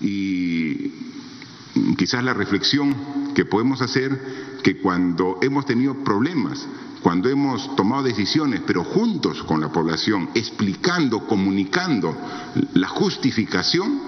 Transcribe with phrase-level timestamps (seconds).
[0.00, 0.92] Y
[1.96, 2.94] quizás la reflexión
[3.34, 6.66] que podemos hacer que cuando hemos tenido problemas,
[7.02, 12.16] cuando hemos tomado decisiones, pero juntos con la población, explicando, comunicando
[12.74, 14.00] la justificación,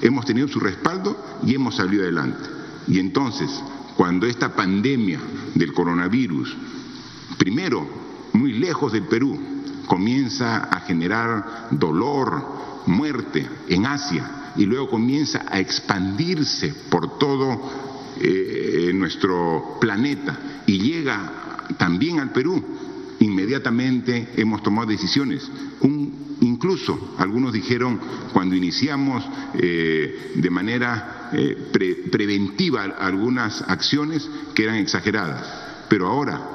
[0.00, 1.16] hemos tenido su respaldo
[1.46, 2.48] y hemos salido adelante.
[2.88, 3.50] Y entonces,
[3.96, 5.20] cuando esta pandemia
[5.54, 6.56] del coronavirus,
[7.38, 7.86] primero,
[8.32, 9.38] muy lejos del Perú,
[9.86, 17.60] comienza a generar dolor, muerte en Asia y luego comienza a expandirse por todo
[18.20, 22.62] eh, nuestro planeta y llega también al Perú,
[23.20, 25.50] inmediatamente hemos tomado decisiones.
[26.40, 27.98] incluso algunos dijeron
[28.32, 31.56] cuando iniciamos eh, de manera eh,
[32.10, 36.54] preventiva algunas acciones que eran exageradas, pero ahora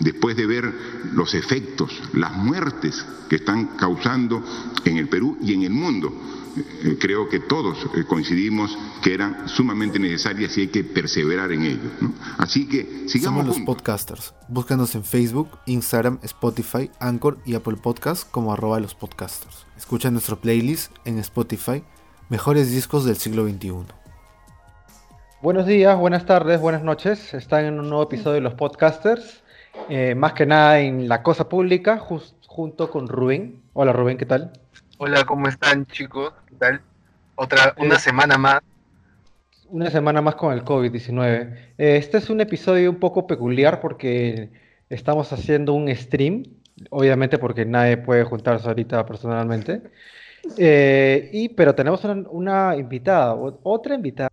[0.00, 0.72] después de ver
[1.12, 4.42] los efectos, las muertes que están causando
[4.84, 6.12] en el Perú y en el mundo.
[6.56, 11.62] Eh, creo que todos eh, coincidimos que eran sumamente necesarias y hay que perseverar en
[11.62, 11.90] ello.
[12.38, 13.40] Así que sigamos.
[13.42, 14.34] Somos los podcasters.
[14.48, 19.66] Búscanos en Facebook, Instagram, Spotify, Anchor y Apple Podcasts como arroba los podcasters.
[19.76, 21.84] Escucha nuestro playlist en Spotify,
[22.28, 23.98] Mejores Discos del Siglo XXI.
[25.40, 27.32] Buenos días, buenas tardes, buenas noches.
[27.32, 29.44] Están en un nuevo episodio de los podcasters.
[29.88, 33.62] Eh, más que nada en la cosa pública, junto con Rubén.
[33.72, 34.52] Hola Rubén, ¿qué tal?
[35.00, 36.32] Hola, ¿cómo están chicos?
[36.48, 36.80] ¿Qué tal?
[37.36, 38.60] Otra, una eh, semana más.
[39.68, 41.56] Una semana más con el COVID-19.
[41.78, 44.50] Eh, este es un episodio un poco peculiar porque
[44.90, 46.42] estamos haciendo un stream,
[46.90, 49.82] obviamente porque nadie puede juntarse ahorita personalmente.
[50.58, 54.30] y, pero tenemos una, una invitada, otra invitada.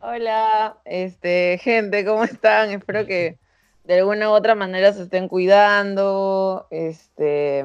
[0.00, 2.70] Hola, este, gente, ¿cómo están?
[2.70, 3.38] Espero que
[3.84, 7.64] de alguna u otra manera se estén cuidando, este,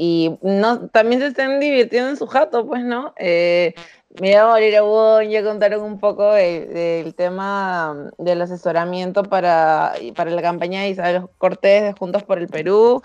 [0.00, 3.14] y no, también se estén divirtiendo en su jato, pues, ¿no?
[3.18, 3.74] Eh,
[4.20, 4.80] llamo Valeria
[5.28, 11.82] ya contaron un poco del tema del asesoramiento para, para la campaña de Isabel Cortés
[11.82, 13.02] de Juntos por el Perú,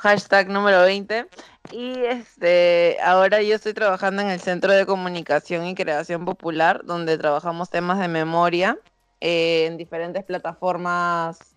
[0.00, 1.26] hashtag número 20.
[1.72, 7.18] Y este, ahora yo estoy trabajando en el Centro de Comunicación y Creación Popular, donde
[7.18, 8.78] trabajamos temas de memoria
[9.20, 11.49] eh, en diferentes plataformas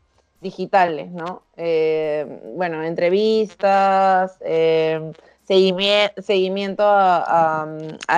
[0.43, 1.41] digitales, ¿no?
[1.57, 5.11] Eh, bueno, entrevistas, eh,
[5.45, 7.67] seguimiento, a,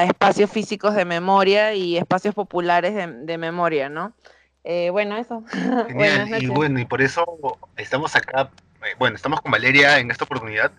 [0.03, 4.13] espacios físicos de memoria y espacios populares de, memoria, ¿no?
[4.63, 5.43] Eh, bueno, eso.
[5.87, 7.23] Genial, y bueno, y por eso
[7.77, 8.49] estamos acá,
[8.99, 10.71] bueno, estamos con Valeria en esta oportunidad,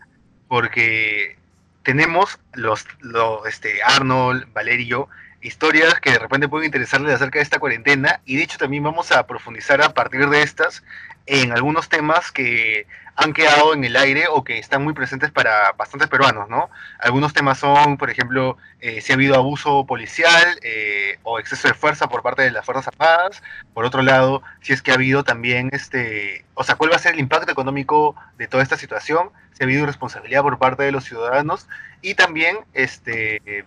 [0.48, 1.36] porque
[1.82, 5.08] tenemos los, los este, Arnold, Valerio,
[5.40, 9.12] historias que de repente pueden interesarles acerca de esta cuarentena y de hecho también vamos
[9.12, 10.82] a profundizar a partir de estas
[11.26, 15.72] en algunos temas que han quedado en el aire o que están muy presentes para
[15.72, 16.70] bastantes peruanos, ¿no?
[16.98, 21.74] Algunos temas son, por ejemplo, eh, si ha habido abuso policial eh, o exceso de
[21.74, 23.42] fuerza por parte de las Fuerzas Armadas.
[23.72, 26.98] Por otro lado, si es que ha habido también, este, o sea, cuál va a
[26.98, 30.92] ser el impacto económico de toda esta situación, si ha habido irresponsabilidad por parte de
[30.92, 31.68] los ciudadanos
[32.02, 33.64] y también, este,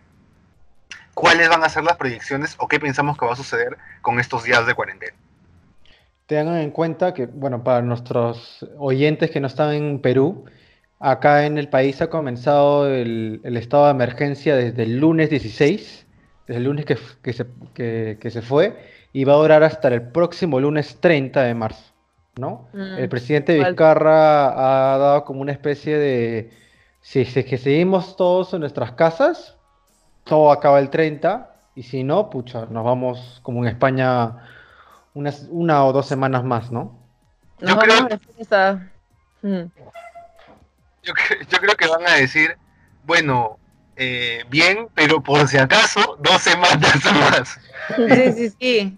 [1.16, 4.44] cuáles van a ser las proyecciones o qué pensamos que va a suceder con estos
[4.44, 5.16] días de cuarentena
[6.29, 10.45] tengan en cuenta que, bueno, para nuestros oyentes que no están en Perú,
[11.00, 16.06] acá en el país ha comenzado el, estado de emergencia desde el lunes 16,
[16.45, 16.97] desde el lunes que,
[17.34, 18.78] se, que, se, fue,
[19.12, 21.95] y va a durar hasta el próximo lunes 30 de marzo,
[22.38, 22.69] ¿no?
[22.73, 26.51] Mm, el presidente Vizcarra ha dado como una especie de,
[27.01, 29.57] si es que seguimos todos en nuestras casas,
[30.25, 34.44] todo acaba el 30, y si no, pucha, nos vamos como en España
[35.14, 36.97] una o dos semanas más, ¿no?
[37.59, 38.08] Yo creo,
[39.42, 39.72] mm.
[41.03, 41.14] yo,
[41.59, 42.58] creo que van a decir,
[43.03, 43.59] bueno,
[43.98, 47.59] eh, bien, pero por si acaso, dos semanas más.
[47.96, 48.98] Sí, sí, sí.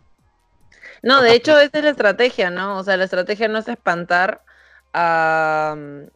[1.02, 2.78] No, de hecho, esa es la estrategia, ¿no?
[2.78, 4.44] O sea, la estrategia no es espantar
[4.94, 5.76] a,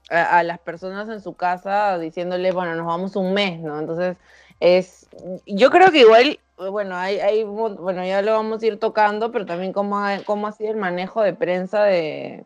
[0.09, 3.79] a, las personas en su casa diciéndole, bueno, nos vamos un mes, ¿no?
[3.79, 4.17] Entonces,
[4.59, 5.07] es,
[5.45, 9.45] yo creo que igual bueno, hay, hay, bueno, ya lo vamos a ir tocando, pero
[9.45, 12.45] también cómo ha, cómo ha sido el manejo de prensa de,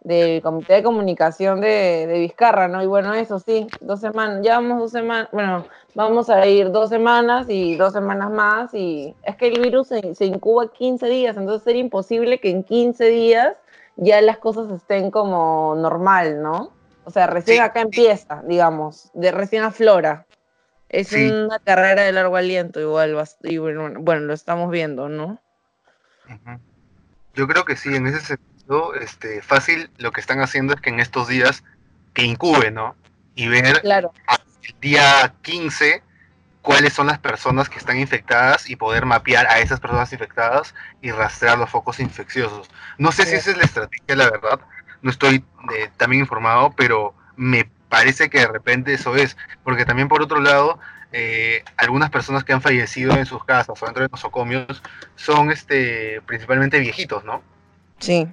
[0.00, 2.82] del Comité de Comunicación de, de, Vizcarra, ¿no?
[2.82, 6.88] Y bueno, eso sí, dos semanas, ya vamos dos semanas, bueno, vamos a ir dos
[6.88, 11.36] semanas y dos semanas más, y es que el virus se, se incuba 15 días,
[11.36, 13.56] entonces sería imposible que en 15 días
[13.96, 16.70] ya las cosas estén como normal, ¿no?
[17.04, 20.26] O sea, recién acá empieza, digamos, de recién aflora.
[20.88, 25.42] Es una carrera de largo aliento igual, y bueno, bueno, lo estamos viendo, ¿no?
[27.34, 30.90] Yo creo que sí, en ese sentido, este, fácil lo que están haciendo es que
[30.90, 31.62] en estos días
[32.14, 32.96] que incube, ¿no?
[33.34, 34.12] Y ver claro.
[34.62, 36.02] el día 15
[36.62, 41.10] cuáles son las personas que están infectadas y poder mapear a esas personas infectadas y
[41.10, 42.68] rastrear los focos infecciosos.
[42.98, 44.60] No sé si esa es la estrategia, la verdad,
[45.02, 45.44] no estoy
[45.76, 50.40] eh, también informado, pero me parece que de repente eso es, porque también por otro
[50.40, 50.78] lado,
[51.12, 54.82] eh, algunas personas que han fallecido en sus casas o dentro de nosocomios
[55.16, 57.42] son este, principalmente viejitos, ¿no?
[57.98, 58.28] Sí.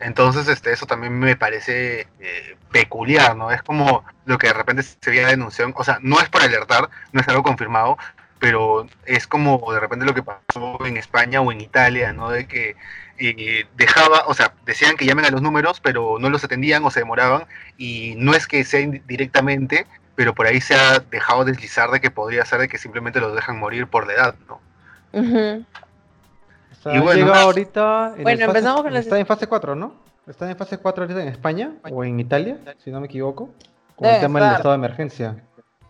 [0.00, 3.50] Entonces, este, eso también me parece eh, peculiar, ¿no?
[3.50, 6.88] Es como lo que de repente se había denunciado, o sea, no es por alertar,
[7.12, 7.98] no es algo confirmado,
[8.38, 12.30] pero es como de repente lo que pasó en España o en Italia, ¿no?
[12.30, 12.76] De que
[13.18, 16.90] eh, dejaba, o sea, decían que llamen a los números, pero no los atendían o
[16.90, 17.44] se demoraban,
[17.76, 22.10] y no es que sea directamente, pero por ahí se ha dejado deslizar de que
[22.10, 24.60] podría ser de que simplemente los dejan morir por la edad, ¿no?
[25.12, 28.14] y bueno, ahorita.
[28.16, 29.94] En bueno, empezamos con Está en fase 4, ¿no?
[30.26, 33.50] Está en fase 4 ahorita en España o en Italia, si no me equivoco.
[33.96, 35.36] Con el tema del estado de emergencia.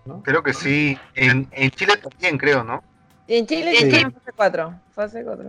[0.07, 0.23] ¿no?
[0.23, 0.99] Creo que sí.
[1.15, 2.83] En, en, Chile también, creo, ¿no?
[3.27, 4.75] En Chile sí, en fase 4.
[4.95, 5.45] Fase 4.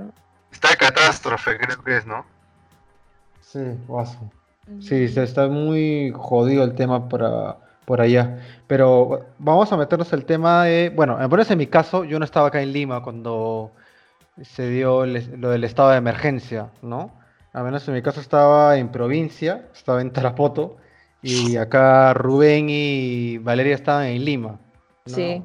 [0.51, 2.25] Está catástrofe, creo que es, ¿no?
[3.41, 4.31] Sí, guaso.
[4.79, 8.39] Sí, se está muy jodido el tema para, por allá.
[8.67, 10.91] Pero vamos a meternos el tema de.
[10.95, 13.71] Bueno, en mi caso, yo no estaba acá en Lima cuando
[14.43, 17.11] se dio lo del estado de emergencia, ¿no?
[17.51, 20.77] A menos en mi caso estaba en provincia, estaba en Tarapoto,
[21.21, 24.59] y acá Rubén y Valeria estaban en Lima.
[25.07, 25.43] Sí.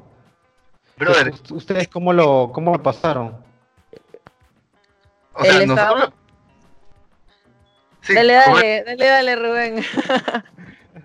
[0.97, 1.33] Brother.
[1.51, 3.44] ¿Ustedes cómo lo, cómo lo pasaron?
[5.35, 6.13] O sea, El nosotros...
[8.01, 9.85] Sí, dale, dale, dale, dale, Rubén.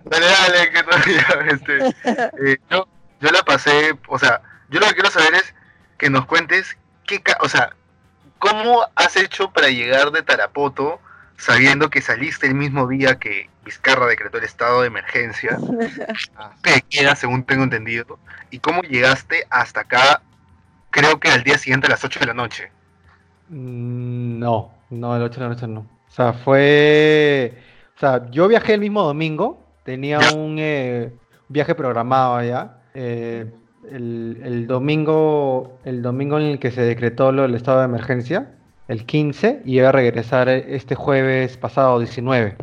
[0.04, 1.78] dale, dale, que todavía, este,
[2.52, 2.86] eh, yo,
[3.20, 5.54] yo la pasé, o sea, yo lo que quiero saber es
[5.96, 7.74] que nos cuentes qué, o sea,
[8.40, 10.98] ¿Cómo has hecho para llegar de Tarapoto
[11.36, 15.58] sabiendo que saliste el mismo día que Vizcarra decretó el estado de emergencia?
[16.62, 18.18] que queda, según tengo entendido.
[18.48, 20.22] ¿Y cómo llegaste hasta acá,
[20.90, 22.72] creo que al día siguiente a las 8 de la noche?
[23.50, 25.80] Mm, no, no, las 8 de la noche no.
[25.80, 27.54] O sea, fue...
[27.96, 31.12] O sea, yo viajé el mismo domingo, tenía un eh,
[31.48, 32.78] viaje programado allá.
[32.94, 33.52] Eh,
[33.90, 38.54] el, domingo, el domingo en el que se decretó lo, el estado de emergencia,
[38.88, 42.56] el 15, y iba a regresar este jueves pasado, 19,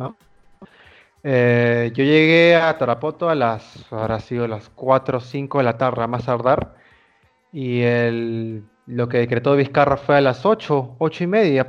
[1.24, 5.76] eh, yo llegué a Tarapoto a las, habrá sido las 4 o 5 de la
[5.76, 6.76] tarde, a más tardar,
[7.52, 11.66] y el, lo que decretó Vizcarra fue a las 8, 8 y media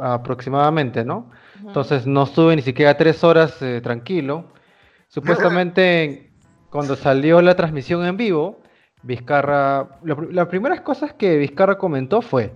[0.00, 1.30] aproximadamente, ¿no?
[1.64, 4.44] Entonces no estuve ni siquiera tres horas eh, tranquilo.
[5.06, 6.32] Supuestamente
[6.70, 8.60] cuando salió la transmisión en vivo,
[9.02, 12.52] Vizcarra, las primeras cosas que Vizcarra comentó fue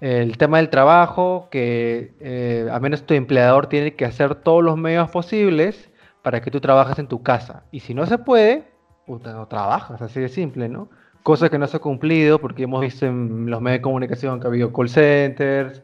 [0.00, 4.76] el tema del trabajo, que eh, al menos tu empleador tiene que hacer todos los
[4.76, 5.90] medios posibles
[6.22, 7.64] para que tú trabajes en tu casa.
[7.72, 8.64] Y si no se puede,
[9.06, 10.88] no trabajas, así de simple, ¿no?
[11.22, 14.46] Cosa que no se ha cumplido porque hemos visto en los medios de comunicación que
[14.46, 15.82] ha habido call centers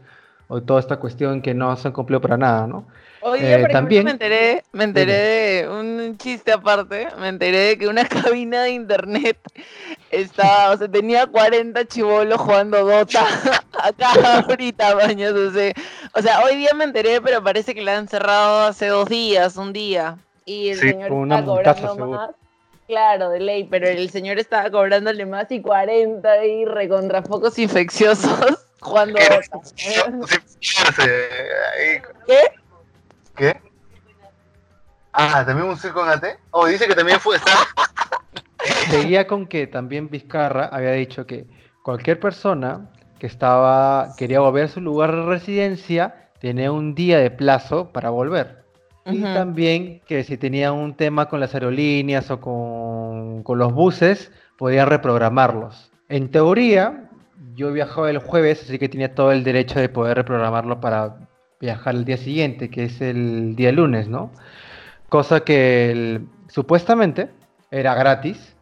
[0.49, 2.87] o toda esta cuestión que no se han cumplido para nada, ¿no?
[3.21, 7.89] Oye, eh, también me enteré, me enteré de un chiste aparte, me enteré de que
[7.89, 9.39] una cabina de internet
[10.11, 13.25] estaba, o sea, tenía 40 chivolos jugando Dota
[13.83, 15.73] acá ahorita, baños, o sea,
[16.15, 19.57] o sea, hoy día me enteré, pero parece que la han cerrado hace dos días,
[19.57, 22.31] un día, y el señor estaba cobrando más.
[22.89, 28.67] Claro, de ley, pero el señor estaba cobrándole más y 40 ahí recontra focos infecciosos
[28.81, 29.61] jugando Dota.
[32.27, 32.43] ¿Qué?
[33.37, 33.61] ¿Qué?
[35.13, 36.39] Ah, ¿también un circo en AT?
[36.51, 37.37] Oh, dice que también fue.
[38.89, 41.47] Seguía con que también Vizcarra había dicho que
[41.83, 47.31] cualquier persona que estaba quería volver a su lugar de residencia tenía un día de
[47.31, 48.58] plazo para volver.
[49.11, 54.31] Y también que si tenía un tema con las aerolíneas o con, con los buses,
[54.59, 55.91] podía reprogramarlos.
[56.09, 57.09] En teoría,
[57.55, 61.29] yo viajaba el jueves, así que tenía todo el derecho de poder reprogramarlo para
[61.61, 64.31] viajar el día siguiente, que es el día lunes, ¿no?
[65.09, 67.31] Cosa que supuestamente
[67.71, 68.57] era gratis.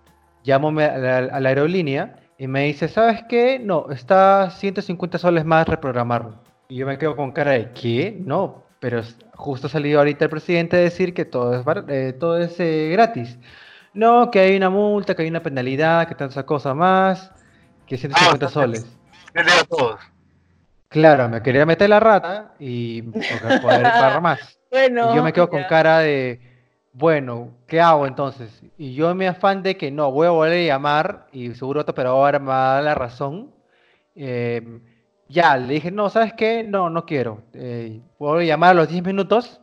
[0.45, 3.59] Llamo a la, aerolínea y me dice, ¿sabes qué?
[3.59, 6.41] No, está 150 soles más reprogramarlo.
[6.69, 8.17] Y yo me quedo con cara de, ¿qué?
[8.21, 9.03] No, pero
[9.37, 12.89] justo ha salido ahorita el presidente a decir que todo es, eh, todo es eh,
[12.93, 13.39] gratis.
[13.95, 17.33] No, que hay una multa, que hay una penalidad, que tantas cosas más,
[17.87, 18.87] que 150 ah, soles.
[19.35, 20.01] a todos.
[20.89, 24.39] Claro, me quería meter la rata y poder pagar más.
[24.69, 26.41] Bueno, y yo me quedo con cara de,
[26.93, 28.63] bueno, ¿qué hago entonces?
[28.77, 32.11] Y yo me afán de que no, voy a volver a llamar y seguro pero
[32.11, 33.55] ahora me va a dar la razón.
[34.17, 34.81] Eh,
[35.29, 36.65] ya, le dije, no, ¿sabes qué?
[36.65, 37.43] No, no quiero.
[37.53, 39.61] Eh, voy a llamar a los 10 minutos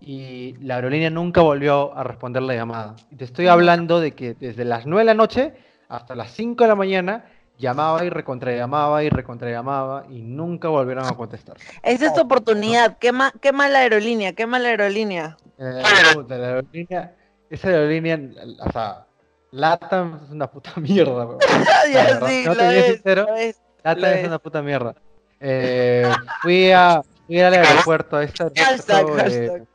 [0.00, 2.96] y la aerolínea nunca volvió a responder la llamada.
[3.16, 5.54] Te estoy hablando de que desde las 9 de la noche
[5.90, 7.24] hasta las 5 de la mañana,
[7.58, 11.56] llamaba y recontrallamaba y recontrallamaba y nunca volvieron a contestar.
[11.82, 12.96] Esa es tu oportunidad.
[12.98, 15.36] Qué, ma qué mala aerolínea, qué mala aerolínea.
[15.58, 15.82] Eh,
[16.14, 17.14] puta, la aerolínea,
[17.50, 18.18] esa aerolínea,
[18.66, 19.06] o sea,
[19.50, 21.28] LATAM es una puta mierda,
[21.92, 23.60] ya sí, no te es, sincero, es.
[23.84, 24.94] LATAM Lo es una puta mierda.
[25.40, 26.10] Eh,
[26.42, 29.66] fui, a, fui al aeropuerto a este Hashtag, aeropuerto de, hashtag.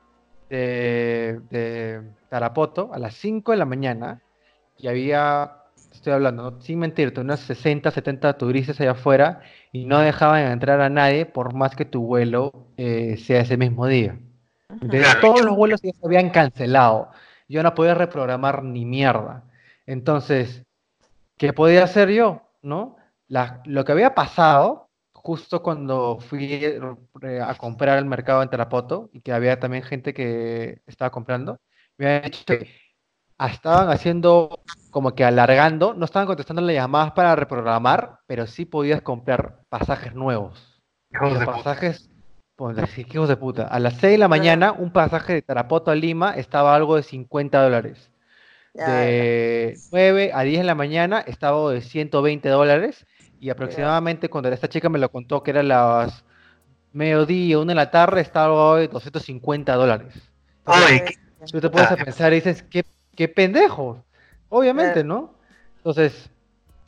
[0.50, 4.22] de, de Tarapoto a las 5 de la mañana
[4.78, 5.52] y había,
[5.92, 6.62] estoy hablando, ¿no?
[6.62, 11.54] sin mentirte, unas 60, 70 turistas allá afuera y no dejaban entrar a nadie por
[11.54, 14.18] más que tu vuelo eh, sea ese mismo día.
[15.22, 17.10] Todos los vuelos ya se habían cancelado.
[17.48, 19.44] Yo no podía reprogramar ni mierda.
[19.86, 20.64] Entonces,
[21.38, 22.42] ¿qué podía hacer yo?
[22.62, 22.98] ¿No?
[23.28, 29.10] La- lo que había pasado, justo cuando fui eh, a comprar al mercado en Tarapoto,
[29.14, 31.60] y que había también gente que estaba comprando,
[31.98, 32.70] me habían dicho que
[33.40, 34.60] estaban haciendo
[34.92, 40.14] como que alargando, no estaban contestando las llamadas para reprogramar, pero sí podías comprar pasajes
[40.14, 40.82] nuevos.
[41.12, 41.58] Hijos Los de puta.
[41.58, 42.10] pasajes,
[42.56, 43.68] pues, así que hijos de puta.
[43.68, 47.04] A las 6 de la mañana, un pasaje de Tarapoto a Lima estaba algo de
[47.04, 48.10] 50 dólares.
[48.74, 53.06] De 9 a 10 de la mañana estaba de 120 dólares.
[53.46, 56.26] Y aproximadamente cuando esta chica me lo contó que era las
[56.92, 60.16] mediodía, una de la tarde, estaba de 250 dólares.
[60.66, 61.16] Entonces, Oye, ¿qué-
[61.52, 61.96] Tú te puedes Ah.
[61.96, 62.84] pensar y dices, qué,
[63.16, 64.04] qué pendejo.
[64.50, 65.36] Obviamente, ¿no?
[65.78, 66.28] Entonces,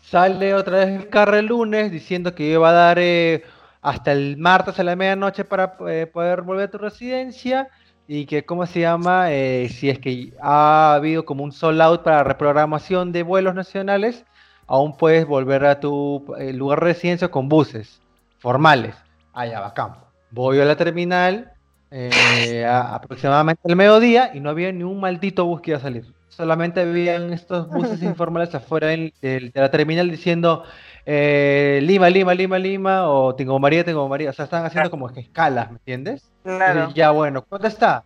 [0.01, 3.43] sale otra vez el carro el lunes diciendo que iba a dar eh,
[3.83, 7.67] hasta el martes a la medianoche para eh, poder volver a tu residencia
[8.07, 9.31] y que, ¿cómo se llama?
[9.31, 14.25] Eh, si es que ha habido como un sold out para reprogramación de vuelos nacionales,
[14.67, 18.01] aún puedes volver a tu eh, lugar de residencia con buses
[18.39, 18.95] formales.
[19.33, 19.93] Allá bacán.
[20.31, 21.53] Voy a la terminal,
[21.91, 25.81] eh, a- aproximadamente al mediodía y no había ni un maldito bus que iba a
[25.81, 26.13] salir.
[26.29, 30.63] Solamente habían estos buses informales afuera del- del- de la terminal diciendo
[31.05, 34.29] eh, Lima, Lima, Lima, Lima o Tengo María, Tengo María.
[34.31, 36.29] O sea, están haciendo como que escalas, ¿me entiendes?
[36.43, 36.91] Claro.
[36.93, 38.03] Ya bueno, ¿cuánto está?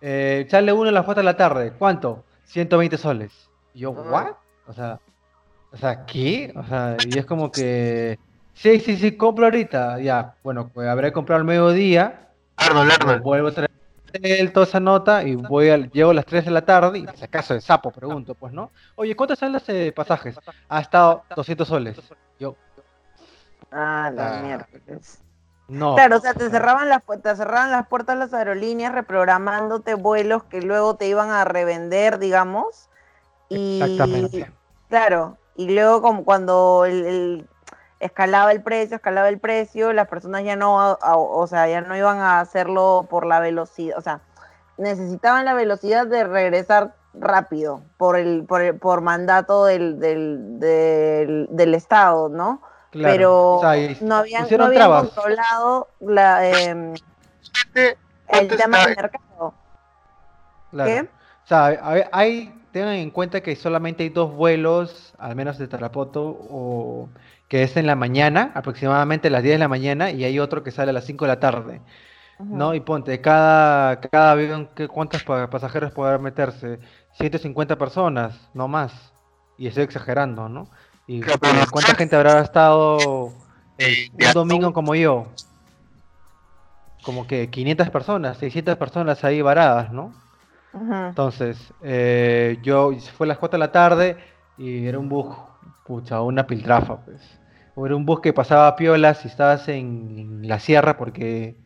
[0.00, 1.72] Eh, sale uno a las 4 de la tarde.
[1.78, 2.24] ¿Cuánto?
[2.44, 3.50] 120 soles.
[3.74, 3.90] Y yo.
[3.90, 4.28] ¿what?
[4.66, 4.98] O sea,
[5.72, 6.52] o sea, ¿qué?
[6.56, 8.18] O sea, y es como que,
[8.54, 10.00] sí, sí, sí, compro ahorita.
[10.00, 12.28] Ya, bueno, pues habré comprado al mediodía.
[12.56, 13.22] Arnold, Arnold.
[13.22, 13.68] vuelvo a traer
[14.12, 17.06] el- toda esa nota y voy al, llego a las 3 de la tarde y
[17.16, 18.72] si acaso de sapo pregunto, pues, ¿no?
[18.96, 20.38] Oye, ¿cuántos son los eh, pasajes?
[20.68, 21.96] Ha estado 200 soles.
[22.38, 22.56] Yo,
[23.70, 24.42] Ah, la Ah.
[24.42, 24.66] mierda.
[25.68, 25.94] no.
[25.94, 30.62] Claro, o sea, te cerraban las te cerraban las puertas las aerolíneas reprogramándote vuelos que
[30.62, 32.88] luego te iban a revender, digamos.
[33.50, 34.50] Y Exactamente.
[34.88, 37.48] claro, y luego como cuando el, el-
[38.00, 41.80] escalaba el precio, escalaba el precio, las personas ya no, a- a- o sea, ya
[41.80, 44.20] no iban a hacerlo por la velocidad, o sea,
[44.76, 51.48] necesitaban la velocidad de regresar rápido por el por, el- por mandato del, del, del,
[51.50, 52.62] del Estado, ¿no?
[52.90, 53.12] Claro.
[53.14, 56.94] Pero O sea, y no habían, no habían controlado la, em,
[57.74, 57.96] el
[58.26, 59.54] ¿Cuánto tema del mercado.
[60.70, 60.90] Claro.
[60.90, 61.00] ¿Qué?
[61.44, 61.66] O sea,
[62.12, 67.12] hay- tengan en cuenta que solamente hay dos vuelos, al menos de Tarapoto, o,
[67.48, 70.62] que es en la mañana, aproximadamente a las 10 de la mañana, y hay otro
[70.62, 71.82] que sale a las 5 de la tarde,
[72.50, 72.74] ¿no?
[72.74, 76.80] Y ponte, cada, cada avión, ¿qué- ¿cuántos pa- pasajeros podrán meterse?
[77.12, 79.14] 150 personas, no más.
[79.56, 80.70] Y estoy exagerando, ¿no?
[81.06, 83.46] Y eh, ¿cuánta gente habrá estado
[83.78, 85.38] Eh, un domingo como yo?
[87.00, 90.14] Como que 500 personas, 600 personas ahí varadas, ¿no?
[90.72, 94.16] Entonces, eh, yo fue a las 4 de la tarde
[94.56, 95.34] y era un bus,
[95.84, 97.40] pucha, una piltrafa, pues.
[97.74, 101.56] O Era un bus que pasaba piolas si estabas en, en la sierra porque,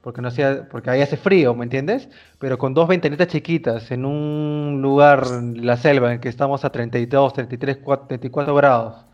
[0.00, 2.08] porque no hacía, porque ahí hace frío, ¿me entiendes?
[2.38, 6.70] Pero con dos ventanitas chiquitas en un lugar en la selva en que estamos a
[6.70, 9.06] 32, 33, 4, 34 grados.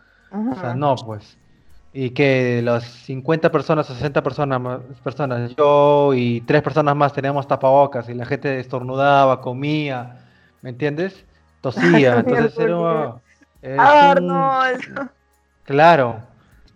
[0.46, 1.38] O sea, no, pues.
[1.96, 7.46] Y que las 50 personas o 60 personas, personas, yo y tres personas más teníamos
[7.46, 10.18] tapabocas y la gente estornudaba, comía,
[10.60, 11.24] ¿me entiendes?
[11.60, 13.14] Tosía, entonces era,
[13.62, 15.08] es Ah, un- no, eso-
[15.64, 16.20] Claro.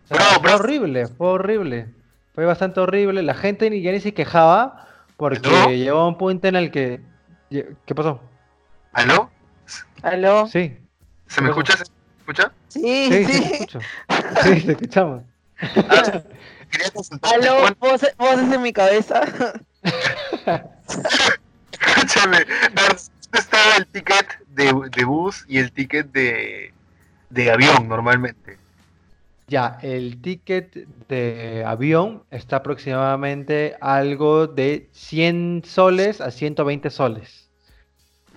[0.07, 1.89] Fue horrible, fue horrible.
[2.35, 3.23] Fue bastante horrible.
[3.23, 5.69] La gente ni, ya ni se quejaba porque ¿No?
[5.71, 7.01] llegó un punto en el que...
[7.51, 8.21] ¿Qué pasó?
[8.93, 9.29] ¿Aló?
[10.03, 10.47] ¿Aló?
[10.47, 10.79] Sí,
[11.27, 11.75] ¿Se me escucha?
[12.29, 12.53] ¿Se me escucha?
[12.69, 13.53] Sí, sí, sí.
[13.55, 13.81] escucho.
[14.43, 15.23] Sí, te escuchamos.
[15.61, 16.23] Ah,
[16.71, 16.93] quería
[17.23, 17.75] ¿Aló?
[17.81, 19.23] ¿Voces, voces en mi cabeza?
[21.73, 22.39] Escúchame,
[22.75, 22.99] ¿dónde
[23.33, 26.73] estaba el ticket de, de bus y el ticket de,
[27.31, 28.59] de avión normalmente?
[29.47, 30.75] Ya, el ticket
[31.09, 37.49] de avión está aproximadamente algo de 100 soles a 120 soles.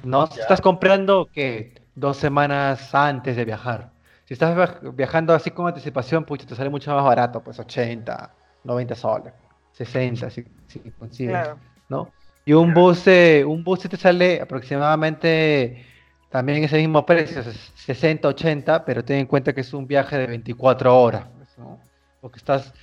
[0.03, 0.29] ¿No?
[0.29, 0.41] Ya.
[0.41, 3.93] estás comprando que dos semanas antes de viajar.
[4.25, 8.37] Si estás viaj- viajando así con anticipación, pucha, te sale mucho más barato, pues 80,
[8.63, 9.33] 90 soles,
[9.71, 11.59] 60, si, si consigues, Claro.
[11.89, 12.15] ¿no?
[12.45, 15.85] Y un bus, eh, un bus te sale aproximadamente
[16.29, 20.17] también ese mismo precio, ses- 60, 80, pero ten en cuenta que es un viaje
[20.17, 21.89] de 24 horas, pues, ¿no?
[22.19, 22.73] Porque estás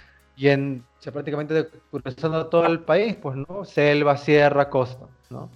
[0.98, 3.64] o sea, prácticamente cruzando todo el país, pues, ¿no?
[3.64, 5.50] Selva, sierra, costa, ¿no?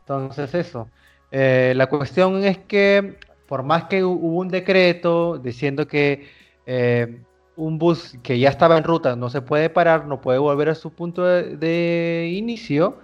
[0.00, 0.92] Entonces eso.
[1.36, 6.28] Eh, la cuestión es que por más que hu- hubo un decreto diciendo que
[6.66, 7.24] eh,
[7.56, 10.74] un bus que ya estaba en ruta no se puede parar, no puede volver a
[10.76, 13.00] su punto de, de inicio,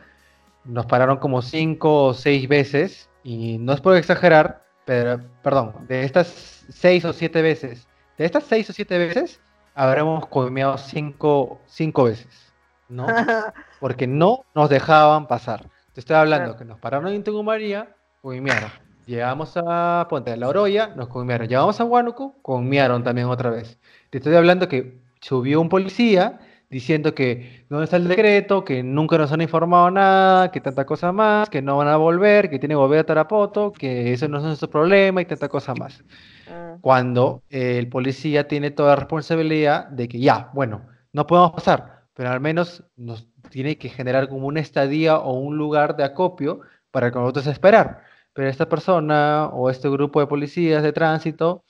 [0.64, 6.04] nos pararon como cinco o seis veces y no es por exagerar, pero perdón, de
[6.04, 6.28] estas
[6.70, 9.42] seis o siete veces, de estas seis o siete veces
[9.74, 12.54] habremos comido cinco, cinco veces,
[12.88, 13.24] ¿no?
[13.78, 15.70] porque no nos dejaban pasar.
[15.92, 16.58] Te estoy hablando Claro.
[16.58, 18.70] que nos pararon en Tucumaría, coimearon.
[19.06, 21.48] Llegamos a Ponte de la Oroya, nos coimearon.
[21.48, 23.78] Llegamos a Huánuco, coimearon también otra vez.
[24.10, 29.18] Te estoy hablando que subió un policía diciendo que dónde está el decreto, que nunca
[29.18, 32.76] nos han informado nada, que tanta cosa más, que no van a volver, que tienen
[32.76, 36.04] que volver a Tarapoto, que eso no es nuestro problema y tanta cosa más
[36.50, 41.52] Mm, cuando eh, el policía tiene toda la responsabilidad de que ya, bueno, no podemos
[41.52, 46.04] pasar, pero al menos nos tiene que generar como una estadía o un lugar de
[46.04, 46.60] acopio
[46.90, 48.02] para que nosotros esperar.
[48.32, 51.64] Pero esta persona o este grupo de policías de tránsito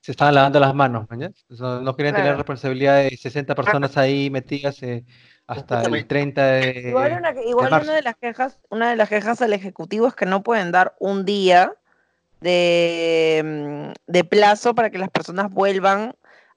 [0.00, 1.32] se estaban lavando las manos, ¿mañas?
[1.50, 5.04] O sea, no querían tener responsabilidad de 60 personas ahí metidas eh,
[5.46, 7.92] hasta el 30 de, Igual, una, marzo.
[7.92, 11.24] de las quejas, una de las quejas al ejecutivo es que no pueden dar un
[11.24, 11.74] día
[12.40, 16.14] de, mm, de plazo para que las personas vuelvan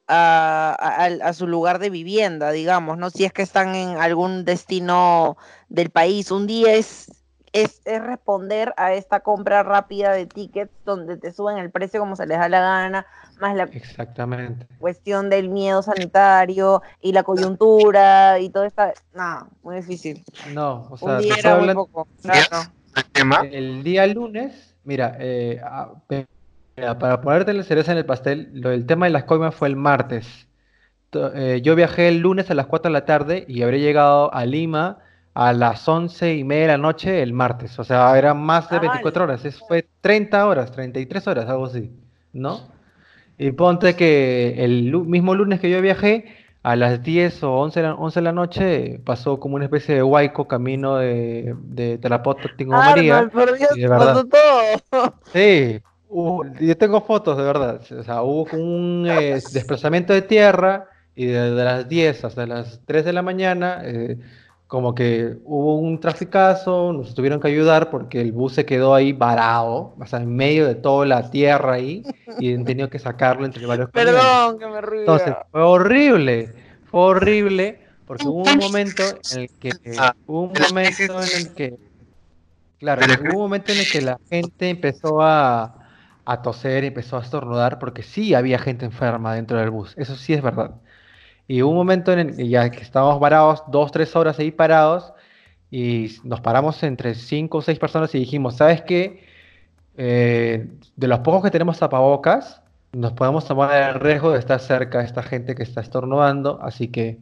[0.08, 3.10] a, a su lugar de vivienda, digamos, ¿no?
[3.10, 5.38] Si es que están en algún destino
[5.70, 6.30] del país.
[6.30, 7.23] Un día es,
[7.54, 12.16] es, es responder a esta compra rápida de tickets donde te suben el precio como
[12.16, 13.06] se les da la gana,
[13.40, 14.68] más la Exactamente.
[14.80, 18.94] cuestión del miedo sanitario y la coyuntura y todo esta...
[19.14, 20.24] No, muy difícil.
[20.52, 22.08] No, o sea, día era muy poco.
[23.52, 25.94] El día lunes, mira, eh, ah,
[26.76, 29.76] para ponerte la cereza en el pastel, lo del tema de las coimas fue el
[29.76, 30.48] martes.
[31.14, 34.44] Eh, yo viajé el lunes a las 4 de la tarde y habré llegado a
[34.48, 34.98] Lima
[35.34, 37.78] a las 11 y media de la noche el martes.
[37.80, 39.44] O sea, eran más de Ah, 24 horas.
[39.46, 41.92] Eso fue 30 horas, 33 horas, algo así,
[42.34, 42.72] ¿no?
[43.38, 47.88] Y ponte que el mismo lunes que yo viajé, a las 10 o 11 de
[47.88, 52.50] la, 11 de la noche, pasó como una especie de huaico camino de, de Tarapoto
[52.56, 53.18] Tingo María.
[53.20, 54.14] Arnold, por Dios, y de verdad.
[54.14, 55.14] pasó todo.
[55.34, 57.82] Sí, hubo- yo tengo fotos de verdad.
[58.00, 63.04] O sea, hubo un eh, desplazamiento de tierra y desde las 10 hasta las 3
[63.06, 64.18] de la mañana, eh,
[64.74, 69.14] como que hubo un traficazo, nos tuvieron que ayudar porque el bus se quedó ahí
[69.14, 72.02] varado, o sea, en medio de toda la tierra ahí,
[72.40, 74.20] y han tenido que sacarlo entre varios camiones.
[74.20, 75.00] Perdón, que me río.
[75.02, 76.56] Entonces, fue horrible,
[76.86, 81.54] fue horrible, porque hubo un momento en el que, Ah, hubo un momento en el
[81.54, 81.78] que,
[82.80, 85.88] claro, hubo un momento en el que la gente empezó a,
[86.26, 90.34] a toser, empezó a estornudar, porque sí había gente enferma dentro del bus, eso sí
[90.34, 90.82] es verdad.
[91.54, 94.50] Y hubo un momento en el que ya que estábamos parados, dos, tres horas ahí
[94.50, 95.14] parados,
[95.70, 99.24] y nos paramos entre cinco o seis personas y dijimos, ¿sabes qué?
[99.96, 102.64] Eh, de los pocos que tenemos tapabocas,
[102.94, 106.88] nos podemos tomar el riesgo de estar cerca de esta gente que está estornudando, así
[106.88, 107.20] que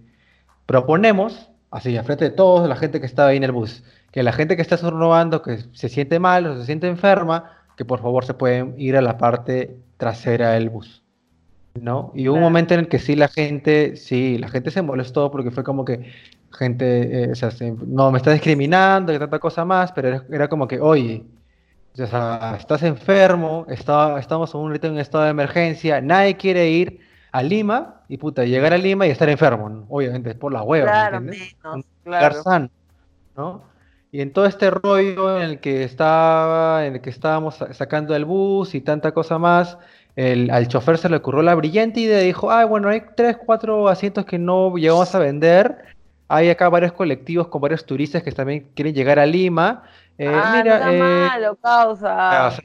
[0.65, 4.23] proponemos, así, a frente de todos, la gente que estaba ahí en el bus, que
[4.23, 8.01] la gente que está estornudando, que se siente mal o se siente enferma, que por
[8.01, 11.00] favor se pueden ir a la parte trasera del bus.
[11.73, 12.12] ¿No?
[12.15, 15.31] Y hubo un momento en el que sí la gente, sí, la gente se molestó
[15.31, 16.12] porque fue como que
[16.51, 20.25] gente, eh, o sea, se- no, me está discriminando y tanta cosa más, pero era,
[20.29, 21.25] era como que, oye,
[21.93, 27.43] o sea, estás enfermo, está, estamos en un estado de emergencia, nadie quiere ir a
[27.43, 29.86] Lima y puta, llegar a Lima y estar enfermo, ¿no?
[29.89, 32.43] obviamente es por la hueva, ¿me Claro, menos, claro.
[32.43, 32.69] sano,
[33.36, 33.63] ¿no?
[34.12, 38.15] Y en todo este rollo en el que estaba, en el que estábamos sa- sacando
[38.15, 39.77] el bus y tanta cosa más,
[40.15, 43.88] el, al chofer se le ocurrió la brillante idea, dijo, ah, bueno, hay tres, cuatro
[43.88, 45.78] asientos que no llegamos a vender,
[46.28, 49.84] hay acá varios colectivos con varios turistas que también quieren llegar a Lima,
[50.17, 52.45] eh, ah, mira, no eh, malo, causa.
[52.45, 52.63] Ah, o sea,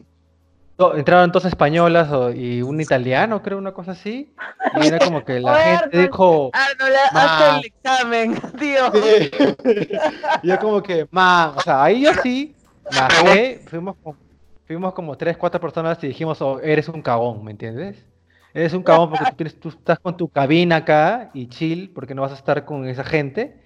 [0.77, 4.35] to- entraron dos españolas y un italiano, creo, una cosa así.
[4.81, 6.03] Y era como que la Oye, gente Arnold.
[6.11, 6.51] dijo.
[6.53, 7.59] Arnold, hazte Ma.
[7.59, 8.93] el examen, tío.
[10.43, 12.55] y yo como que, man, o sea, ahí yo sí,
[12.95, 14.19] bajé, fuimos, con-
[14.67, 18.05] fuimos como tres, cuatro personas y dijimos, oh, eres un cagón, ¿me entiendes?
[18.53, 22.15] Eres un cagón porque tú, tienes, tú estás con tu cabina acá y chill porque
[22.15, 23.61] no vas a estar con esa gente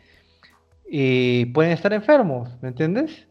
[0.89, 3.27] y pueden estar enfermos, ¿me entiendes?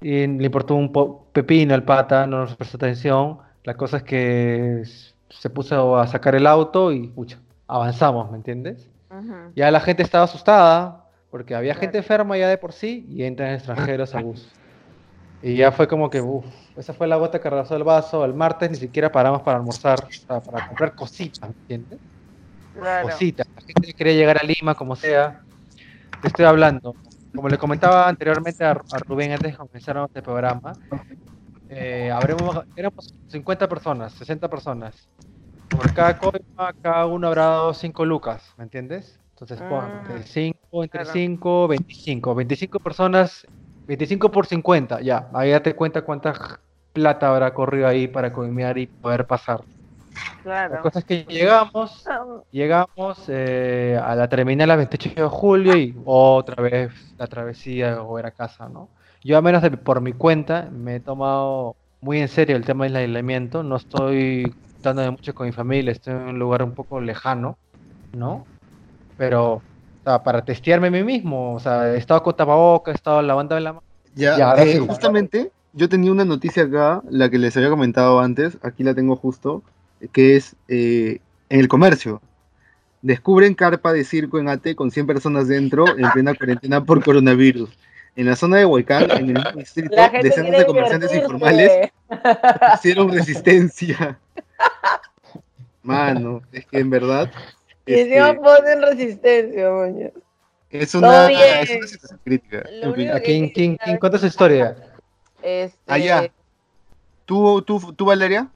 [0.00, 0.92] Y le importó un
[1.32, 3.38] pepino al pata, no nos prestó atención.
[3.64, 4.82] La cosa es que
[5.30, 8.88] se puso a sacar el auto y, pucha, avanzamos, ¿me entiendes?
[9.56, 13.54] Ya la gente estaba asustada porque había gente enferma ya de por sí y entran
[13.54, 14.48] extranjeros a bus.
[15.42, 16.46] Y ya fue como que, uff,
[16.76, 18.24] esa fue la gota que rebasó el vaso.
[18.24, 22.00] El martes ni siquiera paramos para almorzar, o sea, para comprar cositas, ¿me entiendes?
[22.72, 23.08] Claro.
[23.08, 23.46] Cositas.
[23.54, 25.42] La gente quería llegar a Lima, como sea.
[26.20, 26.94] Te estoy hablando.
[27.34, 30.72] Como le comentaba anteriormente a, a Rubén antes de comenzar este programa,
[31.68, 35.08] eh, habremos, éramos 50 personas, 60 personas.
[35.68, 39.20] Por cada coima, cada uno habrá dado 5 lucas, ¿me entiendes?
[39.34, 41.12] Entonces, Ah, ponte 5 entre claro.
[41.12, 42.34] 5, 25.
[42.34, 43.46] 25 personas,
[43.88, 45.28] 25 por 50, ya.
[45.34, 46.60] Ahí date cuenta cuánta
[46.92, 49.64] plata habrá corrido ahí para coimear y poder pasar.
[50.42, 50.82] La Claro.
[50.82, 52.04] cosa es que llegamos,
[52.50, 58.00] llegamos eh, a la terminal a 28 de julio y otra vez la travesía de
[58.00, 58.90] volver a casa, ¿no?
[59.24, 62.84] Yo, a menos de por mi cuenta, me he tomado muy en serio el tema
[62.84, 63.62] del aislamiento.
[63.62, 67.58] No estoy dándome mucho con mi familia, estoy en un lugar un poco lejano,
[68.12, 68.46] ¿no?
[69.16, 69.62] Pero, o
[70.08, 73.58] sea, para testearme a mí mismo, o sea, he estado con tapabocas, he estado lavando
[73.58, 73.84] la mano.
[74.14, 74.78] Ya, Ya, eh, sí.
[74.78, 79.16] justamente, yo tenía una noticia acá, la que les había comentado antes, aquí la tengo
[79.16, 79.62] justo,
[80.12, 82.20] que es eh, en el comercio.
[83.02, 87.70] Descubren carpa de circo en Ate con 100 personas dentro en plena cuarentena por coronavirus.
[88.16, 91.16] En la zona de Huaycán, en el mismo distrito, decenas de comerciantes divertirse.
[91.18, 91.90] informales
[92.74, 94.18] hicieron resistencia.
[95.82, 97.30] Mano, es que en verdad
[97.88, 100.10] Y encima ponen resistencia, moño.
[100.70, 101.26] es, todo una,
[101.62, 102.64] es una situación crítica.
[102.70, 103.02] Lo En fin.
[103.04, 104.76] único ¿A que quién, cuenta esa historia?
[105.42, 106.30] Este, Allá.
[107.24, 108.48] ¿Tú, tú, tú, Valeria?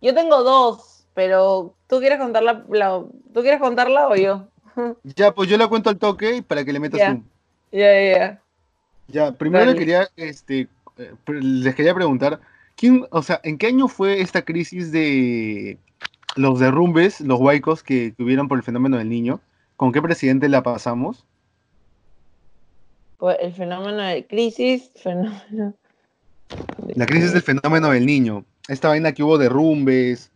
[0.00, 4.48] Yo tengo dos, pero ¿tú quieres contarla, la, ¿tú quieres contarla o yo?
[5.16, 7.10] Ya, pues yo la cuento al toque para que le metas Ya.
[7.12, 7.24] un.
[7.72, 8.42] Ya, ya, ya.
[9.08, 9.78] Ya, primero le Dale.
[9.78, 12.40] quería, este, eh, les quería preguntar,
[12.76, 15.78] ¿quién, o sea, ¿en qué año fue esta crisis de
[16.36, 19.40] los derrumbes, los huaicos que, que hubieron por el fenómeno del niño?
[19.76, 21.24] ¿Con qué presidente la pasamos?
[23.18, 25.74] Pues el fenómeno de crisis, fenómeno.
[26.94, 28.44] La crisis del fenómeno del niño.
[28.68, 30.30] Esta vaina que hubo derrumbes,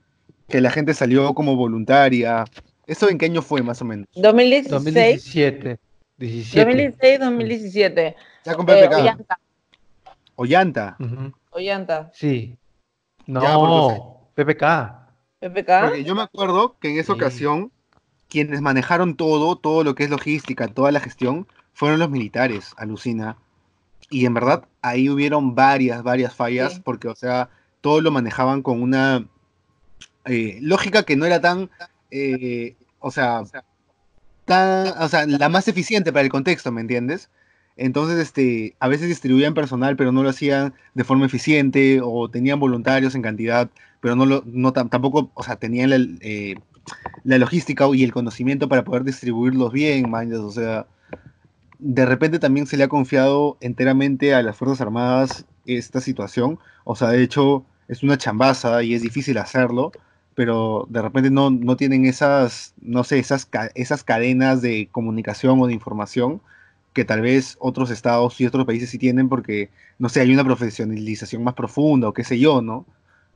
[0.48, 2.44] que la gente salió como voluntaria.
[2.86, 4.06] ¿Eso en qué año fue, más o menos?
[4.14, 5.78] 2016, 2017.
[6.18, 6.64] 17.
[6.64, 8.16] 2016, 2017.
[8.44, 8.96] Ya con Eh, PPK.
[8.96, 9.38] Ollanta,
[10.36, 10.96] Ollanta.
[10.98, 11.32] Ujú.
[11.50, 12.10] Ollanta.
[12.14, 12.56] Sí.
[13.26, 14.99] No, Ya, porque, PPK.
[15.40, 15.80] PPK.
[15.82, 17.18] Porque yo me acuerdo que en esa Sí.
[17.18, 17.72] ocasión,
[18.28, 23.36] quienes manejaron todo, todo lo que es logística, toda la gestión, fueron los militares, alucina.
[24.10, 26.80] Y en verdad, ahí hubieron varias, varias fallas, Sí.
[26.84, 27.48] porque, o sea,
[27.80, 29.26] todo lo manejaban con una
[30.26, 31.70] eh, lógica que no era tan,
[32.10, 33.42] eh, o sea,
[34.44, 37.30] tan, o sea, la más eficiente para el contexto, ¿me entiendes?
[37.76, 42.60] Entonces, este, a veces distribuían personal, pero no lo hacían de forma eficiente, o tenían
[42.60, 46.54] voluntarios en cantidad, pero no tampoco, o sea, tenían la, eh,
[47.24, 50.86] la logística y el conocimiento para poder distribuirlos bien, man, o sea,
[51.78, 56.96] de repente también se le ha confiado enteramente a las Fuerzas Armadas esta situación, o
[56.96, 59.92] sea, de hecho, es una chambaza y es difícil hacerlo,
[60.34, 66.40] pero de repente no, tienen esas, no sé, esas cadenas de comunicación o de información
[66.92, 70.44] que tal vez otros estados y otros países sí tienen porque, no sé, hay una
[70.44, 72.86] profesionalización más profunda o qué sé yo, ¿no?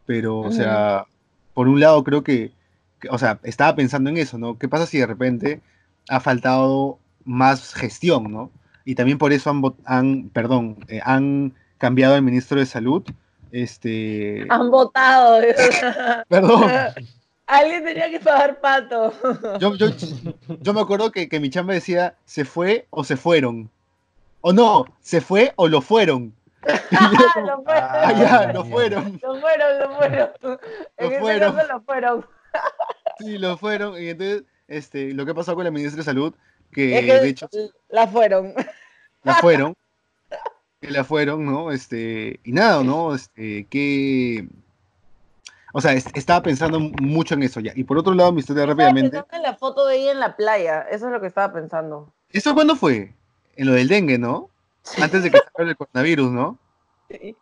[0.06, 1.06] Pero, o sea,
[1.54, 2.52] por un lado creo que,
[3.00, 4.58] que- o sea, estaba pensando en eso, ¿no?
[4.58, 5.60] ¿Qué pasa si de repente
[6.08, 8.50] ha faltado más gestión, ¿no?
[8.84, 13.02] Y también por eso han, han perdón, eh, han cambiado al ministro de Salud,
[13.50, 14.46] este...
[14.50, 15.40] Han votado.
[16.28, 16.70] Perdón.
[17.46, 19.12] Alguien tenía que pagar pato.
[19.60, 19.88] Yo, yo,
[20.60, 23.70] yo me acuerdo que, que mi chamba decía, ¿se fue o se fueron?
[24.40, 26.34] O no, ¿se fue o lo fueron?
[26.92, 27.84] Ah, como, lo fueron.
[27.92, 29.20] ah, ya, lo fueron.
[29.22, 30.28] Lo fueron, lo fueron.
[30.96, 31.54] En ese fueron.
[31.56, 32.26] caso lo fueron.
[33.18, 34.02] Sí, lo fueron.
[34.02, 36.34] Y entonces, este, lo que pasó con la ministra de Salud,
[36.72, 37.48] que, Es que de hecho
[37.88, 38.54] la fueron.
[39.22, 39.74] la fueron,
[40.80, 41.70] que la fueron, ¿no?
[41.72, 43.14] Este, y nada, ¿no?
[43.14, 44.48] Este, que...
[45.76, 47.72] O sea, es- estaba pensando mucho en eso ya.
[47.74, 49.20] Y por otro lado, mi historia rápidamente.
[49.32, 50.82] en la foto de ella en la playa.
[50.90, 52.12] Eso es lo que estaba pensando.
[52.30, 53.12] ¿Eso cuándo fue?
[53.56, 54.50] En lo del dengue, ¿no?
[55.00, 56.58] Antes de que saliera el coronavirus, ¿no?
[57.10, 57.36] Sí.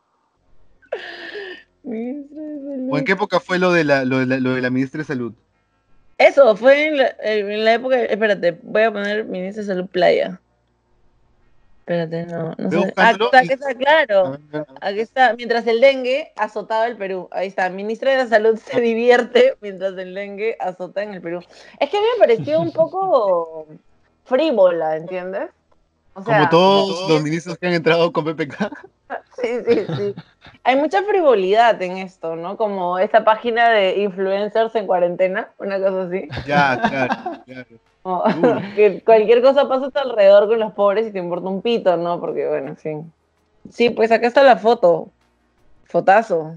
[1.83, 2.89] Ministra de Salud.
[2.93, 4.99] ¿O en qué época fue lo de la, lo de la, lo de la ministra
[4.99, 5.33] de Salud?
[6.19, 8.01] Eso, fue en la, en la época.
[8.01, 10.41] Espérate, voy a poner Ministra de Salud Playa.
[11.81, 12.55] Espérate, no.
[12.57, 12.95] no sé.
[12.97, 14.39] Ah, está, aquí está, claro.
[14.53, 15.35] Ah, Aquí está.
[15.35, 17.29] Mientras el dengue azotaba el Perú.
[17.33, 17.69] Ahí está.
[17.71, 21.41] Ministra de la Salud se divierte mientras el dengue azota en el Perú.
[21.81, 23.67] Es que a mí me pareció un poco
[24.25, 25.51] frívola, ¿entiendes?
[26.15, 28.71] O sea, Como todos los ministros que han entrado con PPK.
[29.43, 30.15] Sí, sí, sí.
[30.65, 32.57] Hay mucha frivolidad en esto, ¿no?
[32.57, 36.29] Como esta página de influencers en cuarentena, una cosa así.
[36.47, 37.67] Ya, claro, claro.
[38.77, 41.97] Que cualquier cosa pasa a tu alrededor con los pobres y te importa un pito,
[41.97, 42.21] ¿no?
[42.21, 43.13] Porque, bueno, en fin.
[43.71, 45.09] Sí, pues acá está la foto.
[45.85, 46.57] Fotazo.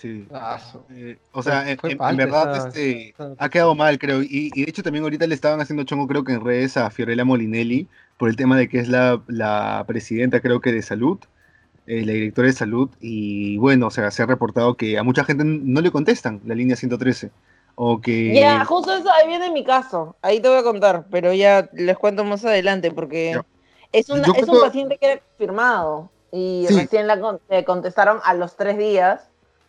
[0.00, 0.24] Sí.
[0.90, 3.74] Eh, o sea, Fue- en, fue en- en falta verdad esa- este, esa ha quedado
[3.74, 4.22] mal, creo.
[4.22, 6.88] Y, y de hecho también ahorita le estaban haciendo chongo, creo que en redes a
[6.90, 11.18] Fiorella Molinelli, por el tema de que es la, la presidenta, creo que de salud,
[11.88, 12.88] eh, la directora de salud.
[13.00, 16.54] Y bueno, o sea, se ha reportado que a mucha gente no le contestan la
[16.54, 17.30] línea 113.
[17.74, 18.34] O que...
[18.34, 20.14] Ya, justo eso, ahí viene mi caso.
[20.22, 23.40] Ahí te voy a contar, pero ya les cuento más adelante porque
[23.92, 26.76] es, una- es un paciente que era confirmado y Sí.
[26.78, 29.28] recién la le contestaron a los tres días.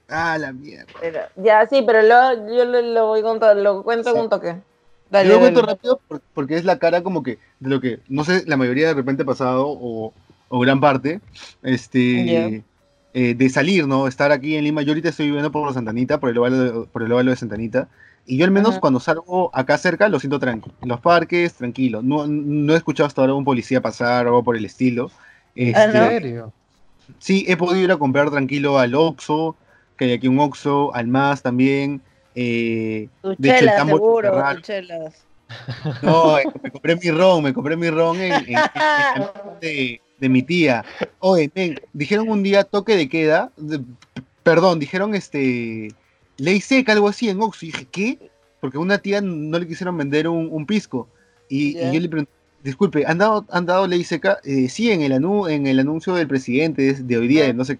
[0.09, 0.85] Ah, la mierda.
[0.99, 4.21] Pero, ya, sí, pero lo, yo lo, lo voy a contar, lo cuento en Sí.
[4.21, 4.55] un toque.
[5.11, 7.99] Dale, Yo lo cuento rápido por- porque es la cara como que de lo que,
[8.09, 10.13] no sé, la mayoría de repente ha pasado o,
[10.49, 11.19] o gran parte,
[11.63, 12.63] este,
[13.13, 14.07] eh, de salir, ¿no?
[14.07, 14.81] Estar aquí en Lima.
[14.83, 17.87] Yo ahorita estoy viviendo por Santanita, por el óvalo de, por el óvalo de Santanita.
[18.25, 18.79] Y yo al menos Ajá.
[18.81, 20.75] cuando salgo acá cerca lo siento tranquilo.
[20.81, 22.01] En los parques, tranquilo.
[22.03, 25.09] No, no he escuchado hasta ahora un policía pasar o algo por el estilo.
[25.55, 26.09] ¿En Este, ¿no?
[26.09, 26.53] serio?
[27.17, 29.55] Sí, he podido ir a comprar tranquilo al Oxxo,
[29.99, 32.01] que hay aquí un Oxxo, al MAS también.
[32.33, 34.55] eh, de hecho, seguro, cerrado.
[34.55, 35.25] tus chelas.
[36.01, 38.61] No, eh, me compré mi ron, me compré mi ron en, en- en-
[39.15, 39.23] en-
[39.61, 40.85] de, de mi tía.
[41.19, 43.81] Oye, men, dijeron un día toque de queda, de-
[44.43, 45.89] perdón, dijeron este
[46.37, 47.65] ley seca, algo así en Oxxo.
[47.65, 48.31] Y dije, ¿qué?
[48.61, 51.07] Porque a una tía no le quisieron vender un, un pisco.
[51.49, 52.31] Y, yo le pregunté,
[52.63, 54.37] disculpe, ¿han dado, han dado ley seca?
[54.43, 57.65] Eh, sí, en el, anu- en el anuncio del presidente de, de hoy día, no
[57.65, 57.79] sé.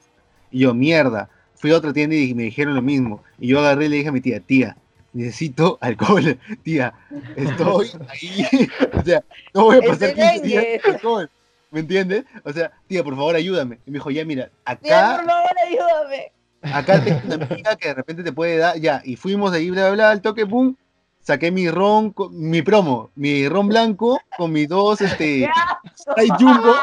[0.52, 1.30] Y yo, mierda.
[1.60, 3.22] Fui a otra tienda y me dijeron lo mismo.
[3.38, 4.78] Y yo agarré y le dije a mi tía, tía,
[5.14, 6.94] necesito alcohol, tía,
[7.36, 11.30] estoy ahí, o sea, no voy a pasar Estoy 15 días sin alcohol,
[11.72, 12.24] ¿me entiendes?
[12.44, 13.80] O sea, tía, por favor, ayúdame.
[13.86, 14.50] Y me dijo, ya, mira,
[14.82, 16.32] Tía, acá, por favor, ayúdame.
[16.62, 19.70] acá tengo una amiga que de repente te puede dar, ya, y fuimos de ahí,
[19.70, 20.76] bla, bla, bla, al toque, pum,
[21.20, 25.50] saqué mi ron, mi promo, mi ron blanco con mis dos, este,
[25.96, 26.76] Sprite Jumbo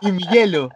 [0.00, 0.70] y mi hielo,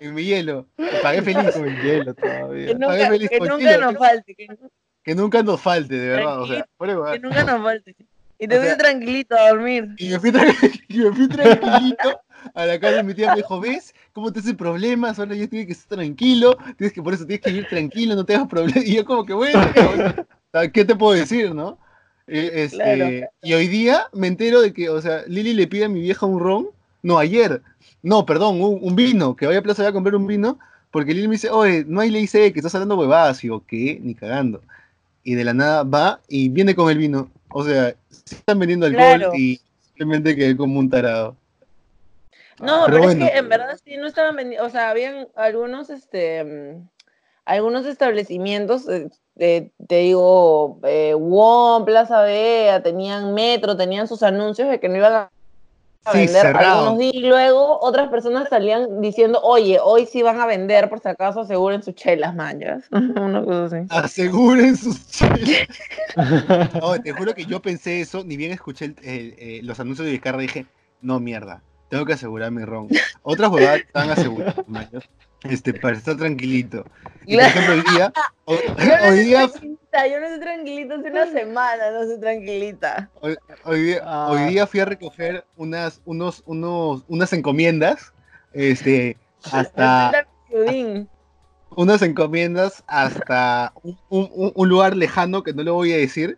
[0.00, 2.66] y mi hielo, y pagué feliz, Con hielo Que todavía.
[2.66, 3.98] Pagué nunca, feliz que nunca hielo, nos ¿no?
[4.00, 4.70] falte, que, nu-
[5.02, 7.18] que nunca nos falte, de verdad, o sea, que huevada.
[7.18, 7.96] nunca nos falte.
[8.38, 9.88] Y te O sea- fuiste tranquilito a dormir.
[9.98, 12.20] Y me fui, tra- y me fui tranquilito
[12.54, 13.30] a la casa de mi tía.
[13.30, 15.18] Me dijo, ¿ves cómo te hace problemas?
[15.18, 16.56] Ahora ya tienes que estar tranquilo.
[16.78, 18.82] Tienes que, por eso tienes que vivir tranquilo, no tengas problemas.
[18.86, 19.60] Y yo como que, bueno,
[20.72, 21.78] ¿qué te puedo decir, no?
[22.26, 23.08] Eh, este, Claro.
[23.42, 26.24] Y hoy día me entero de que, o sea, Lili le pide a mi vieja
[26.24, 26.68] un ron.
[27.02, 27.60] No, ayer.
[28.02, 29.36] No, perdón, un, un vino.
[29.36, 30.58] Que vaya a Plaza a comprar un vino.
[30.90, 33.44] Porque Lili me dice, oye, no hay ley seca, que estás hablando huevadas.
[33.44, 34.00] Y yo, ¿qué?
[34.02, 34.60] Ni cagando.
[35.22, 37.30] Y de la nada va y viene con el vino.
[37.50, 39.34] O sea, sí están vendiendo alcohol Claro.
[39.34, 41.36] y simplemente quedé como un tarado.
[42.60, 43.24] No, Pero pero, bueno.
[43.24, 46.76] es que en verdad sí no estaban vendiendo, o sea, habían algunos, este,
[47.46, 49.08] algunos establecimientos, eh,
[49.38, 54.96] eh, te digo, eh, WOM, Plaza Vea, tenían Metro, tenían sus anuncios de que no
[54.96, 55.30] iban a
[56.04, 56.78] a Sí, vender cerrado.
[56.78, 61.00] algunos días y luego otras personas salían diciendo, oye, hoy sí van a vender, por
[61.00, 62.84] si acaso aseguren sus chelas, manjas.
[62.90, 63.86] Una cosa así.
[63.90, 65.68] Aseguren sus chelas.
[66.80, 70.06] No, te juro que yo pensé eso, ni bien escuché el- el- eh, los anuncios
[70.06, 70.66] de Vizcarra, dije,
[71.02, 72.88] no, mierda, tengo que asegurar mi ron.
[73.22, 74.54] Otras jugadas están aseguradas,
[75.42, 76.84] este, para estar tranquilito.
[77.26, 78.12] Y por ejemplo, hoy día,
[78.46, 82.20] hoy, Yo no hoy día, tranquilita, yo no estoy tranquilita hace una semana, no estoy
[82.20, 83.10] tranquilita.
[83.20, 84.28] hoy, hoy día, Ah.
[84.30, 88.12] hoy día fui a recoger unas, unos, unos, unas encomiendas,
[88.52, 89.16] este,
[89.52, 90.26] hasta...
[91.76, 96.36] Unas encomiendas hasta un, un- un- lugar lejano que no lo voy a decir.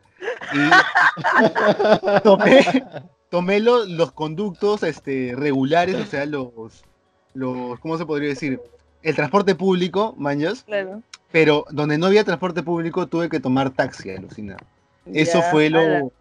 [0.53, 0.59] Y
[2.23, 2.85] tomé,
[3.33, 6.85] tomé lo- los conductos este, regulares, o sea, los,
[7.33, 8.61] los, ¿cómo se podría decir?
[9.03, 11.03] El transporte público, maños, Claro.
[11.33, 14.59] pero donde no había transporte público tuve que tomar taxi, alucina.
[15.07, 16.13] Eso Ya, fue lo,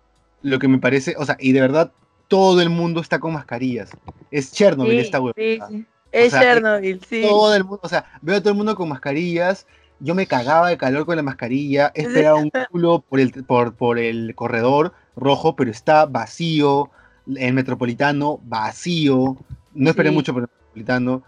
[0.42, 1.92] lo que me parece, o sea, y de verdad
[2.30, 3.92] todo el mundo está con mascarillas.
[4.32, 5.68] Es Chernobyl Sí, esta huevada.
[5.68, 5.86] sí, sí.
[6.14, 7.22] Es sea, Chernobyl, sí.
[7.24, 9.68] Todo el mundo, o sea, veo a todo el mundo con mascarillas.
[10.00, 11.92] Yo me cagaba de calor con la mascarilla.
[11.94, 16.90] He esperado un culo por el, por, por el corredor rojo, pero está vacío.
[17.38, 19.38] El metropolitano, vacío.
[19.74, 20.16] No esperé Sí.
[20.16, 21.24] mucho por el metropolitano.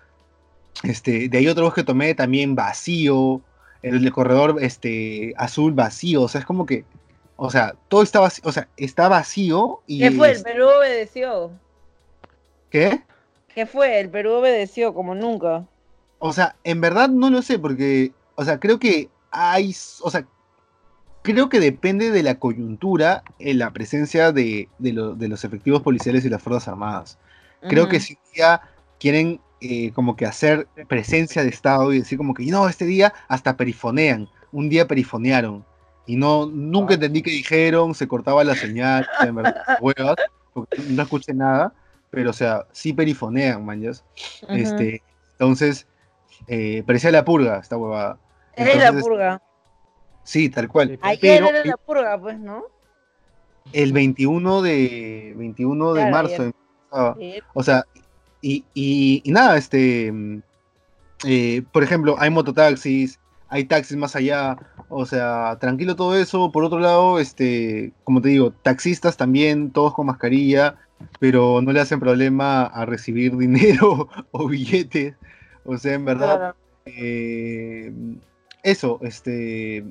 [0.83, 3.41] Este, de ahí otro bus que tomé también vacío.
[3.81, 6.23] El, del corredor este, azul vacío.
[6.23, 6.85] O sea, es como que.
[7.35, 8.43] O sea, todo está vacío.
[8.45, 9.99] O sea, está vacío y.
[9.99, 10.31] ¿Qué fue?
[10.31, 11.51] El Perú obedeció.
[12.69, 13.01] ¿Qué?
[13.53, 13.99] ¿Qué fue?
[13.99, 15.65] El Perú obedeció como nunca.
[16.19, 20.25] O sea, en verdad no lo sé, porque, o sea, creo que hay, o sea,
[21.23, 25.81] creo que depende de la coyuntura en la presencia de, de, lo- de los efectivos
[25.81, 27.17] policiales y las Fuerzas Armadas.
[27.67, 28.61] Creo que si día
[28.99, 33.13] quieren eh, como que hacer presencia de Estado y decir como que no, este día
[33.29, 35.65] hasta perifonean, un día perifonearon.
[36.05, 40.15] Y no, nunca entendí qué dijeron, se cortaba la señal, en verdad, huevas,
[40.53, 41.73] porque no escuché nada,
[42.11, 44.03] pero o sea, sí perifonean, manjas.
[44.49, 45.87] Este, entonces,
[46.47, 48.17] eh, parecía la purga esta huevada.
[48.55, 49.41] Es la Entonces, purga.
[50.23, 50.97] Sí, tal cual.
[51.01, 52.63] Ayer Pero era la purga, pues, ¿no?
[53.71, 56.51] el 21 de, 21 de marzo
[56.91, 57.43] ayer.
[57.53, 57.85] O sea,
[58.41, 60.41] y, y- y nada, este, mm,
[61.25, 64.57] eh, por ejemplo, hay mototaxis, hay taxis más allá,
[64.89, 66.51] o sea, tranquilo todo eso.
[66.51, 70.75] Por otro lado, este, como te digo, taxistas también, todos con mascarilla,
[71.19, 75.15] pero no le hacen problema a recibir dinero o billetes.
[75.65, 76.55] O sea, en verdad, Claro.
[76.85, 77.93] eh,
[78.61, 79.85] eso, este,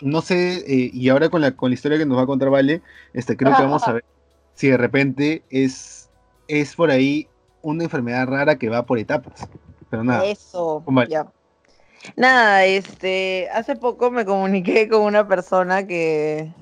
[0.00, 2.50] no sé, eh, y ahora con la, con la historia que nos va a contar
[2.50, 2.82] Vale,
[3.12, 4.04] este, creo que vamos a ver
[4.54, 6.08] si de repente es,
[6.48, 7.28] es por ahí
[7.62, 9.48] una enfermedad rara que va por etapas.
[9.90, 11.10] Pero nada, Eso, Vale.
[11.10, 11.26] ya.
[12.16, 16.52] Nada, este, hace poco me comuniqué con una persona que,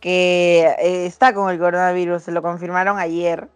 [0.00, 3.48] que eh, está con el coronavirus, se lo confirmaron ayer.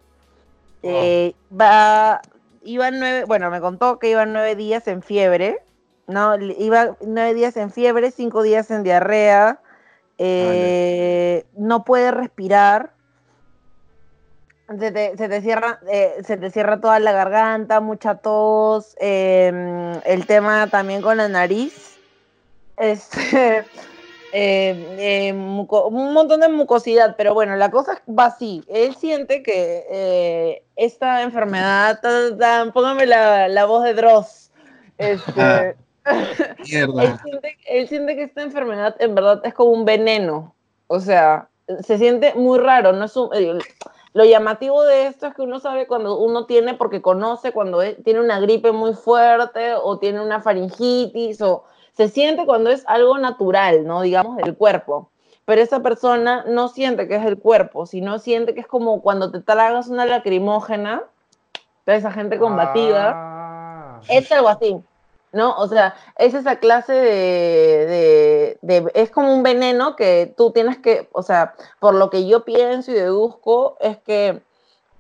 [0.83, 2.21] Eh, va,
[2.63, 5.59] iba nueve, bueno, me contó que iba nueve días en fiebre,
[6.07, 6.37] ¿no?
[6.37, 9.61] Iba nueve días en fiebre, cinco días en diarrea,
[10.19, 12.93] eh, no puede respirar,
[14.79, 19.93] se te, se te cierra, eh, se te cierra toda la garganta, mucha tos, em,
[20.05, 21.99] el tema también con la nariz,
[22.77, 23.65] este,
[24.33, 29.85] eh, muco- un montón de mucosidad, pero bueno, la cosa va así, él siente que
[29.91, 32.01] eh, esta enfermedad,
[32.73, 34.51] póngame la, la voz de Dross,
[34.97, 35.77] este,
[36.59, 37.19] él, mierda.
[37.23, 40.55] siente, él siente que esta enfermedad en verdad es como un veneno.
[40.87, 41.49] O sea,
[41.83, 42.93] se siente muy raro.
[42.93, 43.59] No es un- eh,
[44.13, 47.97] lo llamativo de esto es que uno sabe cuando uno tiene, porque conoce cuando es-
[48.05, 51.65] tiene una gripe muy fuerte o tiene una faringitis o
[51.95, 54.03] se siente cuando es algo natural, ¿no?
[54.03, 55.11] Digamos, del cuerpo.
[55.47, 59.31] Pero esa persona no siente que es el cuerpo, sino siente que es como cuando
[59.31, 61.03] te tragas una lacrimógena,
[61.87, 64.01] de esa gente combativa Ah.
[64.09, 64.77] es algo así,
[65.35, 65.57] ¿no?
[65.59, 71.09] O sea, es esa clase de, de- Es como un veneno que tú tienes que,
[71.13, 74.43] o sea, por lo que yo pienso y deduzco, es que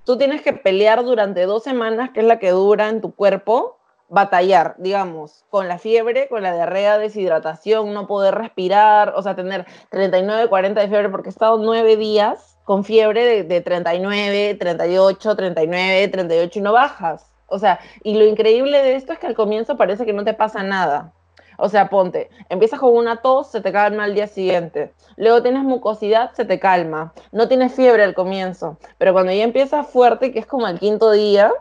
[0.05, 3.79] tú tienes que pelear durante dos semanas, que es la que dura en tu cuerpo,
[4.09, 9.66] batallar, digamos, con la fiebre, con la diarrea, deshidratación, no poder respirar, o sea, tener
[9.90, 15.37] 39, 40 de fiebre, porque he estado nueve días con fiebre de, de 39, 38,
[15.37, 17.34] 39, 38 y no bajas.
[17.46, 20.35] O sea, y lo increíble de esto es que al comienzo parece que no te
[20.35, 21.12] pasa nada.
[21.57, 24.92] O sea, ponte, empiezas con una tos, se te calma al día siguiente.
[25.16, 27.12] Luego tienes mucosidad, se te calma.
[27.33, 28.78] No tienes fiebre al comienzo.
[28.98, 31.52] Pero cuando ya empieza fuerte, que es como el quinto día,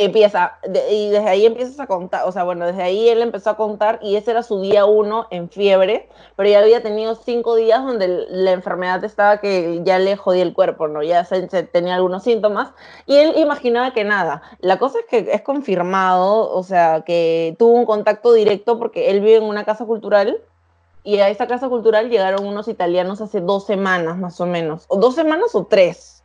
[0.00, 3.50] empieza, de- y desde ahí empiezas a contar, o sea, bueno, desde ahí él empezó
[3.50, 7.54] a contar y ese era su día uno en fiebre, pero ya había tenido cinco
[7.56, 11.02] días donde la enfermedad estaba que ya le jodía el cuerpo, ¿no?
[11.02, 12.70] Ya se, se tenía algunos síntomas
[13.06, 14.42] y él imaginaba que nada.
[14.60, 19.20] La cosa es que es confirmado, o sea, que tuvo un contacto directo porque él
[19.20, 20.40] vive en una casa cultural
[21.04, 24.96] y a esa casa cultural llegaron unos italianos hace dos semanas más o menos, o
[24.96, 26.15] dos semanas o tres.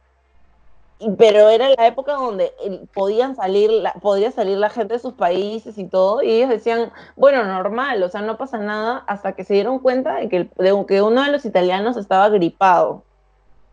[1.17, 2.53] Pero era la época donde
[2.93, 6.91] podían salir, la, podía salir la gente de sus países y todo, y ellos decían,
[7.15, 10.51] bueno, normal, o sea, no pasa nada, hasta que se dieron cuenta de que, el-
[10.57, 13.03] de que uno de los italianos estaba gripado,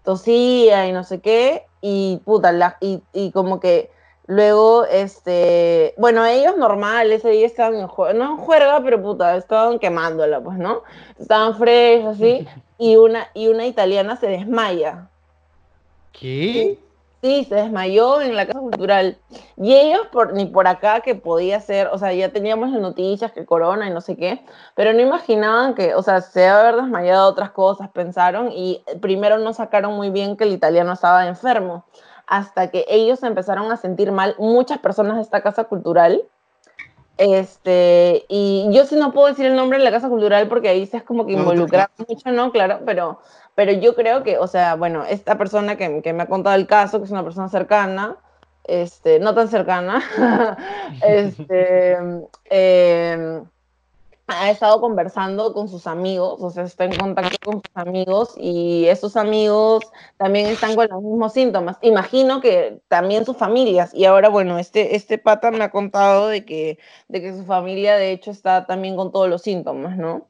[0.04, 3.90] tosía y no sé qué, y puta, la- y, y como que
[4.26, 9.36] luego, este, bueno, ellos normal, ese día estaban en juerga, no en juerga, pero puta,
[9.36, 10.82] estaban quemándola, pues, ¿no?
[11.18, 12.46] Estaban fresh, así,
[12.78, 15.10] y una, y una italiana se desmaya.
[16.52, 16.78] ¿Qué?
[17.20, 19.18] Sí, se desmayó en la casa cultural.
[19.56, 23.32] Y ellos, por, ni por acá que podía ser, o sea, ya teníamos las noticias
[23.32, 24.44] que corona y no sé qué,
[24.76, 29.52] pero no imaginaban que, o sea, se haber desmayado otras cosas, pensaron, y primero no
[29.52, 31.84] sacaron muy bien que el italiano estaba enfermo,
[32.28, 36.22] hasta que ellos empezaron a sentir mal, muchas personas de esta casa cultural.
[37.18, 40.86] Este, y yo sí no puedo decir el nombre de la casa cultural porque ahí
[40.86, 42.52] se es como que No, involucrar mucho, ¿no?
[42.52, 43.20] Claro, pero,
[43.56, 46.68] pero yo creo que, o sea, bueno, esta persona que, que me ha contado el
[46.68, 48.16] caso, que es una persona cercana,
[48.68, 50.00] este, no tan cercana,
[51.02, 51.98] este,
[52.44, 53.44] em,
[54.28, 58.86] ha estado conversando con sus amigos, o sea, está en contacto con sus amigos y
[58.86, 61.78] esos amigos también están con los mismos síntomas.
[61.82, 63.92] Imagino que también sus familias.
[63.94, 67.96] Y ahora, bueno, este, este pata me ha contado de que, de que su familia,
[67.96, 70.28] de hecho, está también con todos los síntomas, ¿no?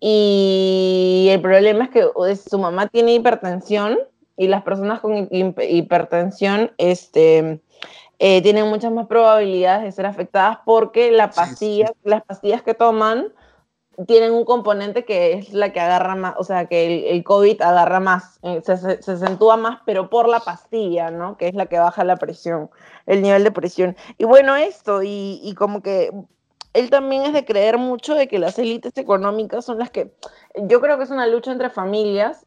[0.00, 2.04] Y el problema es que
[2.36, 3.98] su mamá tiene hipertensión
[4.36, 7.60] y las personas con hi- hipertensión, este,
[8.18, 11.40] eh, tienen muchas más probabilidades de ser afectadas porque la Sí, sí.
[11.40, 13.32] pastilla, las pastillas que toman
[14.08, 17.62] tienen un componente que es la que agarra más, o sea, que el, el COVID
[17.62, 21.36] agarra más, eh, se, se, se acentúa más, pero por la pastilla, ¿no?
[21.36, 22.70] Que es la que baja la presión,
[23.06, 23.96] el nivel de presión.
[24.18, 26.10] Y bueno, esto, y, y como que
[26.72, 30.12] él también es de creer mucho de que las élites económicas son las que,
[30.56, 32.44] yo creo que es una lucha entre familias,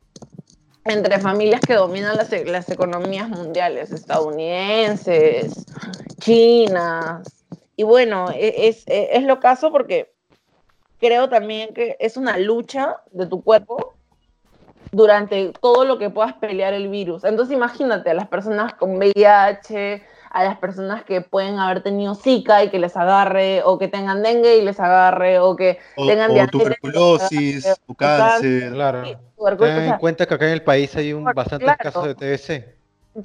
[0.89, 5.65] entre familias que dominan las, e- las economías mundiales, estadounidenses,
[6.19, 7.45] chinas.
[7.75, 10.13] Y bueno, e- es, es, es lo caso porque
[10.99, 13.93] creo también que es una lucha de tu cuerpo
[14.91, 17.23] durante todo lo que puedas pelear el virus.
[17.23, 22.63] Entonces imagínate a las personas con VIH, a las personas que pueden haber tenido Zika
[22.63, 26.31] y que les agarre, o que tengan dengue y les agarre, o que O, tengan
[26.31, 28.73] o diabetes, tuberculosis, o o cáncer.
[28.73, 29.26] Claro.
[29.38, 31.35] Sí, tuberculosis, Ten o sea, en cuenta que acá en el país hay un, Claro.
[31.35, 32.77] bastantes casos de TBC.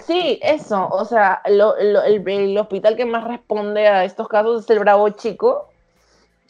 [0.06, 4.64] Sí, eso, o sea, lo- lo- el, el hospital que más responde a estos casos
[4.64, 5.68] es el Bravo Chico,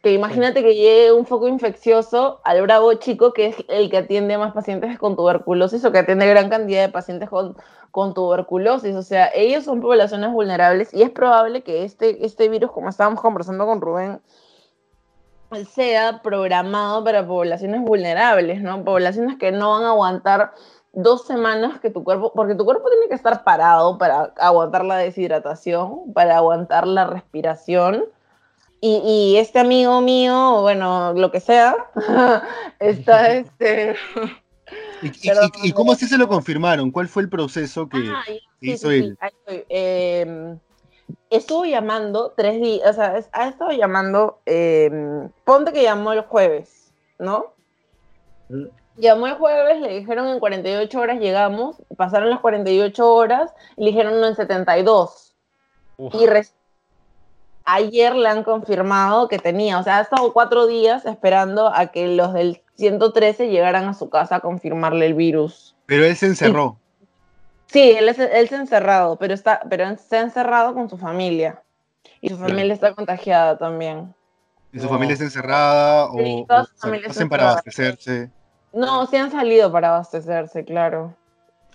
[0.03, 4.37] que imagínate que llegue un foco infeccioso al Bravo Chico, que es el que atiende
[4.39, 7.57] más pacientes con tuberculosis o que atiende gran cantidad de pacientes con,
[7.91, 12.71] con tuberculosis, o sea, ellos son poblaciones vulnerables y es probable que este, este virus,
[12.73, 14.21] como estábamos conversando con Rubén,
[15.73, 18.85] sea programado para poblaciones vulnerables, ¿no?
[18.85, 20.53] Poblaciones que no van a aguantar
[20.93, 24.97] dos semanas que tu cuerpo, porque tu cuerpo tiene que estar parado para aguantar la
[24.99, 28.05] deshidratación, para aguantar la respiración.
[28.81, 31.77] Y, y este amigo mío, bueno, lo que sea,
[32.81, 33.97] está este...
[35.03, 36.91] ¿Y, y- Perdón, y- cómo así se lo confirmaron?
[36.91, 38.41] ¿Cuál fue el proceso que Ah, sí,
[38.73, 39.17] hizo sí, sí, él?
[39.21, 39.65] ahí estoy.
[39.69, 40.57] Eh,
[41.37, 44.91] estuvo llamando tres días, o sea, es- ha estado llamando, eh,
[45.45, 47.47] ponte que llamó el jueves, ¿no?
[48.49, 48.65] Mm.
[48.97, 54.21] Llamó el jueves, le dijeron en 48 horas llegamos, pasaron las 48 horas le dijeron
[54.21, 55.35] no en 72.
[55.97, 56.15] Uf.
[56.15, 56.27] Y
[57.65, 62.09] ayer le han confirmado que tenía, o sea, ha estado cuatro días esperando a que
[62.09, 65.75] los del 113 llegaran a su casa a confirmarle el virus.
[65.87, 66.77] Pero él se encerró.
[67.73, 70.99] Sí, él, es, él se ha encerrado, pero, está, pero se ha encerrado con su
[70.99, 71.63] familia.
[72.21, 72.51] Y su Claro.
[72.51, 74.15] familia está contagiada también.
[74.73, 74.91] Y su No.
[74.93, 78.31] familia está encerrada o, Sí, toda o su sea, familia está hacen para abastecerse.
[78.73, 81.15] No, sí han salido para abastecerse, claro.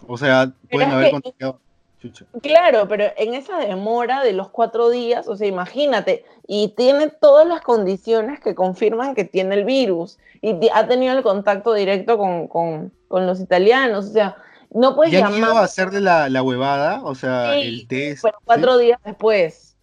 [0.08, 1.60] O sea, pueden haber que- contagiado.
[2.00, 2.26] Chucha.
[2.44, 7.48] Claro, pero en esa demora de los cuatro días, o sea, imagínate, y tiene todas
[7.48, 12.48] las condiciones que confirman que tiene el virus, y ha tenido el contacto directo con,
[12.48, 14.36] con- con los italianos, o sea,
[14.72, 17.02] no puedes ¿Ya han ido llamar, a hacerle la, la huevada?
[17.04, 18.24] O sea, Sí, el test.
[18.24, 19.76] pero cuatro días después,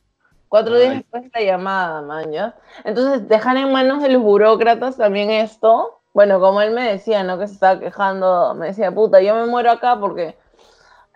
[0.49, 2.55] cuatro días después de la llamada, man, ¿ya?
[2.85, 7.39] Entonces, dejar en manos de los burócratas también esto, bueno, como él me decía, ¿no?
[7.39, 10.37] Que se estaba quejando, me decía, puta, yo me muero acá porque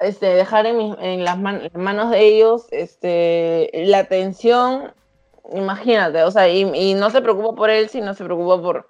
[0.00, 4.92] este, dejar en, mis- en las man- manos de ellos este, la atención,
[5.52, 8.88] imagínate, o sea, y, y no se preocupa por él, sino se preocupa por,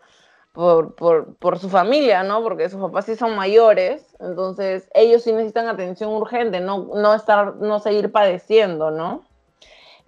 [0.53, 2.43] por, por, por su familia, ¿no?
[2.43, 7.57] Porque sus papás sí son mayores, entonces ellos sí necesitan atención urgente, no, no, estar,
[7.57, 9.25] no seguir padeciendo, ¿no?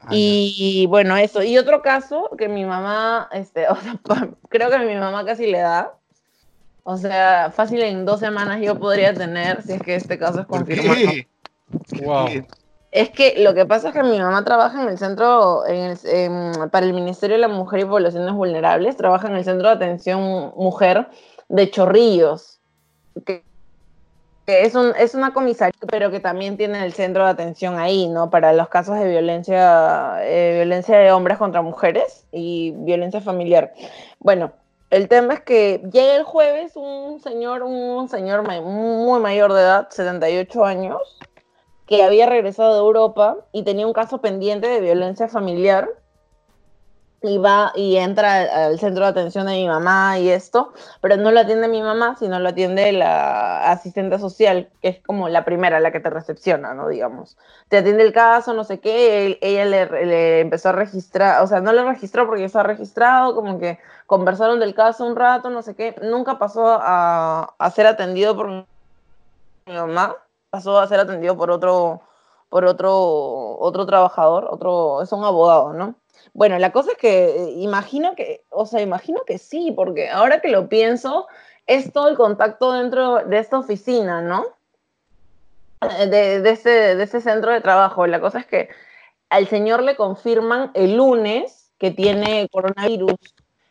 [0.00, 1.42] Ah, Y bueno, eso.
[1.42, 3.98] Y otro caso que mi mamá, este, o sea,
[4.48, 5.94] creo que a mi mamá casi le da.
[6.82, 10.46] O sea, fácil en dos semanas yo podría tener, si es que este caso es
[10.46, 10.94] ¿Por confirmado.
[10.94, 11.28] qué?
[12.02, 12.26] Wow.
[12.90, 16.70] Es que lo que pasa es que mi mamá trabaja en el centro, en el-
[16.70, 20.52] para el Ministerio de la Mujer y Poblaciones Vulnerables, trabaja en el Centro de Atención
[20.56, 21.08] Mujer
[21.48, 22.60] de Chorrillos,
[23.24, 23.44] que,
[24.46, 28.30] es, un, una comisaría, pero que también tiene el centro de atención ahí, ¿no?
[28.30, 33.72] Para los casos de violencia, eh, violencia de hombres contra mujeres y violencia familiar.
[34.18, 34.52] Bueno,
[34.90, 39.88] el tema es que llega el jueves un señor, un señor muy mayor de edad,
[39.90, 41.00] 78 años,
[41.90, 45.90] que había regresado de Europa y tenía un caso pendiente de violencia familiar.
[47.22, 50.72] Y va y entra al, centro de atención de mi mamá y esto,
[51.02, 55.28] pero no lo atiende mi mamá, sino lo atiende la asistente social, que es como
[55.28, 56.88] la primera, la que te recepciona, ¿no?
[56.88, 57.36] Digamos.
[57.68, 61.46] Te atiende el caso, no sé qué, él- ella le, le empezó a registrar, o
[61.46, 65.50] sea, no le registró porque ya está registrado, como que conversaron del caso un rato,
[65.50, 68.64] no sé qué, nunca pasó a, a ser atendido por mi
[69.66, 70.16] mamá,
[70.50, 72.02] pasó a ser atendido por otro,
[72.48, 75.94] por otro, otro trabajador, otro, es un abogado, ¿no?
[76.34, 80.40] Bueno, la cosa es que eh, imagino que, o sea, imagino que sí, porque ahora
[80.40, 81.26] que lo pienso,
[81.66, 84.44] es todo el contacto dentro de esta oficina, ¿no?
[85.80, 88.06] De, de, ese, de ese centro de trabajo.
[88.06, 88.68] La cosa es que
[89.30, 93.14] al señor le confirman el lunes que tiene coronavirus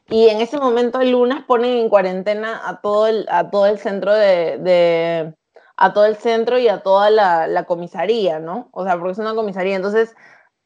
[0.09, 3.77] y en ese momento el lunes ponen en cuarentena a todo el, a todo el
[3.77, 5.35] centro de-
[5.81, 8.67] a todo el centro y a toda la, la comisaría, ¿no?
[8.73, 9.75] O sea, porque es una comisaría.
[9.77, 10.15] Entonces,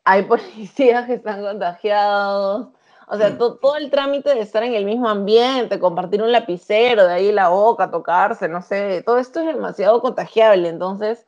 [0.04, 2.70] hay policías que están contagiados.
[3.08, 7.06] O sea, to- todo el trámite de estar en el mismo ambiente, compartir un lapicero,
[7.06, 10.70] de ahí la boca, tocarse, no sé, todo esto es demasiado contagiable.
[10.70, 11.28] Entonces,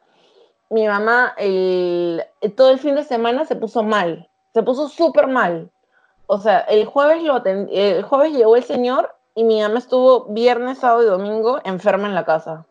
[0.69, 2.23] mi mamá el,
[2.55, 5.71] todo el fin de semana se puso mal, se puso súper mal.
[6.27, 10.79] O sea, el jueves, lo el jueves llegó el señor y mi mamá estuvo viernes,
[10.79, 12.65] sábado y domingo enferma en la casa.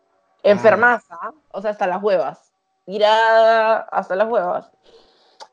[0.51, 1.17] Enfermaza,
[1.51, 2.51] o sea, hasta las huevas.
[2.85, 4.71] Tirada hasta las huevas.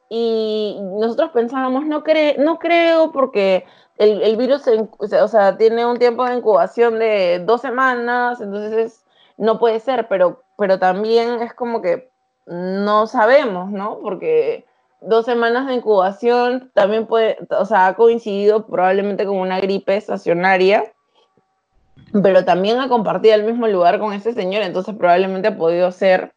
[0.08, 3.64] Y nosotros pensábamos, no, cre no creo porque
[3.96, 4.88] el, virus se
[5.20, 9.04] o sea, tiene un tiempo de incubación de dos semanas, entonces es-
[9.38, 12.10] no puede ser, pero, pero también es como que
[12.46, 13.98] no sabemos, ¿no?
[14.00, 14.66] Porque
[15.00, 20.84] dos semanas de incubación también puede, o sea, ha coincidido probablemente con una gripe estacionaria,
[22.20, 26.32] pero también ha compartido el mismo lugar con este señor, entonces probablemente ha podido ser.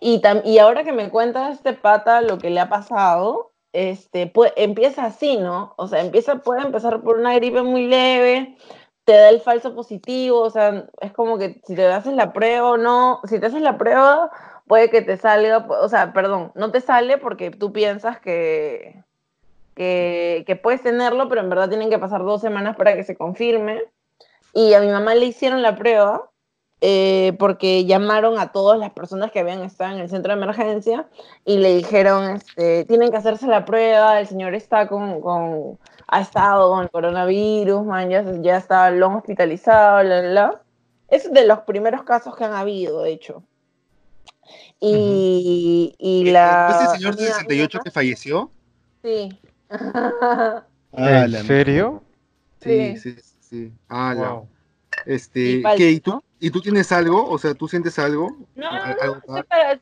[0.00, 4.52] Y, y ahora que me cuenta este pata lo que le ha pasado, este, pues,
[4.56, 5.74] empieza así, ¿no?
[5.76, 8.56] O sea, empieza, puede empezar por una gripe muy leve,
[9.04, 12.70] te da el falso positivo, o sea, es como que si te haces la prueba
[12.70, 14.30] o no, si te haces la prueba,
[14.66, 19.02] puede que te salga, o sea, perdón, no te sale porque tú piensas que,
[19.74, 23.16] que, que puedes tenerlo, pero en verdad tienen que pasar dos semanas para que se
[23.16, 23.82] confirme.
[24.54, 26.30] Y a mi mamá le hicieron la prueba
[26.80, 31.08] eh, porque llamaron a todas las personas que habían estado en el centro de emergencia
[31.44, 36.20] y le dijeron, este, tienen que hacerse la prueba, el señor está con, con ha
[36.20, 40.62] estado con el coronavirus, man, ya, ya está, lo han hospitalizado, bla, bla, bla.
[41.08, 43.42] Es de los primeros casos que han habido, de hecho.
[44.80, 46.66] Y, y la...
[46.70, 48.50] ¿Ese Este señor de mi- 68 que falleció?
[49.02, 49.38] Sí.
[49.70, 52.02] Ah, ¿En serio?
[52.60, 53.14] Sí, Sí.
[53.14, 53.72] sí, sí.
[53.88, 54.48] Ah, la- Wow.
[55.06, 55.90] Este, Y.
[55.90, 56.24] ¿Y tú, ¿no?
[56.40, 57.28] ¿Y tú tienes algo?
[57.28, 58.36] O sea, ¿tú sientes algo?
[58.54, 59.72] No, no, Al- no, algo estoy para,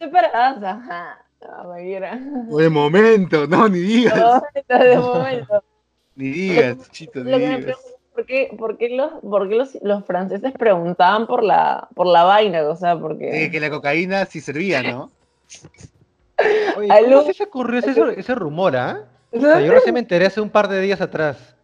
[1.71, 2.17] estoy.
[2.17, 2.57] No.
[2.57, 4.19] De momento, no, ni De digas.
[4.19, 5.65] momento, de momento.
[6.15, 7.65] Ni digas, chito, ni Lo que me digas.
[7.77, 11.89] pregunto es por qué, por qué los, por qué los, los franceses preguntaban por la,
[11.95, 13.45] por la vaina, o sea, porque...
[13.45, 15.11] Eh, que la cocaína sí servía, ¿no?
[16.77, 19.05] Oye, ¿cómo se ocurrió ese, ese rumor, ah?
[19.33, 21.55] O No sea, yo recién me enteré hace un par de días atrás.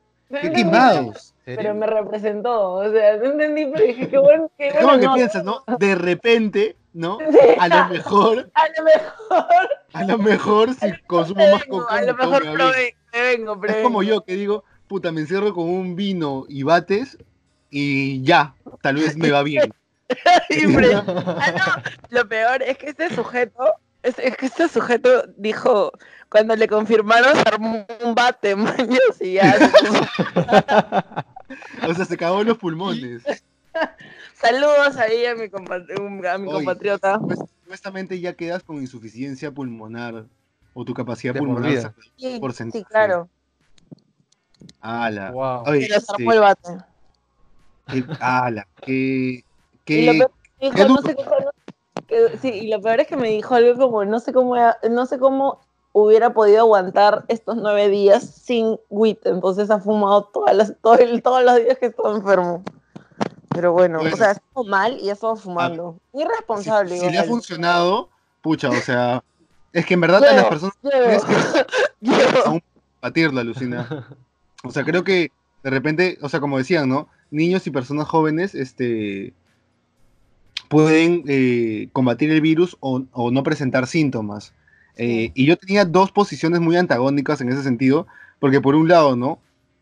[0.41, 1.35] ¡Qué quemados!
[1.49, 5.01] ¿En Pero me representó, o sea, no entendí, pero dije, qué bueno, qué ¿Cómo bueno.
[5.01, 5.65] que no, piensas, no?
[5.79, 7.17] De repente, ¿no?
[7.19, 7.25] Sí,
[7.59, 12.15] A lo mejor, a lo mejor, a lo mejor si consumo más coca, a lo
[12.15, 16.45] mejor me vengo, Es pero como yo que digo, puta, me encierro con un vino
[16.51, 17.17] y bates
[17.71, 19.73] y ya, tal vez me va bien.
[20.27, 23.73] Ah, no, Lo peor es que este sujeto,
[24.03, 25.93] es, es que este sujeto dijo,
[26.29, 29.57] cuando le confirmaron, se armó un bate, maños, y ya.
[31.89, 33.23] O sea, se cagó los pulmones.
[34.35, 35.85] Saludos ahí a mi, compa-
[36.33, 36.53] a mi Oye.
[36.55, 37.19] compatriota.
[37.19, 40.27] Pues, supuestamente ya quedas con insuficiencia pulmonar
[40.75, 43.29] o tu capacidad De pulmonar Sí, por sí, claro.
[44.81, 45.31] Ala.
[45.33, 45.63] Wow.
[45.67, 46.77] Oye, este, armó el bate.
[47.87, 50.31] qué- ala, qué, Y lo qué, peor
[50.75, 51.51] qué no sé cómo-
[52.07, 54.55] que- sí, y lo peor es que me dijo algo como, no sé cómo,
[54.91, 55.61] no sé cómo
[55.93, 61.23] hubiera podido aguantar estos nueve días sin WIT, entonces ha fumado todas las, todo el-
[61.23, 62.63] todos los días que estaba enfermo.
[63.51, 64.15] Pero bueno, Bueno.
[64.15, 65.99] o sea, estuvo mal y ha estado fumando.
[66.13, 66.99] Irresponsable.
[66.99, 68.09] si, si le ha funcionado,
[68.43, 69.25] pucha, o sea,
[69.73, 71.35] es que en verdad a las personas llevo, es que
[72.01, 72.39] llevo.
[72.47, 72.63] aún
[73.03, 74.07] batirla, Lucina.
[74.65, 75.31] O sea, creo que
[75.65, 77.09] de repente, o sea, como decían, ¿no?
[77.31, 79.33] Niños y personas jóvenes, este
[80.69, 84.53] pueden eh, combatir el virus o, o no presentar síntomas.
[84.99, 88.07] Eh, y yo tenía dos posiciones muy antagónicas en ese sentido,
[88.41, 89.39] porque por un lado, ¿no?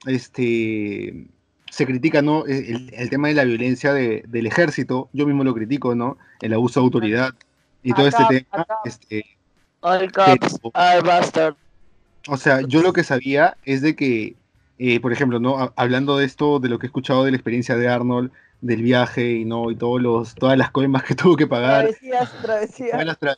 [0.06, 1.26] Este
[1.70, 2.46] se critica, ¿no?
[2.46, 6.16] El, el tema de la violencia de- del ejército, yo mismo lo critico, ¿no?
[6.40, 7.34] El abuso de autoridad
[7.82, 8.66] y todo este tema.
[8.84, 9.24] Este,
[9.80, 11.54] All cops Pero- are bastard.
[12.28, 14.36] o sea, yo lo que sabía es de que,
[14.78, 15.58] eh, por ejemplo, ¿no?
[15.58, 18.30] Ha- Hablando de esto, de lo que he escuchado de la experiencia de Arnold,
[18.62, 22.30] del viaje y no, y todos los, todas las coimas que tuvo que pagar, Travesías,
[22.30, 23.04] todas travesías.
[23.06, 23.36] las tra-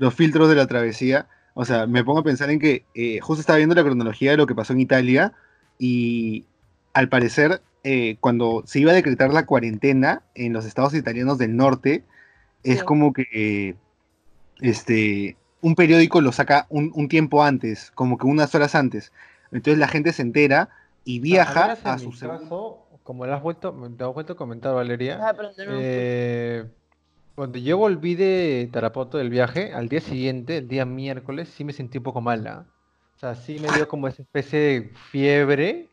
[0.00, 1.28] los filtros de la travesía.
[1.54, 4.36] O sea, me pongo a pensar en que eh, justo estaba viendo la cronología de
[4.38, 5.32] lo que pasó en Italia
[5.78, 6.46] y
[6.94, 11.54] al parecer eh, cuando se iba a decretar la cuarentena en los estados italianos del
[11.56, 12.04] norte,
[12.64, 12.84] es Sí.
[12.84, 13.74] como que eh,
[14.60, 19.12] este, un periódico lo saca un, un tiempo antes, como que unas horas antes.
[19.52, 20.68] Entonces la gente se entera
[21.04, 24.36] y viaja menos en a su caso, como le has vuelto, te has vuelto a
[24.36, 25.50] comentar, Valeria, Ah, no,
[27.40, 31.72] cuando yo volví de Tarapoto del viaje, al día siguiente, el día miércoles, sí me
[31.72, 32.66] sentí un poco mala.
[33.16, 35.88] O sea, sí me dio como esa especie de fiebre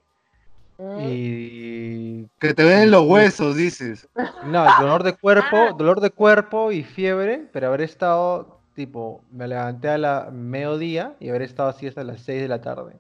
[0.77, 0.97] Mm.
[1.09, 2.25] y...
[2.37, 4.09] Que te ven los huesos, dices.
[4.45, 9.87] No, dolor de cuerpo, dolor de cuerpo y fiebre, pero haber estado tipo, me levanté
[9.87, 12.91] a la mediodía y haber estado así hasta las 6 de la tarde.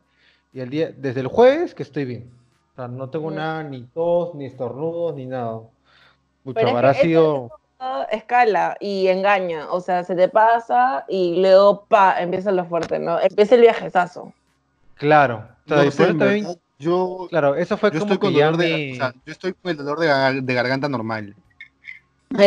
[0.53, 2.31] Y el día, desde el jueves que estoy bien.
[2.71, 3.35] O sea, no tengo Mm.
[3.35, 5.59] nada, ni tos, ni estornudos, ni nada.
[6.45, 7.51] Es habrá sido.
[8.11, 13.19] Escala y engaña, o sea, se te pasa y luego pa, empieza lo fuerte, ¿no?
[13.19, 14.33] Empieza el viajezazo.
[14.95, 15.47] Claro.
[15.69, 16.47] O sea, también-
[16.79, 19.13] yo, claro, eso fue yo como estoy que con ya dolor de, mi- o sea,
[19.25, 21.35] yo estoy con el dolor de, gar- de garganta normal.
[22.29, 22.37] El,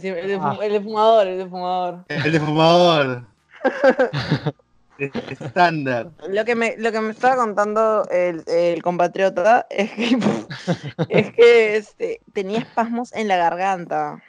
[0.00, 0.58] de, el de Ah.
[0.62, 1.98] el de fumador, el de fumador.
[2.08, 3.24] El de fumador.
[4.98, 6.10] Estándar.
[6.28, 10.18] Lo que me, lo que me estaba contando el, el compatriota es que,
[11.08, 14.22] es que este, tenía espasmos en la garganta.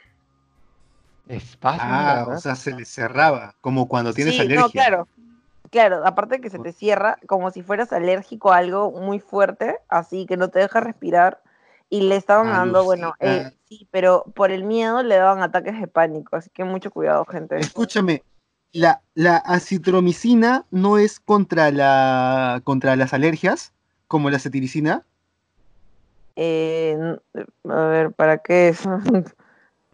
[1.28, 2.36] Espasmos, Ah, ¿verdad?
[2.36, 4.62] o sea, se le cerraba, como cuando tienes sí, alergia.
[4.62, 5.08] no, claro.
[5.70, 10.26] Claro, aparte que se te cierra como si fueras alérgico a algo muy fuerte, así
[10.26, 11.42] que no te deja respirar.
[11.90, 15.86] Y le estaban dando, bueno, eh, sí, pero por el miedo le daban ataques de
[15.86, 17.58] pánico, así que mucho cuidado, gente.
[17.58, 18.22] Escúchame,
[18.72, 23.72] la, la acitromicina no es contra la contra las alergias,
[24.06, 25.04] como la cetiricina,
[26.36, 26.96] Eh,
[27.68, 28.80] a ver, ¿para qué es?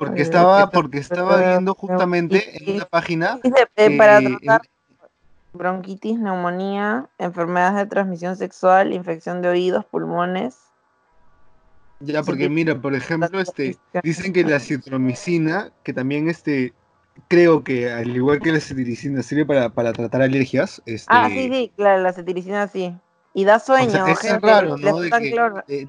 [0.00, 4.62] porque Ay, estaba, porque estaba viendo justamente en una página Dice, eh, para tratar
[5.52, 10.56] bronquitis, neumonía, enfermedades de transmisión sexual, infección de oídos, pulmones.
[11.98, 16.72] Ya, porque mira, por ejemplo, este, dicen que la citromicina, que también este,
[17.28, 21.50] creo que al igual que la cetiricina sirve para, para tratar alergias, este, Ah, sí,
[21.52, 22.96] sí, claro, la cetiricina sí.
[23.34, 25.00] Y da o sueño, sea, es gente, raro, le ¿no?
[25.00, 25.62] De que, cloro.
[25.68, 25.88] de,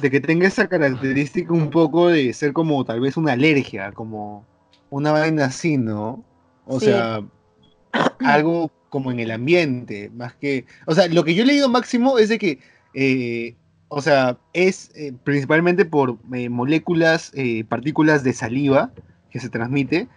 [0.00, 4.46] de- que tenga esa característica un poco de ser como tal vez una alergia, como
[4.90, 6.24] una vaina así, ¿no?
[6.64, 6.86] O Sí.
[6.86, 7.22] sea,
[8.20, 12.18] algo como en el ambiente, más que, o sea, lo que yo he leído máximo
[12.18, 12.58] es de que,
[12.94, 13.56] eh,
[13.88, 17.32] o sea, es eh, principalmente por eh, moléculas,
[17.68, 18.92] partículas de saliva
[19.30, 20.08] que se transmite,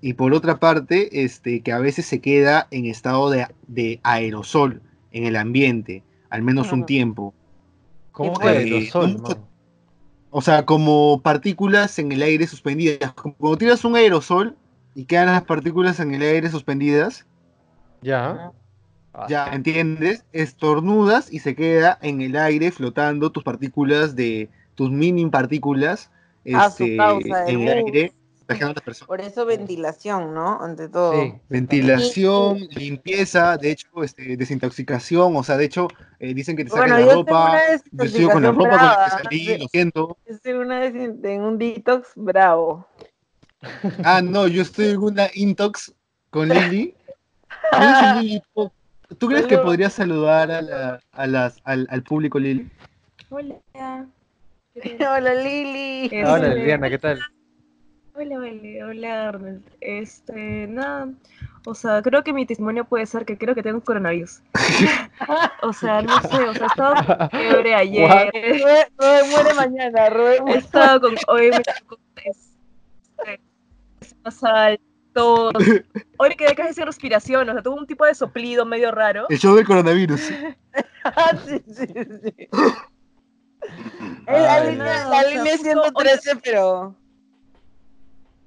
[0.00, 4.82] y por otra parte, este, que a veces se queda en estado de, de aerosol
[5.10, 7.34] en el ambiente, al menos un tiempo.
[8.12, 9.48] ¿Cómo y que aerosol, no?
[10.30, 13.12] O sea, como partículas en el aire suspendidas.
[13.12, 14.56] Como Cuando tiras un aerosol
[14.94, 17.26] y quedan las partículas en el aire suspendidas,
[18.00, 18.52] Ya.
[19.14, 24.90] Ah, ya entiendes, estornudas y se queda en el aire flotando tus partículas de tus
[24.90, 26.10] mini partículas
[26.44, 28.12] su este, en el aire,
[28.52, 29.06] contagiando a las personas.
[29.08, 30.62] Por eso ventilación, ¿no?
[30.62, 31.12] Ante todo.
[31.22, 31.34] Sí.
[31.48, 35.88] Ventilación, limpieza, de hecho, este, desintoxicación, o sea, de hecho,
[36.18, 38.50] eh, dicen que te sacan Bueno, la yo tengo ropa, una yo sigo con la
[38.50, 40.16] desintoxicación ropa con la que salí, lo siento.
[40.26, 42.86] Estoy en, una en un detox bravo.
[44.04, 45.94] Ah, no, yo estoy en una intox
[46.30, 46.94] con Lili.
[48.20, 48.72] Lili, ¿tú-
[49.18, 49.64] ¿Tú crees que Hola.
[49.64, 52.68] podría saludar a la- a las, al, al público, Lili?
[53.28, 53.54] Hola.
[54.74, 56.08] Hola Lili.
[56.10, 57.20] Eh, Hola, Este- Liliana, ¿qué tal?
[58.14, 58.84] Hola, Vale.
[58.84, 59.62] Hola, Arnold.
[59.80, 61.08] Este, nada.
[61.64, 64.42] O sea, creo que mi testimonio puede ser que creo que tengo coronavirus.
[65.62, 68.30] o sea, no sé, o sea, he estado con fiebre ayer.
[68.98, 73.40] Rubén, muere mañana, Rubén He estado con, hoy me tocó, este,
[74.22, 74.78] nasal,
[75.14, 75.54] tos.
[76.18, 79.26] Hoy me quedé casi sin respiración, o sea, tuve un tipo de soplido medio raro.
[79.30, 80.32] El show del coronavirus.
[81.04, 82.48] Ah, sí, sí, sí.
[84.26, 87.01] Es la Ay, línea, no, la o sea, línea justo 113, pero.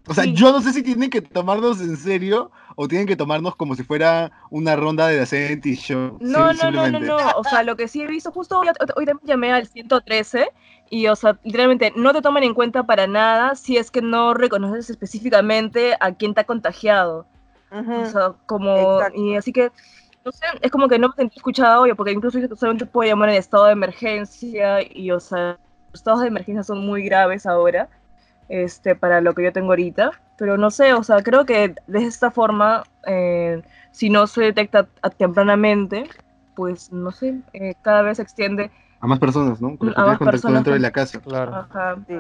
[0.07, 0.33] O sea, Sí.
[0.33, 3.83] yo no sé si tienen que tomarnos en serio o tienen que tomarnos como si
[3.83, 6.17] fuera una ronda de la Senti Show.
[6.19, 7.17] No, no, no, no, no.
[7.37, 10.49] O sea, lo que sí he visto, justo hoy, hoy también llamé al 113
[10.89, 14.33] y, o sea, literalmente no te toman en cuenta para nada si es que no
[14.33, 17.25] reconoces específicamente a quién te ha contagiado.
[17.71, 17.93] Ujú.
[17.93, 19.19] O sea, como, Exacto.
[19.19, 19.71] y así que,
[20.23, 23.09] no sé, es como que no me sentí escuchada hoy, porque incluso yo solamente puedo
[23.09, 25.57] llamar en estado de emergencia y, o sea,
[25.91, 27.89] los estados de emergencia son muy graves ahora,
[28.49, 32.03] este, para lo que yo tengo ahorita, pero no sé, o sea, creo que de
[32.03, 36.09] esta forma, eh, si no se detecta a- tempranamente,
[36.55, 38.71] pues, no sé, eh, cada vez se extiende,
[39.01, 39.77] A más personas, ¿no?
[39.77, 41.19] Con los que A más contacto personas dentro de la casa.
[41.19, 41.55] Claro.
[41.55, 42.15] ajá, Sí.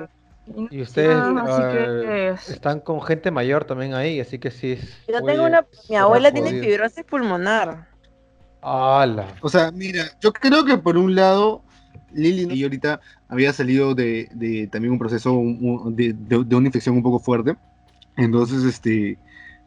[0.69, 4.73] Y ustedes nada, así eh, que, están con gente mayor también ahí, así que sí
[4.73, 5.05] es.
[5.07, 5.65] Yo oye, tengo una.
[5.89, 7.87] Mi abuela tiene fibrosis pulmonar.
[8.61, 9.27] ¡Hala!
[9.41, 11.63] O sea, mira, yo creo que por un lado,
[12.15, 15.41] Lili y ahorita había salido de, también un proceso
[15.91, 16.15] de,
[16.55, 17.55] una infección un poco fuerte.
[18.17, 19.17] Entonces, este,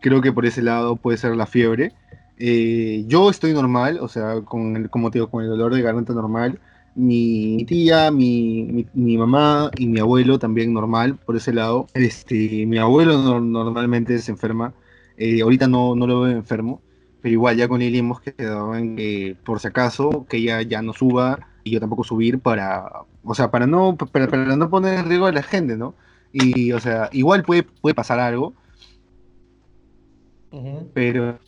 [0.00, 1.92] creo que por ese lado puede ser la fiebre.
[2.38, 5.82] Eh, yo estoy normal, o sea, con el, como te digo, con el dolor de
[5.82, 6.58] garganta normal.
[6.94, 11.86] Mi, tía, mi, mi, mamá y mi abuelo también normal por ese lado.
[11.94, 14.74] Este, mi abuelo no- normalmente se enferma.
[15.16, 16.80] Eh, ahorita no, no lo veo enfermo.
[17.20, 20.82] Pero igual ya con Lili hemos quedado en que por si acaso que ella ya
[20.82, 21.38] no suba
[21.68, 22.90] y yo tampoco subir para,
[23.24, 25.94] o sea, para no para, para no poner en riesgo a la gente, ¿no?
[26.32, 28.54] Y o sea, igual puede puede pasar algo.
[30.50, 30.90] Ujú.
[30.94, 31.38] pero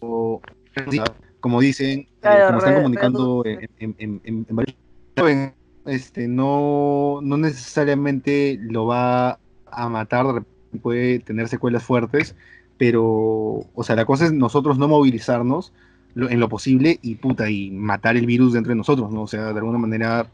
[1.41, 4.77] como dicen, eh, Claro, como están re- comunicando en, en- en- en- en varios
[5.17, 5.55] saben,
[5.87, 10.45] este, no, no necesariamente lo va a matar,
[10.83, 12.37] puede tener secuelas fuertes,
[12.77, 15.73] pero, o sea, la cosa es nosotros no movilizarnos
[16.15, 19.23] lo- en lo posible y puta, y matar el virus dentro de nosotros, ¿no?
[19.23, 20.27] O sea, de alguna manera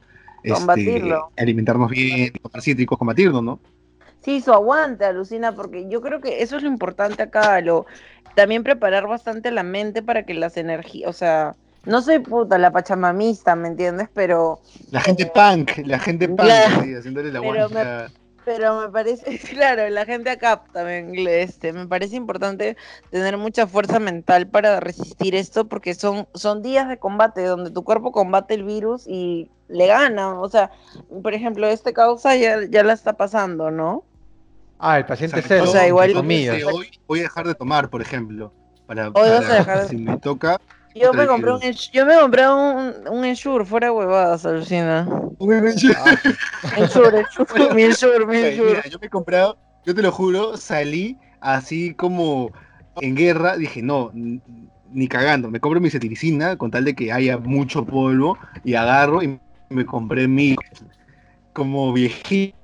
[0.43, 1.31] este, Combatirlo.
[1.37, 3.59] alimentarnos bien, tomar cítricos, combatirlo, ¿no?
[4.23, 7.87] Sí, su aguante, alucina, porque yo creo que eso es lo importante acá, lo
[8.35, 11.55] también preparar bastante la mente para que las energías, o sea,
[11.85, 14.09] no soy puta la pachamamista, ¿me entiendes?
[14.15, 14.61] Pero,
[14.91, 16.49] La gente punk, la gente punk,
[16.83, 18.11] sí, haciéndole la Pero aguante me- a-
[18.47, 22.77] pero me parece, claro, la gente acá también, le- este, me parece importante
[23.11, 27.83] tener mucha fuerza mental para resistir esto, porque son, son días de combate donde tu
[27.85, 30.71] cuerpo combate el virus y le gana, o sea,
[31.23, 34.05] por ejemplo, este causa ya, ya la está pasando, ¿no?
[34.79, 36.13] Ah, el paciente cero, o sea, igual-.
[36.13, 38.53] Yo hoy voy a dejar de tomar, por ejemplo.
[38.87, 40.61] Para, Hoy vas a para- dejar de- si me toca.
[40.99, 41.61] Yo me compré un,
[41.93, 45.07] yo me compré un, un Ensure, fuera de huevadas, alucina.
[45.95, 46.17] Ah,
[46.77, 48.91] Ensure, Ensure, mi Ensure, mi Mira, Ensure.
[48.91, 52.51] yo me he comprado, yo te lo juro, salí así como
[53.01, 53.57] en guerra.
[53.57, 55.51] Dije, no, ni cagando.
[55.51, 59.39] Me compro mi cetiricina con tal de que haya mucho polvo y agarro y
[59.69, 60.57] me compré mi
[61.53, 62.55] como viejito,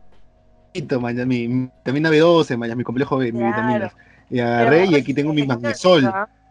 [1.00, 3.52] mañana, mi mi vitamina B12, mañana, mi complejo de mi Claro.
[3.52, 3.92] vitaminas.
[4.30, 6.02] Y agarré y aquí tengo mi magnesol.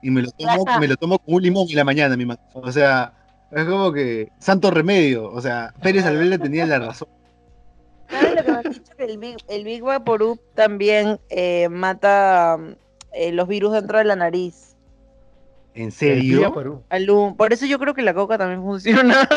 [0.01, 2.71] Y me lo tomo, me lo tomo con un limón en la mañana, mi O
[2.71, 3.13] sea,
[3.51, 5.31] es como que santo remedio.
[5.31, 7.09] O sea, Pérez Albela tenía la razón.
[8.09, 8.93] ¿Sabes lo que me has dicho?
[8.97, 12.57] Que el Big, el Big Vaporub también eh, mata
[13.13, 14.75] eh, los virus dentro de la nariz.
[15.73, 16.53] ¿En serio?
[17.37, 19.27] Por eso yo creo que la coca también funciona.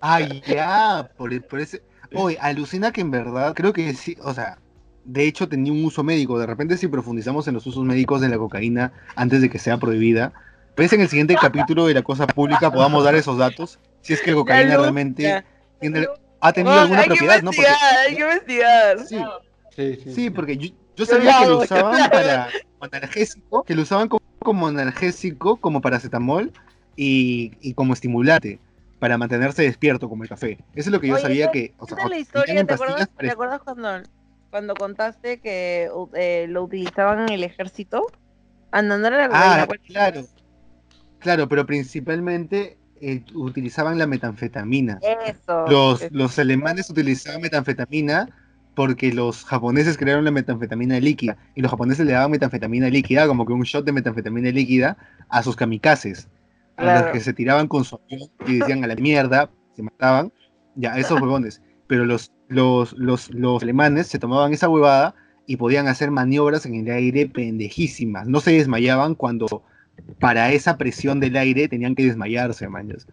[0.00, 1.82] Ay, ya, por, por ese.
[2.14, 4.58] Oye, alucina que en verdad, creo que sí, o sea,
[5.04, 6.38] de hecho tenía un uso médico.
[6.38, 9.78] De repente, si profundizamos en los usos médicos de la cocaína antes de que sea
[9.78, 10.32] prohibida,
[10.74, 13.78] pues en el siguiente capítulo de la cosa pública podamos dar esos datos.
[14.00, 15.44] Si es que cocaína luz, realmente
[15.80, 16.06] tiene-
[16.40, 17.50] ha tenido alguna hay que propiedad, ¿no?
[17.52, 18.98] Porque, hay que investigar.
[19.06, 19.16] sí,
[19.74, 20.14] Sí, sí.
[20.14, 24.66] Sí, porque yo, sabía que lo usaban para como analgésico, que lo usaban como, como
[24.68, 26.52] analgésico, como paracetamol
[26.94, 28.60] y, y como estimulante
[28.98, 30.58] para mantenerse despierto como el café.
[30.74, 32.66] Eso es lo que yo Oye, sabía esa- que, o sea, Esa es la historia,
[32.66, 34.02] ¿te acuerdas, ¿te acuerdas cuando,
[34.52, 38.06] cuando contaste que eh, lo utilizaban en el ejército?
[38.70, 39.80] No era la Ah, ¿cuál?
[39.80, 40.26] claro.
[41.18, 45.00] Claro, pero principalmente eh, utilizaban la metanfetamina.
[45.26, 45.66] Eso.
[45.68, 46.14] Los, eso.
[46.14, 48.28] los alemanes utilizaban metanfetamina
[48.74, 53.46] porque los japoneses crearon la metanfetamina líquida y los japoneses le daban metanfetamina líquida, como
[53.46, 54.98] que un shot de metanfetamina líquida,
[55.30, 56.28] a sus kamikazes,
[56.76, 60.30] a los que se tiraban con su avión y decían a la mierda, se mataban,
[60.74, 61.62] ya, esos huevones.
[61.86, 65.14] Pero los, los, los, los alemanes se tomaban esa huevada
[65.46, 68.26] y podían hacer maniobras en el aire pendejísimas.
[68.26, 69.64] No se desmayaban cuando
[70.18, 73.06] para esa presión del aire tenían que desmayarse, maños.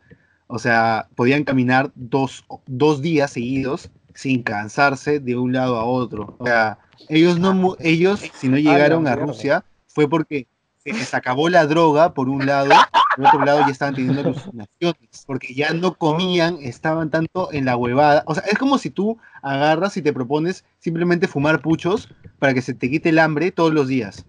[0.47, 6.35] O sea, podían caminar dos, dos días seguidos sin cansarse de un lado a otro.
[6.39, 6.77] O sea,
[7.07, 9.15] ellos no ellos si no llegaron a.
[9.15, 10.47] Rusia fue porque
[10.83, 12.71] se les acabó la droga por un lado,
[13.19, 17.75] por otro lado ya estaban teniendo alucinaciones, porque ya no comían, estaban tanto en la
[17.75, 18.23] huevada.
[18.25, 22.09] O sea, es como si tú agarras y te propones simplemente fumar puchos
[22.39, 24.25] para que se te quite el hambre todos los días.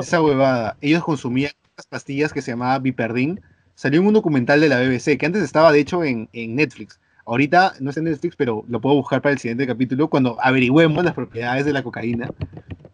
[0.00, 0.76] Esa huevada.
[0.80, 3.40] Ellos consumían unas pastillas que se llamaba Biperdin.
[3.76, 6.98] Salió en un documental de la BBC, que antes estaba de hecho en, en Netflix.
[7.26, 11.04] Ahorita no está en Netflix, pero lo puedo buscar para el siguiente capítulo cuando averigüemos
[11.04, 12.28] las propiedades de la cocaína.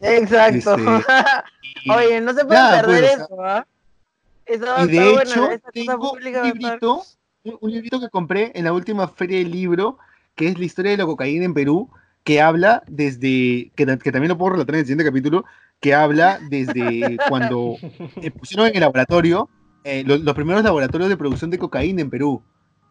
[0.02, 0.76] Exacto.
[1.62, 3.66] Y, Oye, no se puede Nada, perder pues, eso, ¿ah?
[4.46, 7.02] Y de hecho, tengo un librito,
[7.44, 9.98] un, un librito que compré en la última feria del libro,
[10.34, 11.88] que es la historia de la cocaína en Perú,
[12.24, 15.44] que habla desde, que, ta- que también lo puedo relatar en el siguiente capítulo,
[15.80, 17.76] que habla desde cuando
[18.16, 19.48] eh, pusieron en el laboratorio,
[19.84, 22.42] eh, lo- los, primeros laboratorios de producción de cocaína en Perú,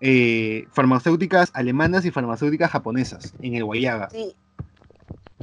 [0.01, 4.09] eh, farmacéuticas alemanas y farmacéuticas japonesas, en el Guayaga.
[4.09, 4.35] Sí.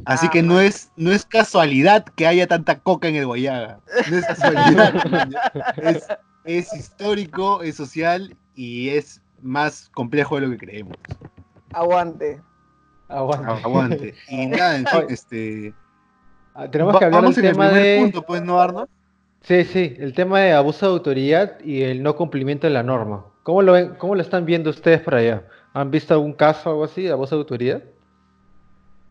[0.04, 3.80] Así Ah, que no es, no es casualidad que haya tanta coca en el Guayaga.
[4.10, 4.94] No es casualidad.
[5.76, 6.06] es,
[6.44, 10.96] es histórico, es social y es más complejo de lo que creemos.
[11.72, 12.40] Aguante.
[13.08, 13.62] Aguante.
[13.64, 14.14] Aguante.
[14.28, 15.74] Y nada, en fin, este.
[16.54, 18.00] Ah, Tenemos que hablar vamos del tema primer de...
[18.00, 18.88] punto, pues, ¿no, Arno?
[19.42, 23.24] Sí, sí, el tema de abuso de autoridad y el no cumplimiento de la norma.
[23.44, 25.44] ¿Cómo lo ven, cómo lo están viendo ustedes por allá?
[25.72, 27.82] ¿Han visto algún caso o algo así de abuso de autoridad?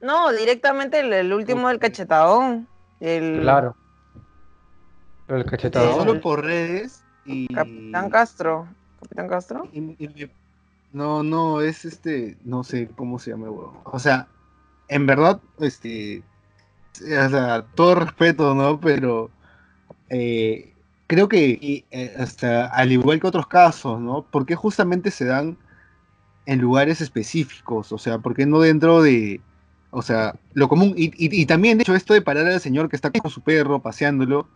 [0.01, 2.67] No, directamente el, el último del cachetadón.
[2.99, 3.75] El Claro.
[5.25, 5.95] Pero el cachetadón.
[5.95, 7.47] Solo por redes y.
[7.47, 8.67] Capitán Castro.
[9.01, 9.67] Capitán Castro.
[9.73, 10.31] y- y me-
[10.93, 12.37] No, no, es este.
[12.43, 13.81] No sé cómo se llama huevo.
[13.85, 14.27] O sea,
[14.87, 16.23] en verdad, este.
[17.01, 18.79] o sea, todo respeto, ¿no?
[18.79, 19.29] Pero
[20.09, 20.73] eh,
[21.07, 24.21] creo que eh, hasta al igual que otros casos, ¿no?
[24.23, 25.57] ¿Por qué justamente se dan
[26.45, 27.91] en lugares específicos?
[27.91, 29.41] O sea, ¿por qué no dentro de,
[29.91, 30.93] o sea, lo común?
[30.97, 33.41] Y, y- y también, de hecho, esto de parar al señor que está con su
[33.41, 34.47] perro paseándolo,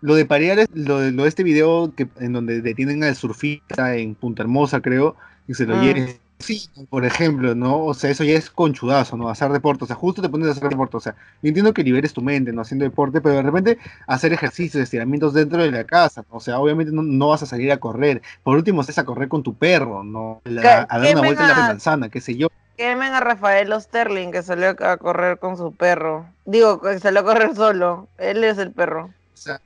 [0.00, 3.16] lo de parear, es- lo de, lo de este video que, en donde detienen al
[3.16, 5.16] surfista en Punta Hermosa, creo,
[5.46, 5.80] y se lo Mm.
[5.82, 6.08] lleven.
[6.40, 7.84] Sí, por ejemplo, ¿no?
[7.84, 9.28] O sea, eso ya es conchudazo, ¿no?
[9.28, 11.82] Hacer deporte, o sea, justo te pones a hacer deporte, o sea, yo entiendo que
[11.82, 12.62] liberes tu mente, ¿no?
[12.62, 16.36] Haciendo deporte, pero de repente hacer ejercicios, estiramientos dentro de la casa, ¿no?
[16.36, 18.22] o sea, obviamente no, no vas a salir a correr.
[18.44, 20.40] Por último, es a correr con tu perro, ¿no?
[20.44, 22.46] La- a dar una vuelta en la manzana, qué sé yo.
[22.78, 26.34] Quemen a Rafael Osterling, que salió a correr con su perro.
[26.46, 28.08] Digo, que salió a correr solo.
[28.16, 29.14] Él es el perro.
[29.34, 29.62] O sea,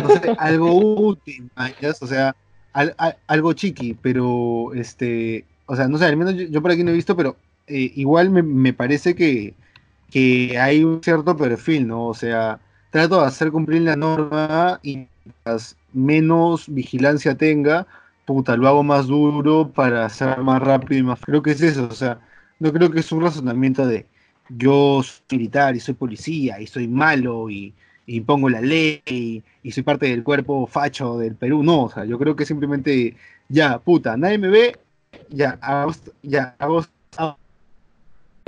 [0.00, 0.74] no sé, algo
[1.08, 1.50] útil,
[2.00, 2.36] o sea,
[2.72, 6.84] al- al- algo chiqui, pero este, o sea, no sé, al menos yo, por aquí
[6.84, 8.42] no he visto, pero eh, igual me,
[8.74, 9.56] parece que,
[10.10, 12.08] que hay un cierto perfil, ¿no?
[12.08, 17.86] O sea, trato de hacer cumplir la norma y mientras menos vigilancia tenga,
[18.24, 21.20] puta, lo hago más duro para hacer más rápido y más.
[21.20, 22.20] Creo que es eso, o sea,
[22.58, 24.06] no creo que es un razonamiento de
[24.48, 27.74] yo soy militar y soy policía y soy malo y,
[28.06, 29.42] y impongo la ley y,
[29.72, 31.62] soy parte del cuerpo facho del Perú.
[31.62, 33.16] No, o sea, yo creo que simplemente,
[33.48, 34.76] ya, puta, nadie me ve,
[35.30, 35.92] ya, hago,
[36.22, 36.84] ya, hago,
[37.16, 37.38] hago-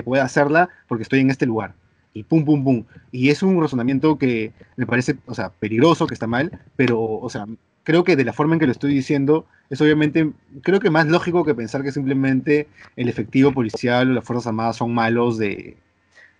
[0.05, 1.75] pueda hacerla porque estoy en este lugar.
[2.13, 2.85] Y pum, pum, pum.
[3.13, 7.29] Y es un razonamiento que me parece, o sea, peligroso, que está mal, pero, o
[7.29, 7.47] sea,
[7.87, 10.33] creo que de la forma en que lo estoy diciendo, es obviamente,
[10.63, 12.67] creo que más lógico que pensar que simplemente
[12.97, 15.77] el efectivo policial o las Fuerzas Armadas son malos de...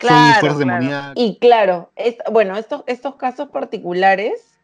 [0.01, 0.73] son Claro, fuerzas claro.
[0.81, 1.13] demoníacas.
[1.15, 4.59] Y claro, es- bueno, estos, estos casos particulares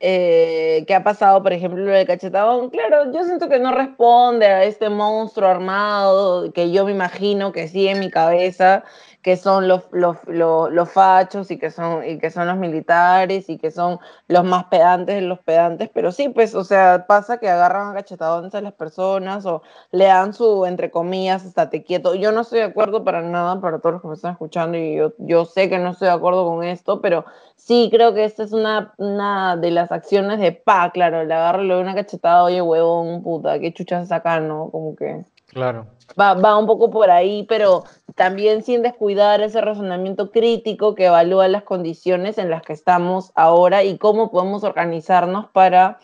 [0.00, 4.46] eh, que ha pasado, por ejemplo, lo del cachetadón, claro, yo siento que no responde
[4.46, 8.84] a este monstruo armado que yo me imagino que sí en mi cabeza,
[9.22, 13.56] que son los, los, los, fachos y que, son, y que son los militares y
[13.56, 17.48] que son los más pedantes de los pedantes, pero sí, pues, o sea, pasa que
[17.48, 19.62] agarran a cachetadones a las personas o
[19.92, 22.16] le dan su, entre comillas, estate quieto.
[22.16, 24.96] Yo no estoy de acuerdo para nada, para todos los que me están escuchando, y
[24.96, 27.24] yo, yo sé que no estoy de acuerdo con esto, pero
[27.56, 31.62] sí creo que esta es una, una de las acciones de pa, claro, le agarro,
[31.62, 34.70] le doy una cachetada, oye, huevón, puta, qué chuchas acá, ¿no?
[34.70, 35.86] Como que Claro.
[36.18, 37.84] va, va un poco por ahí, pero
[38.14, 43.82] también sin descuidar ese razonamiento crítico que evalúa las condiciones en las que estamos ahora
[43.84, 45.98] y cómo podemos organizarnos para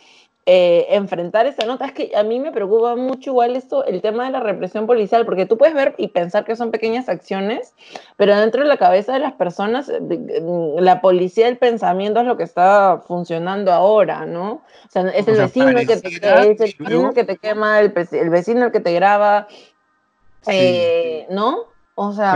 [0.51, 1.85] eh, enfrentar esa nota.
[1.85, 5.27] Es que a mí me preocupa mucho igual esto, el tema de la represión policial,
[5.27, 7.75] porque tú puedes ver y pensar que son pequeñas acciones,
[8.17, 10.41] pero dentro de la cabeza de las personas, eh, de-
[10.81, 14.53] la policía del pensamiento es lo que está funcionando ahora, ¿no?
[14.53, 17.37] O sea, es el vecino que te, pareciera es el que vecino luego- que te
[17.37, 17.91] quema, el,
[18.31, 19.49] vecino el que te graba,
[20.47, 21.65] eh, ¿no?
[21.95, 22.33] O sea,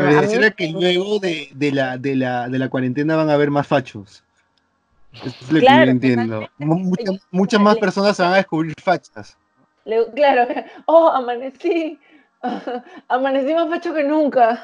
[0.48, 3.66] mí- que luego de, de la, de, la, de la cuarentena van a haber más
[3.66, 4.22] fachos.
[5.12, 6.48] Eso es lo que Claro, yo entiendo.
[6.58, 6.94] Mu-
[7.30, 9.36] Muchas, más personas se van a descubrir fachas.
[9.84, 10.46] le- claro,
[10.86, 11.98] oh, amanecí,
[13.08, 14.62] amanecí más facho que nunca.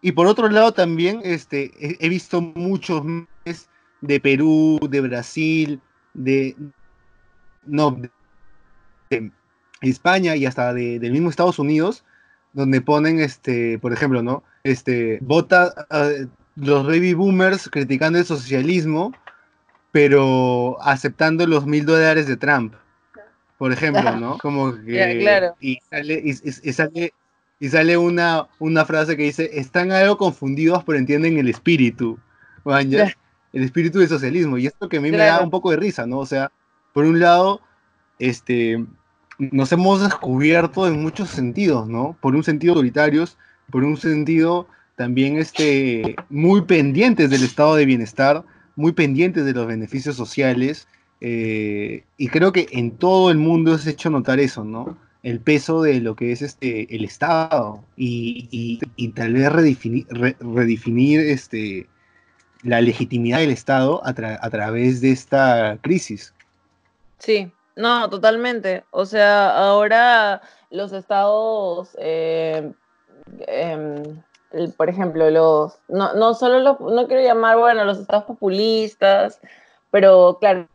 [0.00, 3.68] Y por otro lado también este, he, he visto muchos memes
[4.00, 5.80] de Perú, de Brasil,
[6.14, 6.56] de,
[7.64, 8.10] no, de,
[9.10, 9.30] de
[9.82, 12.04] España y hasta de, del mismo Estados Unidos,
[12.52, 14.42] donde ponen, este, por ejemplo, ¿no?
[14.64, 16.26] Este, vota eh,
[16.56, 19.12] los baby boomers criticando el socialismo,
[19.90, 22.74] pero aceptando los mil dólares de Trump,
[23.58, 24.38] por ejemplo, ¿no?
[24.42, 25.54] Como que claro.
[25.60, 27.14] y sale, y, y- y sale
[27.60, 32.18] y sale una, una frase que dice, están algo confundidos pero entienden el espíritu,
[33.52, 34.58] el espíritu del socialismo.
[34.58, 36.18] Y esto que a mí me da un poco de risa, ¿no?
[36.18, 36.50] O sea,
[36.92, 37.60] por un lado,
[38.18, 38.84] este,
[39.38, 42.16] nos hemos descubierto en muchos sentidos, ¿no?
[42.20, 43.38] Por un sentido autoritarios,
[43.70, 44.66] por un sentido
[44.96, 48.44] también este, muy pendientes del estado de bienestar,
[48.76, 50.86] muy pendientes de los beneficios sociales,
[51.20, 54.98] eh, y creo que en todo el mundo ha hecho notar eso, ¿no?
[55.22, 58.48] El peso de lo que es este, el Estado y,
[58.96, 61.86] y- tal vez redefinir, re- redefinir este,
[62.64, 66.34] la legitimidad del Estado a, a través de esta crisis.
[67.18, 68.82] Sí, no, totalmente.
[68.90, 72.72] O sea, ahora los estados, eh,
[73.46, 74.02] em,
[74.76, 79.40] por ejemplo, los, no, no solo los, no quiero llamar, bueno, los estados populistas,
[79.90, 80.66] pero claro,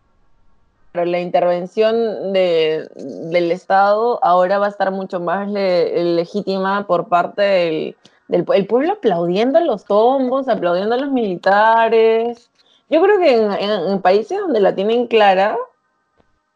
[0.94, 7.42] la intervención de- del Estado ahora va a estar mucho más le- legítima por parte
[7.42, 7.96] del,
[8.28, 12.50] del el pueblo aplaudiendo a los tombos, aplaudiendo a los militares.
[12.90, 15.58] Yo creo que en países donde la tienen clara,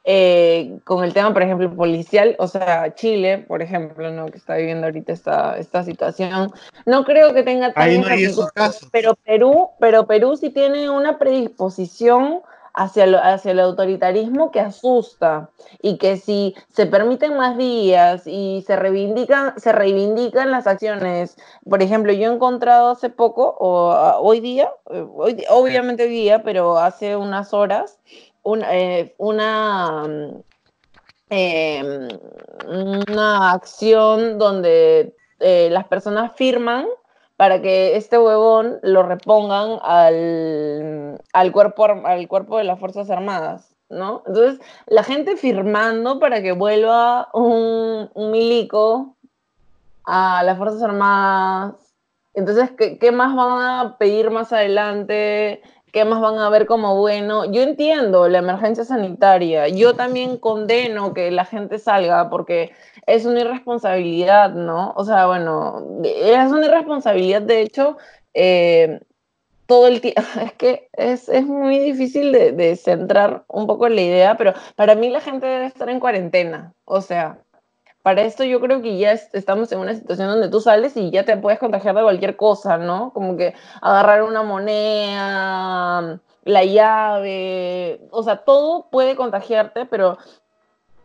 [0.03, 4.25] eh, con el tema, por ejemplo, policial, o sea, Chile, por ejemplo, ¿no?
[4.27, 6.51] que está viviendo ahorita esta, esta situación,
[6.85, 8.89] no creo que tenga Ahí no esos casos.
[8.91, 12.41] pero Perú, pero Perú sí tiene una predisposición
[12.73, 15.49] hacia, lo- hacia el autoritarismo que asusta
[15.81, 21.37] y que si se permiten más días y se reivindican, se reivindican las acciones.
[21.69, 26.09] Por ejemplo, yo he encontrado hace poco, o ah, hoy día, eh, hoy obviamente hoy
[26.09, 27.99] día, pero hace unas horas,
[28.43, 30.03] eh, una,
[31.29, 32.07] eh,
[32.67, 36.87] una acción donde eh, las personas firman
[37.37, 43.75] para que este huevón lo repongan al, al, cuerpo, al cuerpo de las Fuerzas Armadas,
[43.89, 44.21] ¿no?
[44.27, 49.17] Entonces, la gente firmando para que vuelva un, un milico
[50.05, 51.75] a las Fuerzas Armadas.
[52.33, 55.61] Entonces, ¿qué, qué más van a pedir más adelante?
[55.91, 57.45] ¿Qué más van a ver como bueno?
[57.51, 59.67] Yo entiendo la emergencia sanitaria.
[59.67, 62.71] Yo también condeno que la gente salga porque
[63.05, 64.93] es una irresponsabilidad, ¿no?
[64.95, 67.97] O sea, bueno, es una irresponsabilidad, de hecho,
[68.33, 69.01] eh,
[69.65, 70.21] todo el tiempo.
[70.45, 74.95] Es que es, es muy difícil de, de centrar un poco la idea, pero para
[74.95, 76.73] mí la gente debe estar en cuarentena.
[76.85, 77.43] O sea,
[78.03, 81.11] para esto yo creo que ya es- estamos en una situación donde tú sales y
[81.11, 83.11] ya te puedes contagiar de cualquier cosa, ¿no?
[83.13, 90.17] Como que agarrar una moneda, la llave, o sea, todo puede contagiarte, pero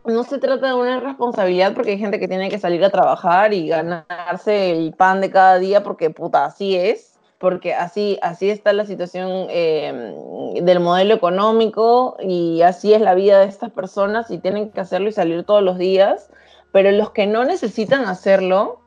[0.05, 3.53] no se trata de una responsabilidad porque hay gente que tiene que salir a trabajar
[3.53, 8.73] y ganarse el pan de cada día porque puta, así es, porque así, así está
[8.73, 10.15] la situación eh,
[10.61, 15.09] del modelo económico y así es la vida de estas personas y tienen que hacerlo
[15.09, 16.29] y salir todos los días,
[16.71, 18.81] pero los que no necesitan hacerlo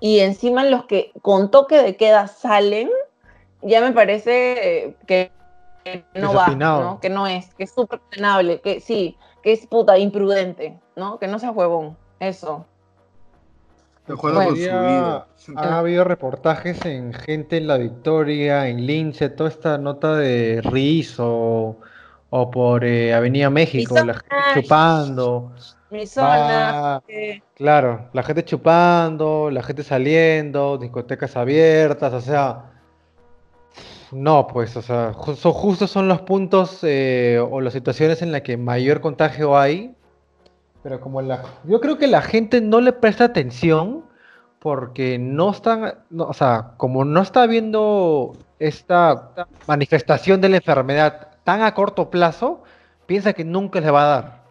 [0.00, 2.90] y encima los que con toque de queda salen,
[3.62, 5.32] ya me parece eh, que
[6.14, 6.48] no va.
[6.48, 6.98] ¿no?
[7.00, 11.18] que no es, que es súper penable, que sí, que es puta imprudente, ¿no?
[11.18, 12.66] Que no sea huevón, eso.
[14.06, 15.26] De acuerdo con su Día vida.
[15.56, 21.18] Han habido reportajes en Gente en la Victoria, en Lince, toda esta nota de Riz
[21.18, 21.76] o,
[22.30, 25.52] o por eh, Avenida México, la gente chupando.
[27.54, 32.64] Claro, la gente chupando, la gente saliendo, discotecas abiertas, o sea,
[34.12, 38.42] no, pues, o sea, son- justo son los puntos eh, o las situaciones en las
[38.42, 39.94] que mayor contagio hay,
[40.82, 44.04] pero como la, yo creo que la gente no le presta atención
[44.58, 49.30] porque no están, o sea, como no está viendo esta
[49.66, 52.62] manifestación de la enfermedad tan a corto plazo,
[53.06, 54.44] piensa que nunca le va a dar.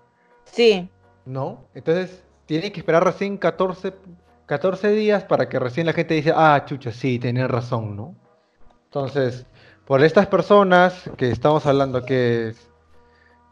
[0.45, 0.89] sí,
[1.25, 1.65] ¿no?
[1.73, 3.93] Entonces tiene que esperar recién 14,
[4.45, 8.15] 14 días para que recién la gente dice, ah, chucha, sí, tenés razón, ¿no?
[8.85, 9.45] Entonces,
[9.85, 12.53] por estas personas que estamos hablando que,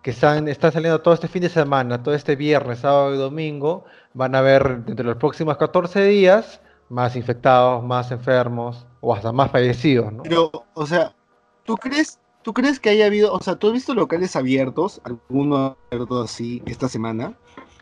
[0.02, 3.86] que están, están saliendo todo este fin de semana, todo este viernes, sábado y domingo,
[4.14, 9.32] van a ver dentro de los próximos 14 días más infectados, más enfermos o hasta
[9.32, 10.24] más fallecidos, ¿no?
[10.24, 11.16] Pero, o sea,
[11.64, 15.78] ¿tú crees, ¿tú crees que haya habido, o sea, tú has visto locales abiertos, alguno
[15.90, 17.34] abierto así esta semana?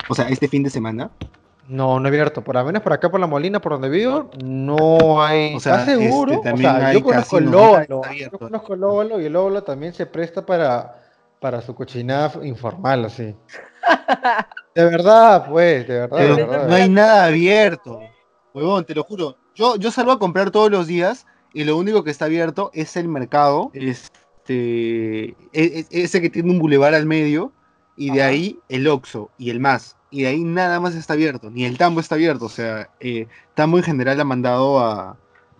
[0.09, 1.09] O sea, este fin de semana.
[1.67, 2.43] No, no he abierto.
[2.43, 5.55] Por lo menos por acá por la Molina, por donde vivo, no hay.
[5.55, 6.33] O sea, ¿Estás seguro?
[6.33, 7.45] este, o también sea, hay yo conozco el.
[7.45, 8.01] Lóbalo.
[8.31, 10.99] Yo conozco el Lóbalo y el Lóbalo también se presta para,
[11.39, 13.35] para su cochinada informal, así.
[14.75, 16.67] De verdad, pues, de verdad, de verdad.
[16.67, 17.99] no hay nada abierto.
[18.53, 19.35] Huevón, te lo juro.
[19.55, 22.95] Yo, yo salgo a comprar todos los días y lo único que está abierto es
[22.95, 27.51] el mercado, este, e- e- ese que tiene un bulevar al medio,
[27.97, 28.29] y de Ajá.
[28.29, 29.97] ahí el Oxxo y el MAS.
[30.11, 32.45] Y de ahí nada más está abierto, ni el Tambo está abierto.
[32.45, 35.17] O sea, eh, Tambo en general ha mandado a,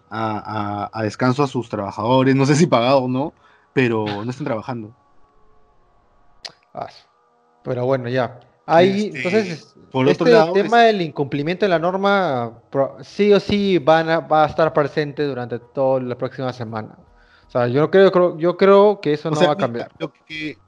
[0.09, 3.33] a, a- a descanso a sus trabajadores, no sé si pagado o no,
[3.73, 4.91] pero no están trabajando.
[6.73, 6.87] Ah,
[7.63, 8.39] Pero bueno, ya.
[8.65, 12.53] Ahí, Este, entonces, por este otro lado, tema del incumplimiento de la norma
[13.01, 16.95] sí o sí van a, va a estar presente durante toda la próxima semana.
[17.47, 19.91] O sea, yo creo, yo creo que eso O no sea, va a cambiar.
[19.97, 20.59] Lo que,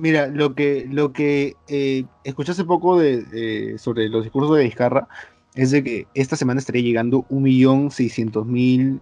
[0.00, 5.08] mira, lo que, lo que eh, escuché hace poco de, sobre los discursos de Vizcarra
[5.54, 9.00] es de que esta semana estaría llegando 1.600.000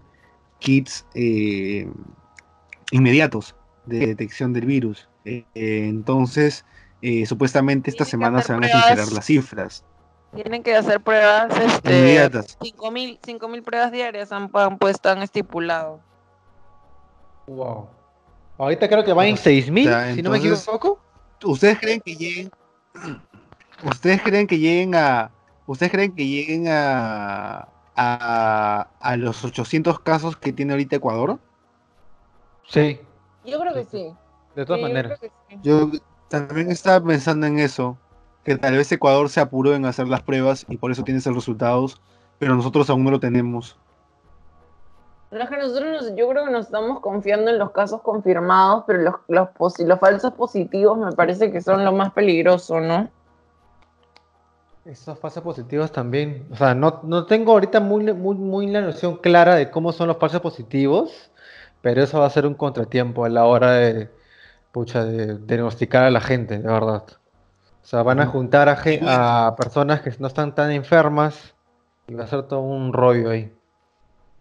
[0.59, 1.87] kits eh,
[2.91, 5.09] inmediatos de detección del virus.
[5.25, 6.65] Eh, eh, entonces,
[7.01, 9.83] eh, supuestamente esta semana se van a sincerar las cifras
[10.35, 12.59] tienen que hacer pruebas, este, inmediatas.
[12.59, 15.99] 5.000 5.000 pruebas diarias han, han puesto, han estipulado.
[17.47, 17.87] Wow.
[18.59, 20.99] Ahorita creo que van en 6000, O sea, si no me equivoco.
[21.43, 22.51] ¿Ustedes creen que lleguen?
[23.83, 25.31] ¿Ustedes creen que lleguen a?
[25.65, 31.39] ¿Ustedes creen que lleguen a a, a los 800 casos que tiene ahorita Ecuador?
[32.67, 32.99] Sí,
[33.45, 34.13] Yo creo que sí.
[34.55, 35.19] de todas Sí, yo maneras.
[35.21, 35.27] sí.
[35.63, 35.91] Yo
[36.29, 37.97] También estaba pensando en eso,
[38.45, 41.35] que tal vez Ecuador se apuró en hacer las pruebas y por eso tiene esos
[41.35, 42.01] resultados,
[42.37, 43.77] pero nosotros aún no lo tenemos.
[45.29, 48.83] Pero es que nosotros nos- yo creo que nos estamos confiando en los casos confirmados,
[48.87, 53.07] pero los, los, posi- los falsos positivos me parece que son lo más peligroso, ¿no?
[54.85, 56.47] Esos falsos positivos también.
[56.51, 60.07] O sea, no, no tengo ahorita muy, muy, muy la noción clara de cómo son
[60.07, 61.29] los falsos positivos,
[61.81, 64.09] pero eso va a ser un contratiempo a la hora de,
[64.71, 67.03] pucha, de, diagnosticar a la gente, de verdad.
[67.83, 71.53] O sea, van a juntar a, a personas que no están tan enfermas
[72.07, 73.53] y va a ser todo un rollo ahí.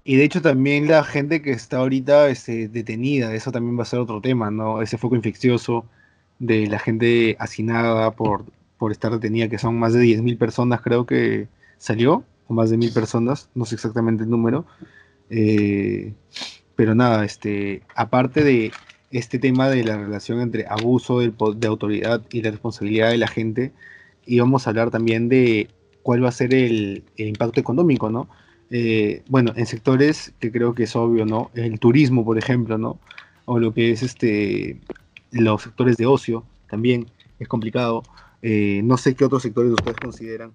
[0.04, 3.86] Y de hecho también la gente que está ahorita este, detenida, eso también va a
[3.86, 4.80] ser otro tema, ¿no?
[4.82, 5.84] Ese foco infeccioso
[6.38, 8.44] de la gente hacinada por,
[8.78, 12.78] por estar detenida, que son más de 10.000 personas creo que salió, o más de
[12.78, 14.64] 1.000 personas, no sé exactamente el número.
[15.30, 16.14] Eh,
[16.76, 18.72] pero nada, este, aparte de
[19.10, 23.72] este tema de la relación entre abuso de autoridad y la responsabilidad de la gente,
[24.26, 25.68] íbamos a hablar también de
[26.02, 28.28] cuál va a ser el, el impacto económico, ¿no?
[28.70, 31.50] Eh, bueno, en sectores que creo que es obvio, ¿no?
[31.54, 32.98] El turismo, por ejemplo, ¿no?
[33.46, 34.78] O lo que es este
[35.30, 37.06] los sectores de ocio también
[37.38, 38.04] es complicado.
[38.42, 40.52] Eh, no sé qué otros sectores ustedes consideran.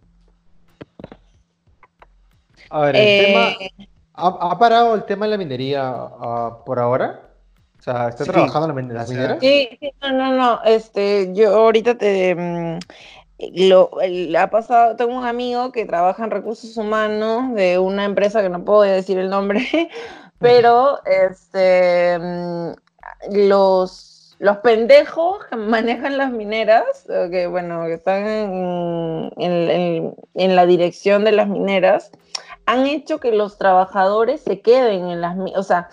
[2.70, 3.57] A ver, el Eh, tema.
[4.16, 7.30] ¿Ha, ha parado el tema de la minería ah, por ahora?
[7.80, 9.38] O sea, ¿está Sí, trabajando en la min- las mineras?
[9.41, 12.80] Sí, sí, no, no, no, este, yo ahorita te, mm,
[13.54, 18.42] lo, el- ha pasado, tengo un amigo que trabaja en recursos humanos de una empresa
[18.42, 19.68] que no puedo decir el nombre,
[20.40, 22.72] pero, este, mm,
[23.32, 26.84] los, los pendejos que manejan las mineras,
[27.32, 32.12] que, bueno, que están en, en- en- en la dirección de las mineras,
[32.66, 35.90] han hecho que los trabajadores se queden en las mineras, o sea,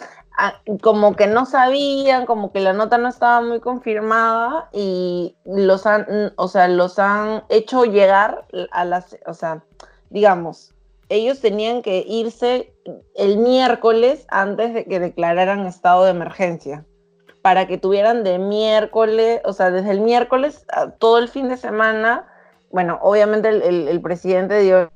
[0.81, 6.33] como que no sabían, como que la nota no estaba muy confirmada y los han,
[6.37, 9.63] o sea, los han hecho llegar a las, o sea,
[10.09, 10.73] digamos,
[11.09, 12.73] ellos tenían que irse
[13.17, 16.85] el miércoles antes de que declararan estado de emergencia
[17.43, 21.57] para que tuvieran de miércoles, o sea, desde el miércoles a todo el fin de
[21.57, 22.27] semana,
[22.71, 24.91] bueno, obviamente el presidente dio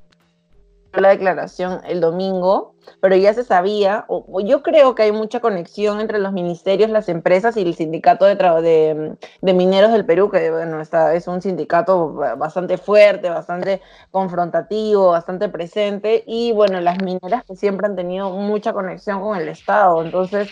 [0.93, 5.39] la declaración el domingo, pero ya se sabía, o, o yo creo que hay mucha
[5.39, 10.29] conexión entre los ministerios, las empresas y el sindicato de, de, de mineros del Perú,
[10.29, 13.81] que bueno, está, es un sindicato ba- bastante fuerte, bastante
[14.11, 19.47] confrontativo, bastante presente, y bueno, las mineras que siempre han tenido mucha conexión con el
[19.49, 20.49] Estado, entonces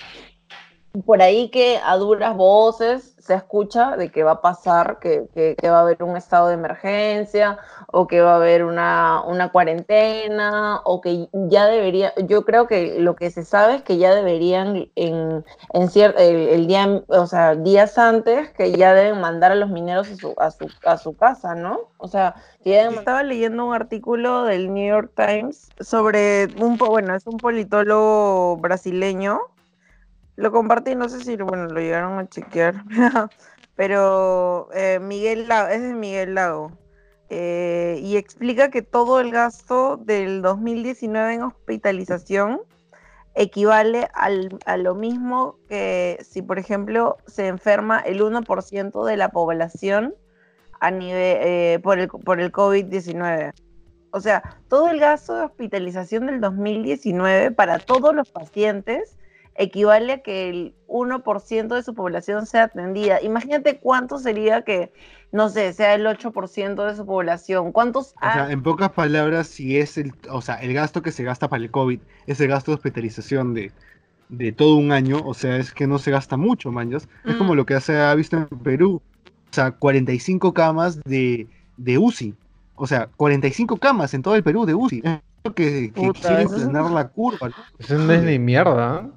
[1.05, 5.55] por ahí que a duras voces se escucha de que va a pasar, que, que-
[5.55, 7.57] que va a haber un estado de emergencia
[7.91, 12.99] o que va a haber una, una cuarentena o que ya debería, yo creo que
[12.99, 17.97] lo que se sabe es que ya deberían en, en el, día, o sea, días
[17.97, 21.55] antes que ya deben mandar a los mineros a su, a su, a su casa,
[21.55, 21.80] ¿no?
[21.97, 27.26] O sea, que estaba leyendo un artículo del New York Times sobre un, bueno, es
[27.28, 29.39] un politólogo brasileño
[30.36, 32.84] lo compartí, no sé si bueno, lo llegaron a chequear,
[33.75, 36.71] pero eh, Miguel Lago, es de Miguel Lago,
[37.29, 42.61] eh, y explica que todo el gasto del 2019 en hospitalización
[43.36, 49.29] equivale al- a lo mismo que si, por ejemplo, se enferma el 1% de la
[49.29, 50.13] población
[50.79, 53.53] a nivel, eh, por el, por el COVID-19.
[54.11, 59.17] O sea, todo el gasto de hospitalización del 2019 para todos los pacientes
[59.56, 63.22] equivale a que el 1% de su población sea atendida.
[63.22, 64.91] Imagínate cuánto sería que,
[65.32, 67.72] no sé, sea el 8% de su población.
[67.72, 71.23] ¿Cuántos O sea, en pocas palabras, si es el, o sea, el gasto que se
[71.23, 73.72] gasta para el COVID, es el gasto de hospitalización de,
[74.30, 77.07] de todo un año, o sea, es que no se gasta mucho, manjas.
[77.26, 79.02] Es como lo que se ha visto en Perú.
[79.52, 82.34] O sea, 45 camas de, de UCI.
[82.76, 85.02] O sea, 45 camas en todo el Perú de UCI.
[85.06, 87.52] Es lo que, que Puta, quieren frenar la curva.
[87.77, 89.07] Eso no es ni mierda.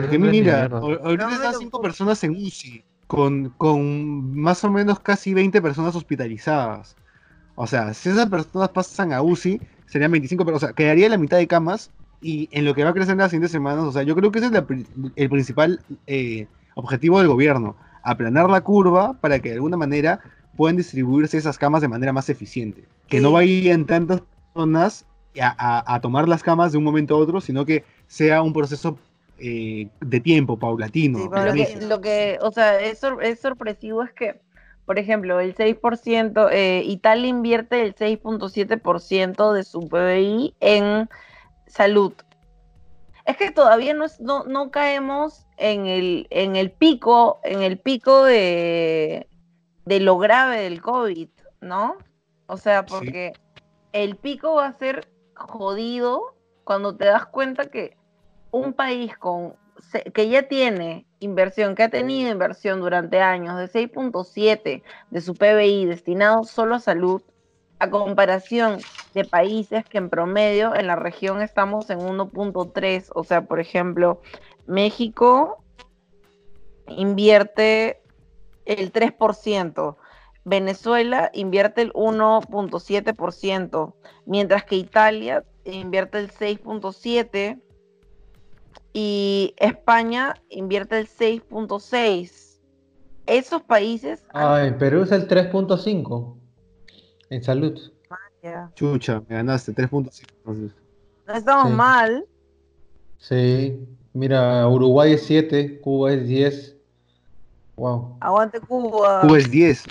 [0.00, 4.64] Porque no mira, ahorita No están lo 5 puedo- personas en UCI, con, con más
[4.64, 6.96] o menos casi 20 personas hospitalizadas.
[7.54, 11.18] O sea, si esas personas pasan a UCI, serían 25 personas, o sea, quedaría la
[11.18, 11.90] mitad de camas
[12.20, 14.32] y en lo que va a crecer en las siguientes semanas, o sea, yo creo
[14.32, 14.66] que ese es la
[15.16, 20.20] el principal eh, objetivo del gobierno, aplanar la curva para que de alguna manera
[20.56, 22.84] puedan distribuirse esas camas de manera más eficiente.
[23.08, 23.34] Que no Sí.
[23.34, 24.22] vayan tantas
[24.52, 25.04] personas
[25.40, 28.52] a, a- a tomar las camas de un momento a otro, sino que sea un
[28.52, 28.98] proceso
[29.38, 31.18] eh, de tiempo, paulatino.
[31.18, 34.40] Sí, lo, que, lo que, o sea, es, sor- es sorpresivo es que,
[34.86, 41.08] por ejemplo, el 6%, eh, Italia invierte el 6.7% de su PBI en
[41.66, 42.12] salud.
[43.24, 47.78] Es que todavía no, es- no, no caemos en el, en el pico, en el
[47.78, 49.26] pico de,
[49.86, 51.28] de lo grave del COVID,
[51.60, 51.96] ¿no?
[52.46, 53.32] O sea, porque
[53.92, 57.96] el pico va a ser jodido cuando te das cuenta que
[58.54, 59.56] un país con
[60.14, 65.86] que ya tiene inversión, que ha tenido inversión durante años de 6.7 de su PBI
[65.86, 67.20] destinado solo a salud,
[67.80, 68.78] a comparación
[69.12, 74.22] de países que en promedio en la región estamos en 1.3, o sea, por ejemplo,
[74.66, 75.58] México
[76.86, 78.00] invierte
[78.64, 79.96] el 3%,
[80.44, 83.94] Venezuela invierte el 1.7%,
[84.26, 87.63] mientras que Italia invierte el 6.7%
[88.94, 92.30] y España invierte el 6.6%.
[93.26, 94.22] Esos países...
[94.32, 96.36] Ah, en Perú es el 3.5%
[97.30, 97.78] en salud.
[98.74, 100.72] Chucha, me ganaste, 3.5%.
[101.26, 102.26] No estamos mal.
[103.18, 103.78] Sí,
[104.12, 106.76] mira, Uruguay es 7, Cuba es 10.
[107.76, 108.18] Wow.
[108.20, 109.22] Aguante Cuba.
[109.22, 109.84] Cuba es 10.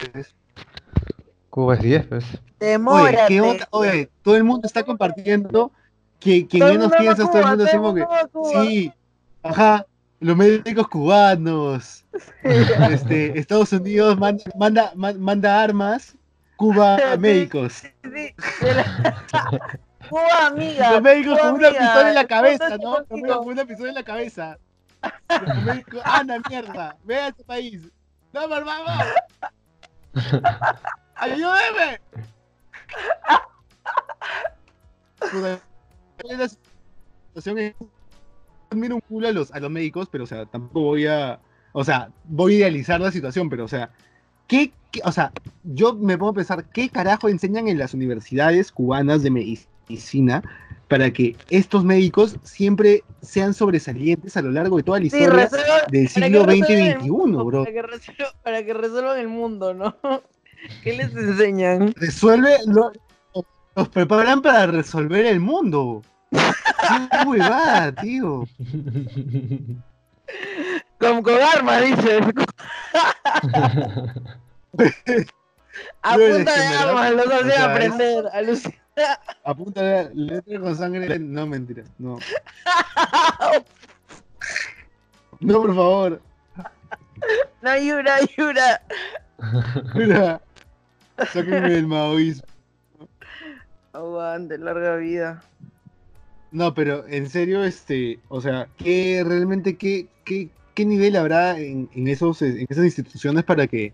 [1.49, 2.25] Cuba es 10, pues.
[2.59, 3.17] Demórate.
[3.17, 3.67] Oye, ¿qué onda?
[3.71, 5.71] Oye, todo el mundo está compartiendo
[6.23, 8.05] que quien menos piensa, todo el mundo hacemos que.
[8.53, 8.93] Sí,
[9.43, 9.85] ajá,
[10.19, 11.99] los médicos cubanos.
[12.43, 16.15] Este, Estados Unidos manda, manda, manda armas,
[16.55, 17.73] Cuba médicos.
[17.73, 18.33] Sí, sí.
[20.09, 20.91] Cuba amiga.
[20.91, 22.99] Los médicos con una pistola en la cabeza, ¿no?
[22.99, 24.57] Los médicos con una pistola en la cabeza.
[25.45, 27.81] Los médicos, anda mierda, ve a este país.
[28.31, 28.63] ¡No, por
[36.19, 36.43] ¡Ayúdeme!
[36.43, 36.49] la
[37.41, 37.73] situación
[38.73, 41.39] admiro un culo a los, a los médicos, pero o sea, tampoco voy a,
[41.71, 43.91] o sea, voy a idealizar la situación, pero o sea,
[44.47, 44.71] ¿qué,
[45.03, 45.31] o sea,
[45.63, 50.43] yo me pongo a pensar, ¿qué carajo enseñan en las universidades cubanas de medicina
[50.87, 55.49] para que estos médicos siempre sean sobresalientes a lo largo de toda la historia
[55.89, 57.63] del siglo XX y XXI, bro?
[57.63, 59.95] Para que, resuelvan, para que resuelvan el mundo, ¿no?
[60.83, 61.93] ¿Qué les enseñan?
[61.95, 62.91] Resuelve, lo,
[63.75, 66.03] los preparan para resolver el mundo.
[66.31, 68.47] Qué huevada, tío.
[70.99, 72.21] Con, con armas, dices.
[76.01, 78.75] A punta de armas los hacen aprender, alucina.
[79.43, 82.19] A punta de letra con sangre, no mentira, no.
[85.39, 86.21] No, por favor.
[87.61, 88.81] No, Yura, Yura.
[89.95, 90.41] Yura,
[91.31, 92.52] sáquenme del maoísmo.
[93.93, 95.43] Aguante, larga vida.
[96.51, 101.89] No, pero en serio, este, o sea, ¿qué realmente qué, qué, qué nivel habrá en,
[102.07, 103.93] esos, en esas instituciones para que,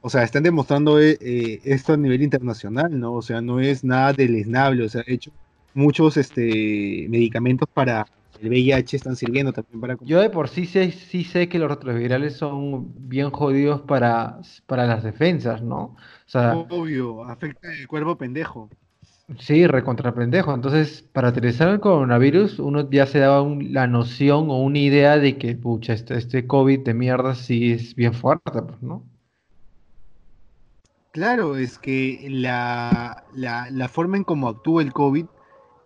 [0.00, 3.14] o sea, estén demostrando eh, eh, esto a nivel internacional, ¿no?
[3.14, 5.30] O sea, no es nada deleznable, o sea, he hecho
[5.74, 8.06] muchos este, medicamentos para
[8.40, 9.96] el VIH están sirviendo también para...
[10.00, 14.86] Yo de por sí sé, sí sé que los retrovirales son bien jodidos para, para
[14.86, 15.82] las defensas, ¿no?
[15.82, 15.96] O
[16.26, 18.70] sea, Obvio, afecta el cuerpo pendejo.
[19.38, 20.52] Sí, recontra pendejo.
[20.52, 25.38] Entonces, para aterrizar el coronavirus, uno ya se daba la noción o una idea de
[25.38, 29.04] que, pucha, este, este COVID de mierda sí es bien fuerte, pues, ¿no?
[31.12, 35.26] Claro, es que la, la, forma en cómo actúa el COVID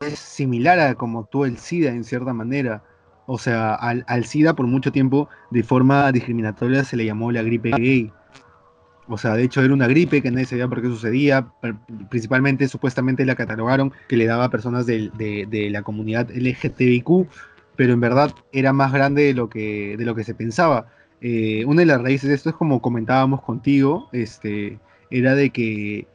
[0.00, 2.82] es similar a cómo actúa el SIDA en cierta manera.
[3.26, 7.42] O sea, al, al SIDA por mucho tiempo de forma discriminatoria se le llamó la
[7.42, 8.12] gripe gay
[9.08, 11.46] o sea, de hecho era una gripe que nadie sabía por qué sucedía.
[12.08, 17.28] Principalmente, supuestamente la catalogaron que le daba a personas de, la comunidad LGTBIQ,
[17.76, 20.86] pero en verdad era más grande de lo que, se pensaba.
[21.20, 24.78] Eh, una de las raíces de esto es como comentábamos contigo, este,
[25.10, 26.06] era de que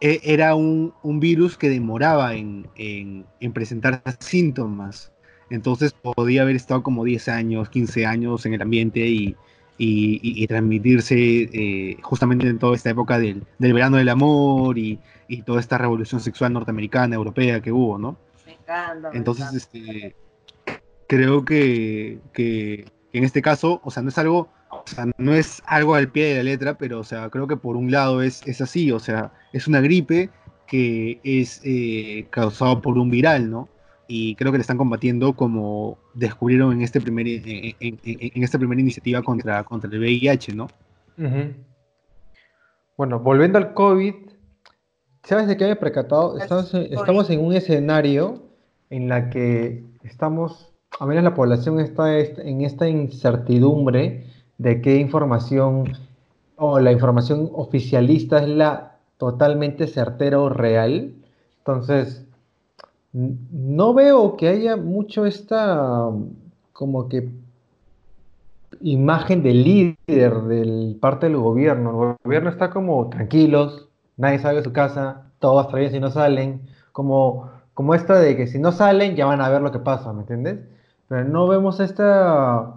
[0.00, 5.12] e, era un, virus que demoraba en presentar síntomas.
[5.50, 9.36] Entonces podía haber estado como 10 años, 15 años en el ambiente y,
[9.82, 15.00] y, transmitirse eh, justamente en toda esta época del, verano del amor y,
[15.46, 18.18] toda esta revolución sexual norteamericana, europea que hubo, ¿no?
[18.44, 19.10] Me encanta.
[19.14, 20.16] Entonces, este,
[21.06, 22.18] creo que,
[23.12, 26.26] en este caso, o sea, no es algo, o sea, no es algo al pie
[26.26, 28.98] de la letra, pero, o sea, creo que por un lado es, es así, o
[28.98, 30.30] sea, es una gripe
[30.66, 33.68] que es eh, causada por un viral, ¿no?
[34.12, 39.22] Y creo que le están combatiendo como descubrieron en este primer en, esta primera iniciativa
[39.22, 40.66] contra, contra el VIH, ¿no?
[42.96, 44.14] Bueno, volviendo al COVID,
[45.22, 46.36] ¿sabes de qué me he percatado?
[46.38, 48.42] Estamos, estamos en un escenario
[48.90, 54.26] en la que estamos, a menos la población está en esta incertidumbre
[54.58, 55.92] de qué información
[56.56, 61.14] o la información oficialista es la totalmente certera o real.
[61.58, 62.26] Entonces,
[63.12, 66.08] no veo que haya mucho esta,
[66.72, 67.28] como que,
[68.82, 72.12] imagen de líder del parte del gobierno.
[72.12, 76.62] El gobierno está como tranquilos, nadie sale de su casa, todos bien si no salen,
[76.92, 80.12] como, como esta de que si no salen ya van a ver lo que pasa,
[80.12, 80.60] ¿me entiendes?
[81.08, 82.74] Pero no vemos esta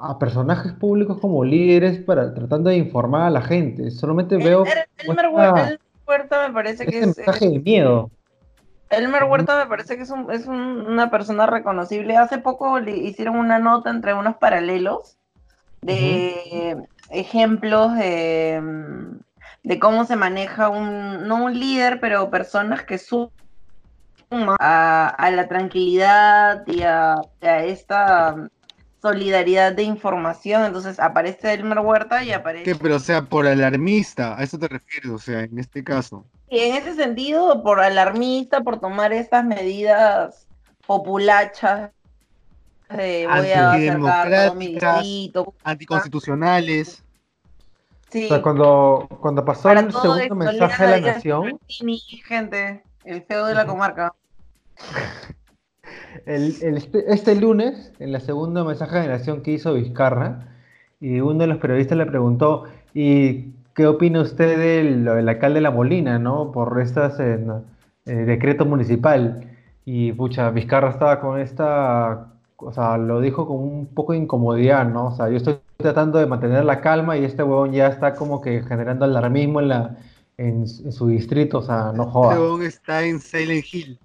[0.00, 3.90] a personajes públicos como líderes para tratando de informar a la gente.
[3.90, 4.68] Solamente veo El-
[5.06, 8.10] como Elmer esta- Elmer Huerta me parece que este es, mensaje de miedo.
[8.90, 12.16] Elmer Huerta me parece que es, un- es un- una persona reconocible.
[12.16, 15.16] Hace poco le hicieron una nota entre unos paralelos
[15.82, 16.76] de
[17.10, 18.62] ejemplos de,
[19.62, 23.30] de cómo se maneja un, no un líder, pero personas que suman
[24.60, 28.48] a, a la tranquilidad y a, a esta
[29.00, 30.64] solidaridad de información.
[30.64, 32.64] Entonces aparece Elmer Huerta y aparece...
[32.72, 32.74] ¿Qué?
[32.80, 36.24] Pero, o sea, por alarmista, a eso te refieres, o sea, en este caso.
[36.54, 40.46] Y en ese sentido, por alarmista, por tomar estas medidas
[40.86, 41.90] populachas
[42.90, 45.02] de voy a acercar todo mi Antidemocráticas.
[45.02, 47.02] distrito, Anticonstitucionales.
[48.08, 51.42] sí, O sea, cuando, cuando pasó para el segundo esto, mensaje de lean la nación,
[51.44, 54.14] Martini, gente, el feo de la comarca.
[56.26, 60.48] el- el- este, este lunes, en la segunda mensaje de la nación que hizo Vizcarra,
[61.00, 62.64] y uno de los periodistas le preguntó,
[62.94, 66.52] ¿y qué opina usted del, del alcalde de La Molina, ¿no?
[66.52, 67.38] Por estas eh,
[68.06, 69.50] eh, decreto municipal.
[69.84, 74.86] Y pucha, Vizcarra estaba con esta, o sea, lo dijo con un poco de incomodidad,
[74.86, 75.06] ¿no?
[75.06, 78.40] O sea, yo estoy tratando de mantener la calma y este huevón ya está como
[78.40, 79.96] que generando alarmismo en la,
[80.38, 82.34] en, en su distrito, o sea, no joda.
[82.34, 83.98] León está en Silent Hill.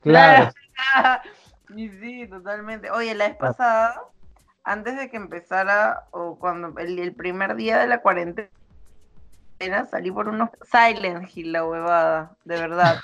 [0.00, 0.50] Claro,
[1.76, 2.90] Y sí, totalmente.
[2.90, 4.02] Oye, la vez pasada,
[4.64, 8.48] antes de que empezara, o cuando el, el primer día de la cuarentena,
[9.90, 13.00] salí por unos Silent Hill, la huevada, de verdad.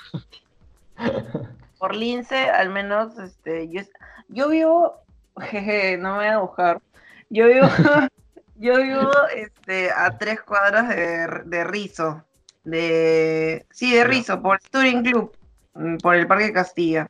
[1.79, 3.81] por Lince, al menos, este, yo,
[4.27, 5.01] yo vivo,
[5.39, 6.81] jeje, no me voy a buscar.
[7.29, 7.67] Yo vivo,
[8.55, 12.23] yo vivo, este, a tres cuadras de, de Rizo,
[12.63, 15.35] de, sí, de Rizo, por Touring Club,
[15.73, 17.09] mm, por el Parque Castilla.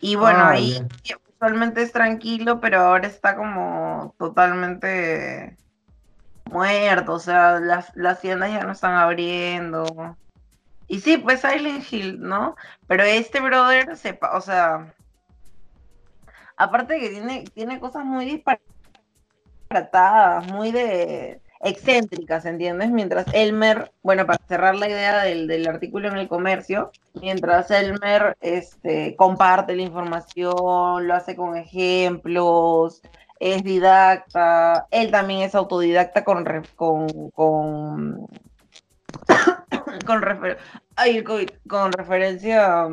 [0.00, 0.84] Y bueno, Ah, ahí
[1.42, 5.56] usualmente es tranquilo, pero ahora está como totalmente
[6.50, 10.16] muerto, o sea, las, las tiendas ya no están abriendo.
[10.88, 12.56] Y sí, pues Silent Hill, ¿no?
[12.86, 14.92] Pero este brother, sepa, o sea,
[16.56, 18.24] aparte de que tiene, tiene cosas muy
[19.70, 22.90] disparatadas, muy de excéntricas, ¿entiendes?
[22.90, 28.36] Mientras Elmer, bueno, para cerrar la idea del, del artículo en el comercio, mientras Elmer
[28.40, 33.00] este, comparte la información, lo hace con ejemplos,
[33.42, 36.44] es didacta, él también es autodidacta con,
[36.76, 38.26] con, con,
[40.06, 40.58] con, refer-
[41.68, 42.86] con referencia,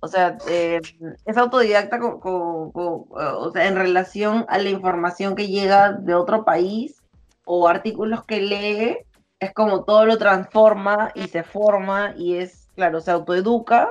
[0.00, 0.82] o sea, eh,
[1.24, 7.02] es autodidacta con- o sea, en relación a la información que llega de otro país
[7.46, 8.98] o artículos que lee,
[9.40, 13.88] es como todo lo transforma y se forma y es, claro, se autoeduca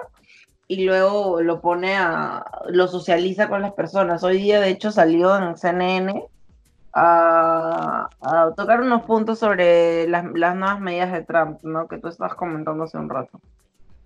[0.68, 4.24] y luego lo pone a, lo socializa con las personas.
[4.24, 6.26] Hoy día, de hecho, salió en CNN
[6.94, 11.88] a, a tocar unos puntos sobre las, las nuevas medidas de Trump, ¿no?
[11.88, 13.40] Que tú estabas comentando hace un rato.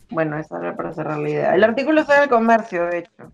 [0.10, 1.56] Bueno, esa era para cerrar la idea.
[1.56, 3.32] El artículo está en el comercio, de hecho.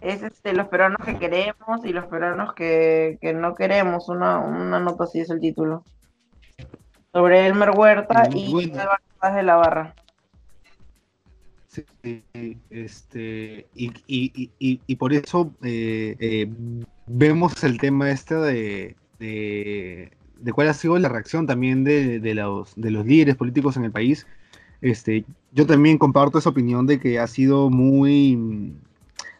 [0.00, 4.08] Es este, los peruanos que queremos y los peruanos que, que no queremos.
[4.08, 5.84] Una, una nota así es el título.
[7.12, 8.82] Sobre Elmer Huerta Muy y bueno.
[9.22, 9.94] De la Barra.
[12.70, 16.48] Este, y, y- y- y- por eso eh, eh,
[17.06, 20.10] vemos el tema este de, de,
[20.52, 23.92] cuál ha sido la reacción también de, de los, de los líderes políticos en el
[23.92, 24.26] país.
[24.80, 28.74] Este, yo también comparto esa opinión de que ha sido muy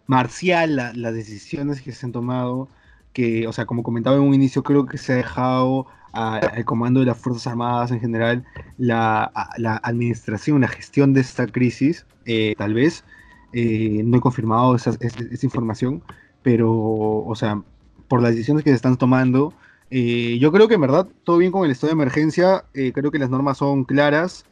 [0.07, 2.69] marcial la- las decisiones que se han tomado,
[3.13, 6.65] que, o sea, como comentaba en un inicio, creo que se ha dejado a- al
[6.65, 8.45] comando de las Fuerzas Armadas en general
[8.77, 13.05] la, a- la administración, la gestión de esta crisis, eh, tal vez.
[13.53, 16.03] eh, no he confirmado esa, esa- esa información,
[16.43, 17.63] pero, o sea,
[18.09, 19.55] por las decisiones que se están tomando,
[19.91, 23.11] eh, yo creo que en verdad todo bien con el estado de emergencia, eh, creo
[23.13, 24.45] que las normas son claras,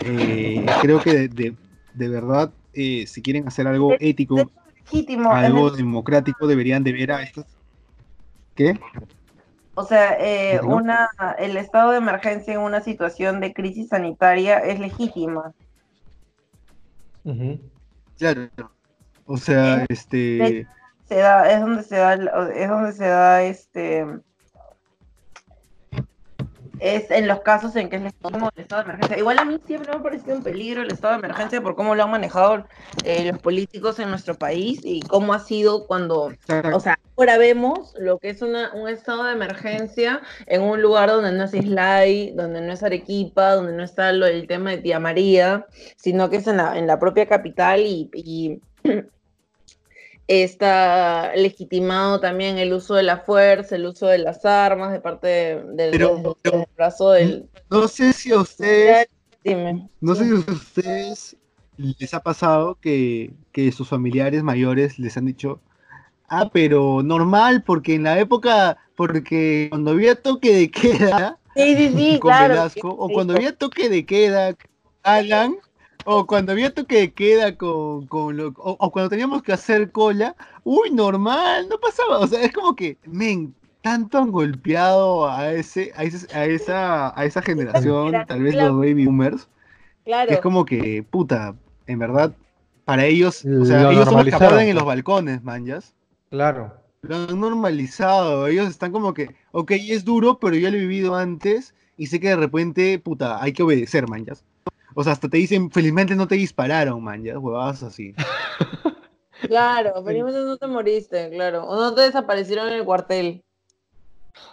[0.00, 1.56] eh, creo que de, de-
[1.92, 4.50] de verdad, eh, si quieren hacer algo ético,
[4.92, 5.30] Legítimo.
[5.32, 7.46] algo democrático, deberían de ver a estos...
[8.54, 8.78] ¿Qué?
[9.80, 11.08] O sea, eh, una,
[11.38, 15.54] el estado de emergencia en una situación de crisis sanitaria es legítima.
[17.24, 17.58] Ujú.
[18.18, 18.50] Claro.
[19.24, 20.66] O sea, este...
[21.06, 22.14] Se da, es donde se da,
[22.54, 24.06] es donde se da este,
[26.80, 29.18] es en los casos en que es el estado de emergencia.
[29.18, 31.94] Igual a mí siempre me ha parecido un peligro el estado de emergencia por cómo
[31.94, 32.64] lo han manejado
[33.04, 36.32] eh, los políticos en nuestro país y cómo ha sido cuando,
[36.72, 41.10] o sea, ahora vemos lo que es una, un estado de emergencia en un lugar
[41.10, 44.78] donde no es Islay, donde no es Arequipa, donde no está lo, el tema de
[44.78, 45.66] Tía María,
[45.96, 48.60] sino que es en la, en la propia capital y, y
[50.30, 55.26] está legitimado también el uso de la fuerza, el uso de las armas de parte
[55.28, 55.98] de- del,
[56.76, 57.48] brazo del...
[57.68, 59.08] No sé si a ustedes,
[59.44, 59.88] Dime.
[60.00, 61.36] no sé si a ustedes
[61.76, 65.60] les ha pasado que, que sus familiares mayores les han dicho,
[66.28, 71.88] ah, pero normal, porque en la época, porque cuando había toque de queda Sí, sí,
[71.96, 72.54] sí, con claro.
[72.54, 74.56] Velasco, o cuando había toque de queda
[75.02, 75.56] Alan,
[76.04, 79.90] o cuando había toque de queda con, con lo- o, o cuando teníamos que hacer
[79.92, 85.52] cola, uy, normal, no pasaba, o sea, es como que, men, tanto han golpeado a
[85.52, 89.48] ese, a ese- a esa, a esa generación, tal vez los baby boomers,
[90.04, 90.28] claro.
[90.28, 91.54] que es como que, puta,
[91.86, 92.34] en verdad,
[92.84, 94.74] para ellos, o sea, Lo ellos son los que aplauden en pues.
[94.76, 95.94] los balcones, manjas.
[96.30, 96.74] Claro.
[97.02, 101.14] Lo han normalizado, ellos están como que, ok, es duro, pero yo lo he vivido
[101.14, 104.44] antes y sé que de repente, puta, hay que obedecer, manjas.
[104.94, 108.14] O sea, hasta te dicen, felizmente no te dispararon, manjas, huevadas así.
[109.42, 111.64] Claro, felizmente no te moriste, claro.
[111.64, 113.42] O no te desaparecieron en el cuartel.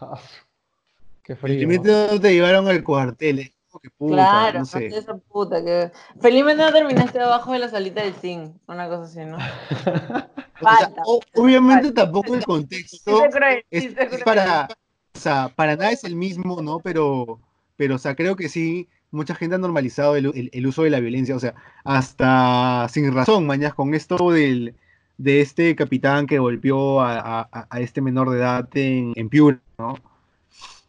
[1.24, 1.56] Qué frío.
[1.56, 4.88] Felizmente no te llevaron al cuartel, es como que puta, claro, no sé.
[4.88, 5.92] esa puta que...
[6.22, 9.38] Felizmente no terminaste abajo de la salita del zinc, una cosa así, ¿no?
[10.60, 11.02] O sea, Falta.
[11.06, 14.68] o- obviamente tampoco el contexto Sí es, sí es para,
[15.14, 16.80] o sea, para nada es el mismo, ¿no?
[16.80, 17.40] Pero,
[17.76, 20.90] pero, o sea, creo que sí, mucha gente ha normalizado el, el- el uso de
[20.90, 21.54] la violencia, o sea,
[21.84, 24.76] hasta sin razón, mañas, con esto del,
[25.18, 29.30] de este capitán que golpeó a, a- a- a este menor de edad en, en
[29.30, 29.96] Piura, ¿no?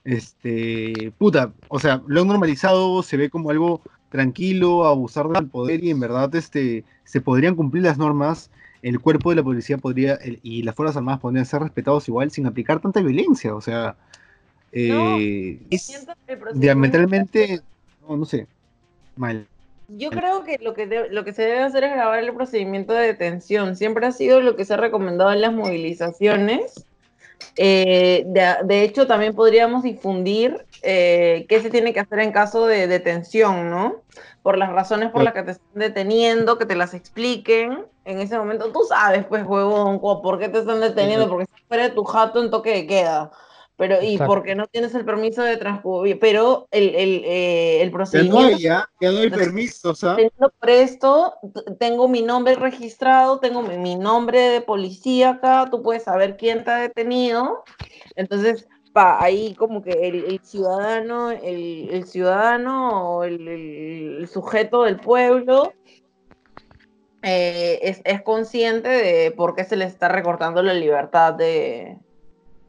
[0.05, 5.85] Este, puta, o sea, lo han normalizado, se ve como algo tranquilo, abusar del poder
[5.85, 8.51] y en verdad, este, se podrían cumplir las normas
[8.81, 12.31] el cuerpo de la policía podría el- y las fuerzas armadas podrían ser respetados igual
[12.31, 13.55] sin aplicar tanta violencia.
[13.55, 13.97] O sea,
[14.73, 15.89] eh, es
[16.61, 17.61] diametralmente,
[18.09, 18.47] no, no sé,
[19.17, 19.47] mal.
[19.89, 22.93] Yo creo que lo que, de- lo que se debe hacer es grabar el procedimiento
[22.93, 23.75] de detención.
[23.75, 26.85] Siempre ha sido lo que se ha recomendado en las movilizaciones.
[27.57, 32.67] Eh, de, de hecho, también podríamos difundir eh, qué se tiene que hacer en caso
[32.67, 34.03] de detención, ¿no?
[34.43, 38.37] Por las razones por las que te están deteniendo, que te las expliquen en ese
[38.39, 38.71] momento.
[38.73, 42.43] Tú sabes, pues, huevón, por qué te están deteniendo, porque estás fuera de tu jato
[42.43, 43.31] en toque de queda.
[43.79, 44.35] Pero, y Exacto.
[44.35, 48.59] porque no tienes el permiso de transcurrir, pero el, el, eh, el procedimiento no hay,
[48.59, 50.17] ya, hay permisos, ¿ah?
[50.17, 51.35] teniendo por esto,
[51.79, 56.65] tengo mi nombre registrado, tengo mi, mi nombre de policía acá, tú puedes saber quién
[56.65, 57.63] te ha detenido.
[58.17, 64.29] Entonces, pa, ahí como que el, el ciudadano, el, el ciudadano o el, el- el
[64.29, 65.73] sujeto del pueblo
[67.23, 71.97] eh, es, es consciente de por qué se le está recortando la libertad de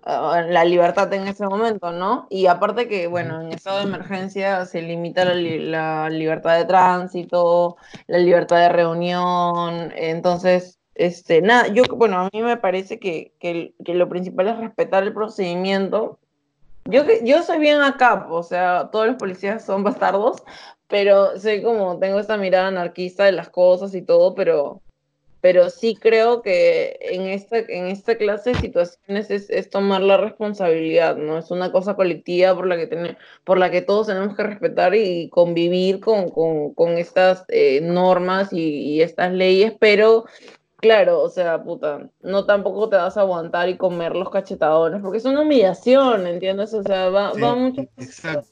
[0.06, 2.28] la libertad en ese momento, ¿no?
[2.30, 6.66] Y aparte que, bueno, en estado de emergencia se limita la, li- la libertad de
[6.66, 7.78] tránsito,
[8.08, 13.74] la libertad de reunión, entonces, este, nada, yo, bueno, a mí me parece que, que,
[13.86, 16.20] que lo principal es respetar el procedimiento.
[16.86, 20.44] Yo, que- yo soy bien acá, o sea, todos los policías son bastardos,
[20.88, 24.82] pero soy como, tengo esta mirada anarquista de las cosas y todo, pero,
[25.42, 30.18] pero sí creo que en esta, en esta clase de situaciones es, es tomar la
[30.18, 31.38] responsabilidad, ¿no?
[31.38, 34.96] Es una cosa colectiva por la que, tiene- por la que todos tenemos que respetar
[34.96, 38.60] y convivir con, con, con estas eh, normas y,
[38.96, 40.26] y estas leyes, pero
[40.78, 45.18] claro, o sea, puta, no tampoco te vas a aguantar y comer los cachetadones, porque
[45.20, 46.74] es una humillación, ¿entiendes?
[46.74, 47.82] O sea, va, Sí, va mucho...
[47.98, 48.48] Exacto.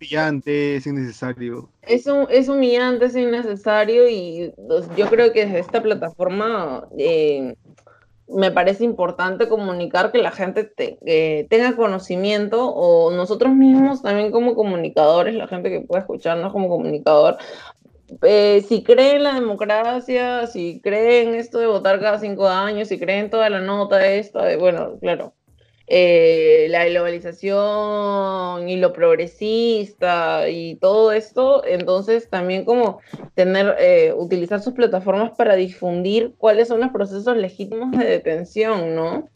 [0.00, 1.68] Es pillante, es innecesario.
[1.82, 7.54] Es, un- es humillante, es innecesario y pues, yo creo que desde esta plataforma eh,
[8.28, 10.98] me parece importante comunicar que la gente te-
[11.48, 17.38] tenga conocimiento o nosotros mismos también como comunicadores, la gente que pueda escucharnos como comunicador,
[18.22, 22.88] eh, si cree en la democracia, si cree en esto de votar cada cinco años,
[22.88, 25.34] si cree en toda la nota esta, de, bueno, claro,
[25.88, 33.00] eh, la globalización y lo progresista y todo esto, entonces también como
[33.34, 39.28] tener, eh, utilizar sus plataformas para difundir cuáles son los procesos legítimos de detención, ¿no?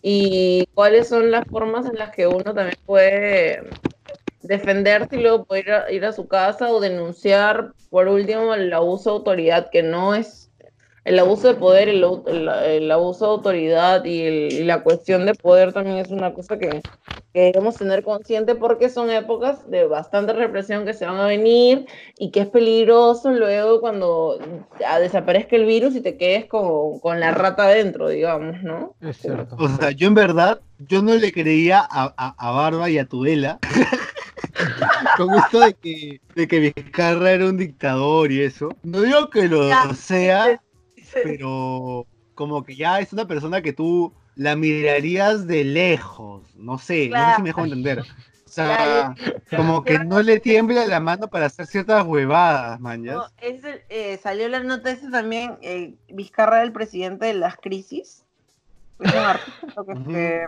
[0.00, 3.62] Y cuáles son las formas en las que uno también puede
[4.42, 8.72] defenderse y luego poder ir a, ir a su casa o denunciar, por último, el
[8.72, 10.50] abuso de autoridad, que no es
[11.04, 15.26] el abuso de poder, el, el- el abuso de autoridad y, el- y la cuestión
[15.26, 16.80] de poder también es una cosa que,
[17.34, 21.86] que debemos tener consciente porque son épocas de bastante represión que se van a venir
[22.18, 24.38] y que es peligroso luego cuando
[24.78, 28.94] ya desaparezca el virus y te quedes con, con la rata adentro, digamos, ¿no?
[29.00, 29.56] Es cierto.
[29.58, 33.06] O sea, yo en verdad, yo no le creía a, a, a Barba y a
[33.06, 33.58] Tudela
[35.16, 38.68] con esto de que, de que Vizcarra era un dictador y eso.
[38.82, 39.94] No digo que lo Ya.
[39.94, 40.60] sea,
[41.22, 46.54] pero como que ya es una persona que tú la mirarías de lejos.
[46.56, 48.00] No sé, no sé si me dejo entender.
[48.00, 49.14] O sea,
[49.50, 53.16] como que no le tiembla la mano para hacer ciertas huevadas, mañas.
[53.16, 57.56] No, es el- eh, salió la nota ese también, eh, Vizcarra, el presidente de las
[57.56, 58.24] crisis.
[58.98, 60.10] Es un artículo que, Ujú.
[60.12, 60.46] que-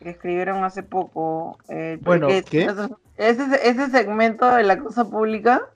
[0.00, 1.58] que escribieron hace poco.
[1.68, 2.70] eh, Bueno, ¿qué?
[3.16, 5.68] Ese, ese segmento de la cosa pública.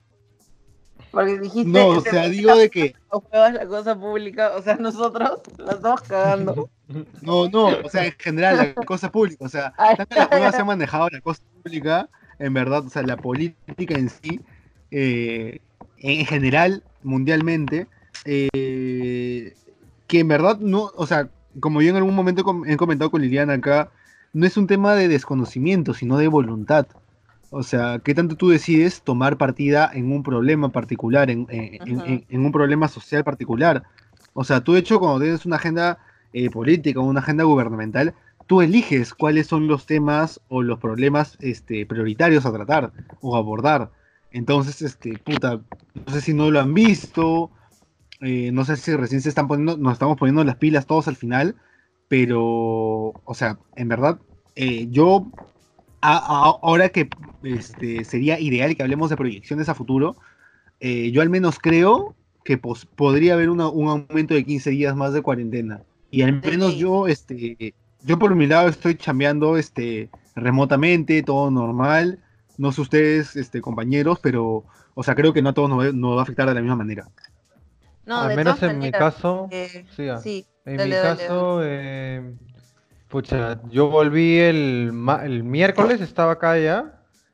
[1.13, 1.69] Porque dijiste.
[1.69, 4.53] No, o sea, digo de que, a huevas la cosa pública.
[4.55, 6.71] O sea, nosotros la estamos cagando.
[7.21, 10.61] no, no, o sea, en general, la cosa pública, o sea, tanto la hueva se
[10.61, 12.09] ha manejado la cosa pública,
[12.39, 14.41] en verdad, o sea, la política en sí,
[14.89, 15.59] eh,
[15.99, 17.85] en general, mundialmente,
[18.25, 19.53] eh,
[20.07, 21.29] que en verdad no, o sea,
[21.59, 23.91] como yo en algún momento he comentado con Liliana acá,
[24.33, 26.87] no es un tema de desconocimiento, sino de voluntad.
[27.55, 32.25] O sea, ¿qué tanto tú decides tomar partida en un problema particular, en, en- en-
[32.27, 33.83] en un problema social particular?
[34.33, 35.99] O sea, tú de hecho cuando tienes una agenda
[36.33, 38.15] eh, política o una agenda gubernamental,
[38.47, 43.91] tú eliges cuáles son los temas o los problemas este, prioritarios a tratar o abordar.
[44.31, 45.61] Entonces, este, puta,
[45.93, 47.51] no sé si no lo han visto,
[48.21, 51.15] eh, no sé si recién se están poniendo, nos estamos poniendo las pilas todos al
[51.15, 51.55] final,
[52.07, 52.41] pero,
[53.23, 54.19] o sea, en verdad,
[54.55, 55.27] eh, yo,
[56.03, 57.07] a- a- ahora que
[57.43, 60.15] este, sería ideal que hablemos de proyecciones a futuro,
[60.79, 64.95] eh, yo al menos creo que pos- podría haber una- un aumento de 15 días
[64.95, 65.81] más de cuarentena.
[66.11, 66.79] Y al menos Sí.
[66.79, 67.73] yo, este,
[68.03, 72.19] yo por mi lado estoy chambeando este, remotamente, todo normal.
[72.57, 75.91] No sé ustedes, este, compañeros, pero, o sea, creo que no a todos nos va,
[75.93, 77.07] nos va a afectar de la misma manera.
[78.05, 81.61] No, Al menos en mi caso, eh, sí, ah, sí, En dale, mi dale, caso,
[81.63, 82.33] eh,
[83.13, 84.91] pucha, yo volví el,
[85.23, 86.79] el miércoles, estaba acá ya,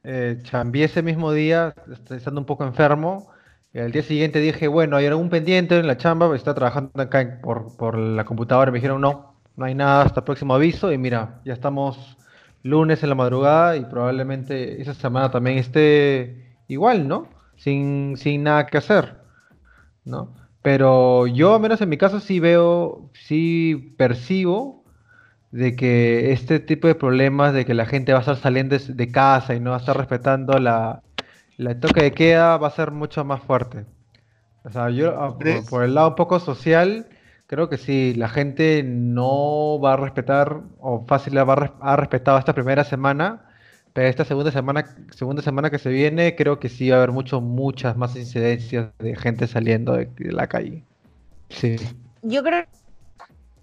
[0.04, 3.30] eh, chambeé ese mismo día, est- estando un poco enfermo,
[3.74, 7.40] y al día siguiente dije, bueno, hay algún pendiente en la chamba, está trabajando acá
[7.42, 10.98] por, por la computadora, me dijeron, no, no hay nada hasta el próximo aviso, y
[10.98, 12.18] mira, ya estamos
[12.64, 17.30] lunes en la madrugada, y probablemente esa semana también esté igual, ¿no?
[17.56, 19.16] Sin, sin nada que hacer,
[20.06, 20.36] ¿no?
[20.62, 24.79] Pero yo, al menos en mi caso, sí veo, sí percibo
[25.52, 29.12] de que este tipo de problemas, de que la gente va a estar saliendo de,
[29.12, 31.02] casa y no va a estar respetando la,
[31.58, 33.86] la toque de queda, va a ser mucho más fuerte.
[34.64, 37.08] O sea, yo, ah, por, por el lado un poco social,
[37.48, 41.72] creo que sí, la gente no va a respetar, o fácil la va a res-
[41.82, 43.46] ha respetado esta primera semana,
[43.94, 47.12] pero esta segunda semana, segunda semana que se viene, creo que sí va a haber
[47.12, 50.84] mucho, muchas más incidencias de gente saliendo de, de la calle.
[51.50, 51.78] Sí.
[52.22, 52.66] Yo creo,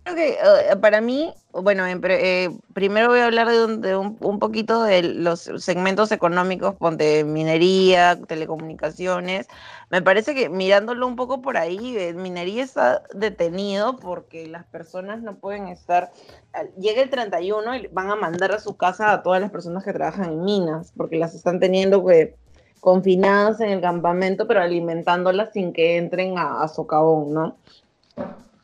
[0.08, 6.12] eh, para mí, bueno, eh, primero voy a hablar de, un, poquito de los segmentos
[6.12, 9.48] económicos, ponte minería, telecomunicaciones.
[9.90, 15.22] Me parece que mirándolo un poco por ahí, eh, minería está detenido porque las personas
[15.22, 16.12] no pueden estar.
[16.78, 19.92] Llega el 31 y van a mandar a su casa a todas las personas que
[19.92, 22.36] trabajan en minas, porque las están teniendo que
[22.78, 27.56] confinadas en el campamento, pero alimentándolas sin que entren a, a socavón, ¿no?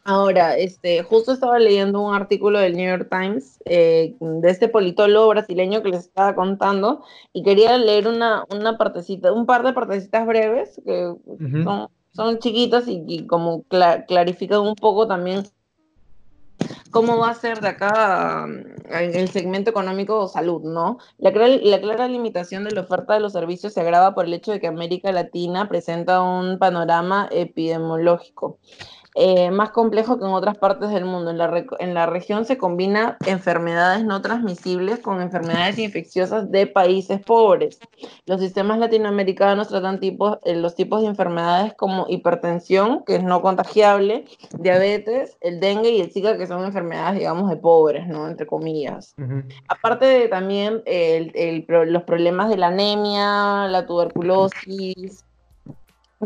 [0.05, 5.29] Ahora, este, justo estaba leyendo un artículo del New York Times eh, de este politólogo
[5.29, 10.27] brasileño que les estaba contando y quería leer una, una partecita, un par de partecitas
[10.27, 11.15] breves que
[11.63, 15.45] son, son chiquitas y, y como cla- clarifican un poco también
[16.91, 20.99] cómo va a ser de acá mm, en el segmento económico o salud, ¿no?
[21.19, 24.35] La, clara- la clara limitación de la oferta de los servicios se agrava por el
[24.35, 28.59] hecho de que América Latina presenta un panorama epidemiológico
[29.15, 31.31] eh, más complejo que en otras partes del mundo.
[31.31, 37.21] En la, en la región se combina enfermedades no transmisibles con enfermedades infecciosas de países
[37.21, 37.79] pobres.
[38.27, 43.43] Los sistemas latinoamericanos tratan tipos, eh, los tipos de enfermedades como hipertensión, que es no
[43.43, 44.25] contagiable,
[44.59, 48.29] diabetes, el dengue y el zika, que son enfermedades, digamos, de pobres, ¿no?
[48.29, 49.15] Entre comillas.
[49.19, 49.43] Ujú.
[49.69, 55.25] Aparte de también el- el los problemas de la anemia, la tuberculosis,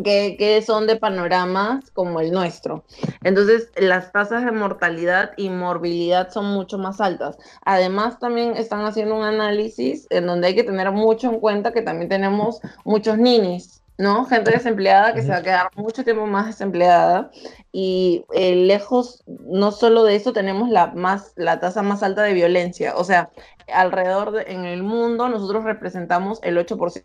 [0.03, 2.85] que, que son de panoramas como el nuestro.
[3.23, 7.39] Entonces, las tasas de mortalidad y morbilidad son mucho más altas.
[7.65, 11.83] Además, también están haciendo un análisis en donde hay que tener mucho en cuenta que
[11.83, 14.27] también tenemos muchos ninis ¿no?
[14.27, 17.31] Gente desempleada que se va a quedar mucho tiempo más desempleada
[17.73, 22.35] y eh, lejos, no solo de eso, tenemos la, más, la tasa más alta de
[22.35, 22.95] violencia.
[22.97, 23.31] O sea,
[23.73, 27.05] alrededor de, en el mundo nosotros representamos el 8%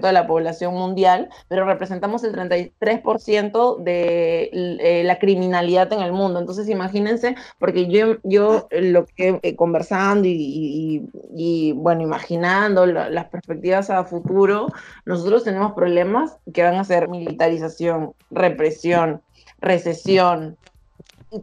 [0.00, 6.40] de la población mundial, pero representamos el 33% de eh, la criminalidad en el mundo.
[6.40, 14.04] Entonces, imagínense, porque yo, yo lo que eh, conversando y, bueno, imaginando las perspectivas a
[14.04, 14.68] futuro,
[15.04, 19.22] nosotros tenemos problemas que van a ser militarización, represión,
[19.60, 20.56] recesión,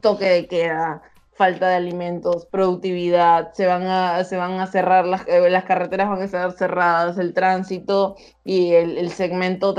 [0.02, 1.02] toque de queda,
[1.42, 6.08] falta de alimentos, productividad, se van a, se van a cerrar las, eh, las carreteras,
[6.08, 9.74] van a estar cerradas, el tránsito y el, segmento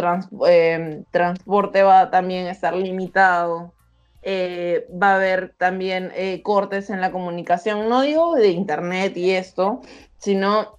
[0.48, 3.74] eh, transporte va a también estar limitado.
[4.22, 6.12] Eh, va a haber también
[6.43, 9.82] cortes en la comunicación, no digo de internet y esto,
[10.18, 10.78] sino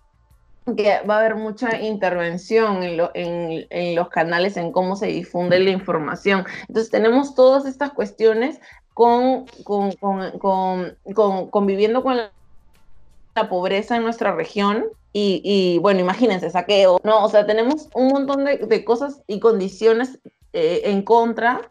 [0.76, 5.60] que va a haber mucha intervención en, en, en, los canales, en cómo se difunde
[5.60, 6.46] la información.
[6.68, 8.60] Entonces tenemos todas estas cuestiones
[8.94, 12.32] con, con, con, con conviviendo con la,
[13.50, 14.86] pobreza en nuestra región.
[15.16, 17.24] Y, bueno, imagínense, saqueo, ¿no?
[17.24, 20.18] O sea, tenemos un montón de, de cosas y condiciones
[20.54, 21.62] eh, en contra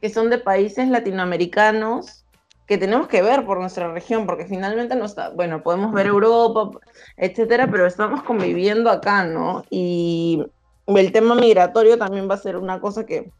[0.00, 2.24] que son de países latinoamericanos
[2.66, 6.70] que tenemos que ver por nuestra región, porque finalmente no está, bueno, podemos ver Europa,
[7.16, 9.64] etcétera, pero estamos conviviendo acá, ¿no?
[9.68, 10.44] Y
[10.86, 13.30] el tema migratorio también va a ser una cosa que,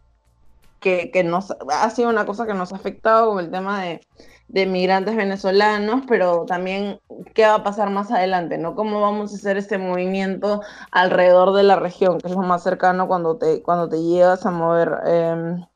[0.82, 4.00] que, nos ha sido una cosa que nos ha afectado con el tema de,
[4.48, 7.00] de migrantes venezolanos, pero también
[7.34, 8.74] qué va a pasar más adelante, ¿no?
[8.74, 10.60] ¿Cómo vamos a hacer este movimiento
[10.90, 14.50] alrededor de la región, que es lo más cercano cuando te, cuando te llegas a
[14.50, 14.98] mover?
[15.06, 15.66] Eh,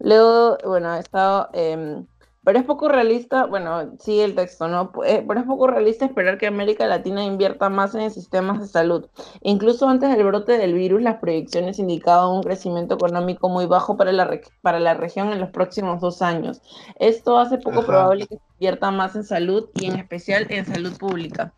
[0.00, 1.48] Leo, bueno, ha estado...
[1.52, 2.06] Em,
[2.42, 4.92] pero es poco realista, bueno, sigue el texto, ¿no?
[5.04, 9.06] Eh, pero es poco realista esperar que América Latina invierta más en sistemas de salud.
[9.42, 14.12] Incluso antes del brote del virus, las proyecciones indicaban un crecimiento económico muy bajo para
[14.12, 16.62] la, para la región en los próximos dos años.
[16.98, 21.54] Esto hace poco probable que invierta más en salud y en especial en salud pública.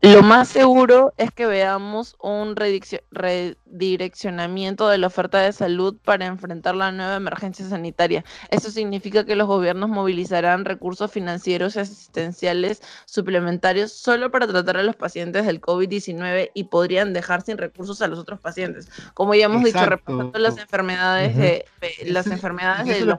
[0.00, 6.74] Lo más seguro es que veamos un redireccionamiento de la oferta de salud para enfrentar
[6.74, 8.24] la nueva emergencia sanitaria.
[8.50, 14.82] Eso significa que los gobiernos movilizarán recursos financieros y asistenciales suplementarios solo para tratar a
[14.82, 18.88] los pacientes del COVID-19 y podrían dejar sin recursos a los otros pacientes.
[19.12, 21.66] Como ya hemos dicho, repasando las enfermedades de,
[22.06, 23.18] las enfermedades de los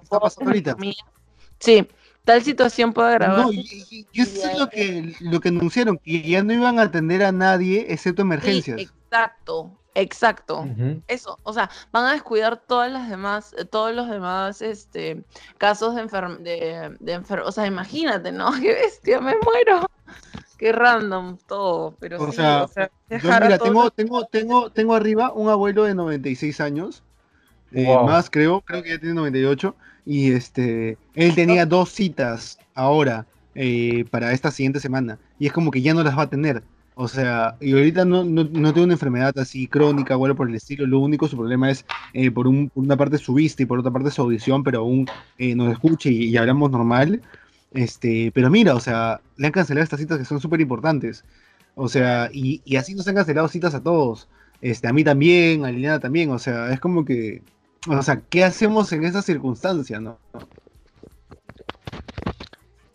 [1.59, 1.87] Sí,
[2.29, 3.39] tal situación puede agravar.
[3.39, 7.23] No, y, eso es lo que, lo que anunciaron, que ya no iban a atender
[7.23, 8.79] a nadie excepto emergencias.
[8.79, 10.67] exacto, exacto.
[11.07, 15.23] Eso, o sea, van a descuidar todas las demás, todos los demás este,
[15.57, 18.51] casos de enfermedad, de, o sea, imagínate, ¿no?
[18.61, 19.89] Qué bestia, me muero.
[20.59, 22.67] Qué random todo, pero o sea,
[23.09, 27.01] mira, tengo, tengo, tengo, tengo arriba un abuelo de 96 años,
[27.71, 29.75] eh, más creo, creo que ya tiene 98
[30.09, 35.19] y este, él tenía dos citas ahora eh, para esta siguiente semana.
[35.37, 36.63] Y es como que ya no las va a tener.
[36.95, 40.49] O sea, y ahorita no, no, no tiene una enfermedad así crónica o algo por
[40.49, 40.87] el estilo.
[40.87, 43.91] Lo único, su problema es eh, por, un, una parte su vista y por otra
[43.91, 45.07] parte su audición, pero aún
[45.37, 47.21] eh, nos escucha y, hablamos normal.
[47.71, 51.23] Este, pero mira, o sea, le han cancelado estas citas que son súper importantes.
[51.75, 54.27] O sea, y, y, así nos han cancelado citas a todos.
[54.59, 56.31] Este, a mí también, a Liliana también.
[56.31, 57.43] O sea, es como que
[57.87, 60.17] o sea, ¿qué hacemos en esa circunstancia, no?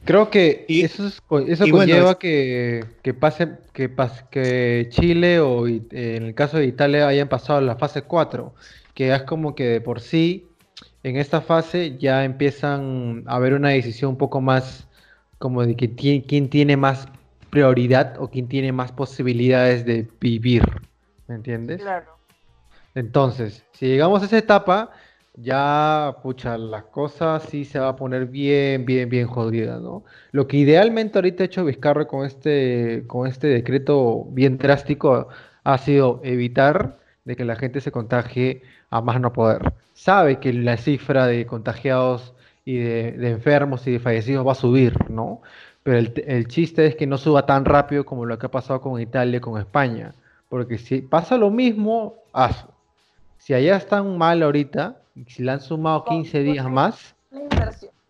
[0.05, 2.85] Creo que eso, eso conlleva que,
[3.19, 3.91] pase, que,
[4.31, 8.55] que Chile o en el caso de Italia hayan pasado la fase 4,
[8.93, 10.47] que es como que de por sí
[11.03, 14.87] en esta fase ya empiezan a haber una decisión un poco más
[15.39, 17.09] como de que quién tiene más
[17.49, 20.65] prioridad o quién tiene más posibilidades de vivir,
[21.29, 21.81] ¿me entiendes?
[21.81, 22.13] Claro.
[22.95, 24.91] Entonces, si llegamos a esa etapa,
[25.37, 30.05] ya, pucha, las cosas sí se va a poner bien, bien, bien jodidas, ¿no?
[30.31, 35.29] Lo que idealmente ahorita ha hecho Vizcarra con este, con este decreto bien drástico
[35.65, 39.73] ha sido evitar de que la gente se contagie a más no poder.
[39.95, 42.35] Sabe que la cifra de contagiados
[42.65, 45.43] y de, enfermos y de fallecidos va a subir, ¿no?
[45.83, 48.81] Pero el, el, chiste es que no suba tan rápido como lo que ha pasado
[48.81, 50.15] con Italia con España.
[50.49, 52.67] Porque si pasa lo mismo, haz,
[53.45, 54.97] si allá están mal ahorita,
[55.29, 57.15] si le han sumado 15 días más.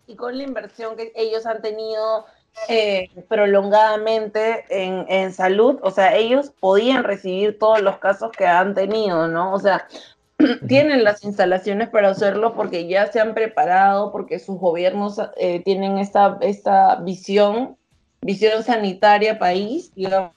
[0.07, 2.25] y con la inversión que ellos han tenido
[2.69, 9.27] eh, prolongadamente en, salud, o sea, ellos podían recibir todos los casos que han tenido,
[9.27, 9.53] ¿no?
[9.53, 9.89] O sea,
[10.69, 15.99] tienen las instalaciones para hacerlo porque ya se han preparado, porque sus gobiernos eh, tienen
[15.99, 17.77] esta, esta visión,
[18.21, 20.31] visión sanitaria país, digamos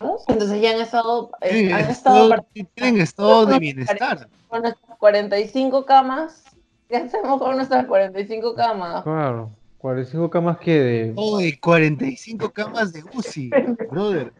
[0.00, 4.28] Entonces ya han estado, eh, Tienen han estado, estado tienen estado de bienestar.
[4.48, 6.44] con nuestras 45 camas.
[6.88, 9.02] ¿Qué hacemos con nuestras 45 camas?
[9.02, 9.50] Claro.
[9.78, 11.14] 45 camas que de...
[11.16, 13.50] Uy, 45 camas de UCI,
[13.90, 14.32] brother.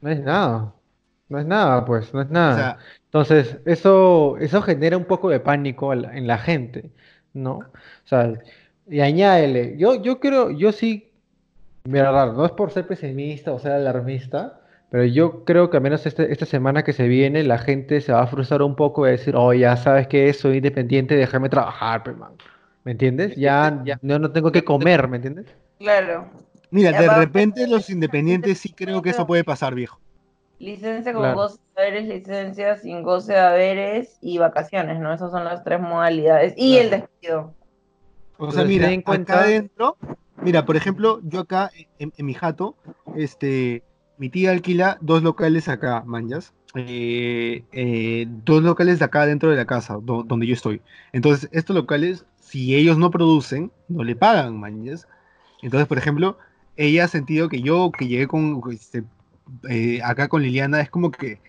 [0.00, 0.72] No es nada.
[1.28, 2.56] No es nada, pues, no es O nada.
[2.56, 6.90] sea, Entonces, eso, eso genera un poco de pánico en la gente,
[7.32, 7.52] ¿no?
[7.58, 7.64] O
[8.04, 8.34] sea,
[8.86, 11.10] y añádele, yo, yo creo, yo sí,
[11.86, 15.82] mira, raro, no es por ser pesimista o ser alarmista, pero yo creo que al
[15.82, 19.04] menos este- esta semana que se viene, la gente se va a frustrar un poco
[19.04, 22.32] de decir, oh, ya sabes que soy independiente, déjame trabajar, pe, man.
[22.84, 23.34] ¿Me entiendes?
[23.36, 25.46] Ya, ya no, no tengo que comer, ¿me entiendes?
[25.78, 26.30] Claro.
[26.70, 27.14] mira, Ya de va.
[27.16, 30.00] repente los independientes sí creo que eso puede pasar, viejo.
[30.58, 31.36] Licencia con Claro.
[31.36, 35.12] goce de haberes, licencia sin goce de haberes y vacaciones, ¿no?
[35.12, 36.54] Esas son las tres modalidades.
[36.56, 37.54] Y el despido.
[38.38, 39.96] O sea, Entonces, mira, ten en cuenta- acá adentro,
[40.44, 42.76] mira, por ejemplo, yo acá en, mi jato,
[43.16, 43.84] este,
[44.16, 46.54] mi tía alquila dos locales acá, manjas.
[46.76, 50.82] eh, eh, dos locales acá dentro de la casa, do- donde yo estoy.
[51.12, 55.06] Entonces, estos locales, si ellos no producen, no le pagan, manjas.
[55.62, 56.38] Entonces, por ejemplo,
[56.76, 59.04] ella ha sentido que yo, que llegué con, este,
[59.68, 61.40] eh, acá con Liliana, es como que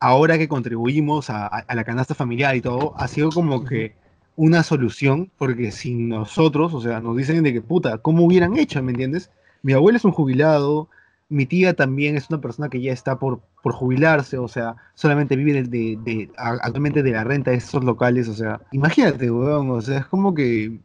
[0.00, 3.96] ahora que contribuimos a- a la canasta familiar y todo, ha sido como que
[4.36, 8.82] una solución, porque sin nosotros, o sea, nos dicen de que puta, ¿cómo hubieran hecho?
[8.82, 9.30] ¿Me entiendes?
[9.62, 10.88] Mi abuelo es un jubilado,
[11.28, 15.36] mi tía también es una persona que ya está por, por jubilarse, o sea, solamente
[15.36, 19.80] vive de, de- actualmente de la renta de esos locales, o sea, imagínate, weón, o
[19.80, 20.78] sea, es como que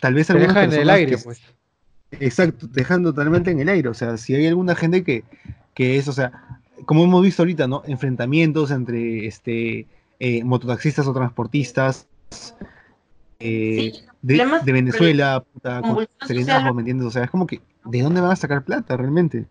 [0.00, 1.40] tal vez algunas deja en el aire, que- pues.
[2.12, 3.88] Exacto, dejando totalmente en el aire.
[3.90, 5.24] O sea, si hay alguna gente que,
[5.74, 6.32] que es, o sea,
[6.86, 7.82] como hemos visto ahorita, ¿no?
[7.86, 9.86] Enfrentamientos entre este
[10.18, 12.06] eh, mototaxistas o transportistas
[13.40, 16.74] eh, Sí, de, Venezuela, puta, con serenazgo, social.
[16.74, 17.06] ¿me entiendes?
[17.06, 19.46] O sea, es como que, ¿de dónde van a sacar plata realmente?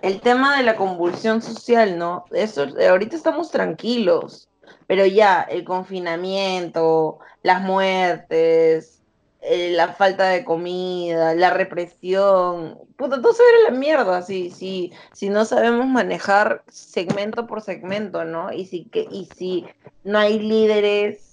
[0.00, 2.24] El tema de la convulsión social, ¿no?
[2.30, 4.48] Eso, ahorita estamos tranquilos,
[4.86, 8.98] pero ya el confinamiento, las muertes,
[9.40, 14.92] eh, la falta de comida, la represión, puta, todo se a la mierda si, si,
[15.12, 18.52] si no sabemos manejar segmento por segmento, ¿no?
[18.52, 19.64] Y si, que, y si
[20.04, 21.27] no hay líderes,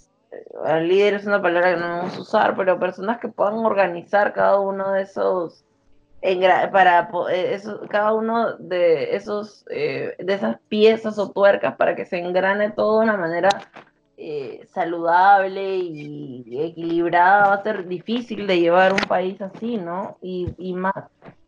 [0.88, 4.60] líder es una palabra que no vamos a usar, pero personas que puedan organizar cada
[4.60, 5.64] uno de esos
[6.72, 12.06] para eh, eso- cada uno de esos eh, de esas piezas o tuercas para que
[12.06, 13.49] se engrane todo de una manera
[14.18, 20.18] eh, saludable y equilibrada va a ser difícil de llevar un país así, ¿no?
[20.22, 20.94] Y, y más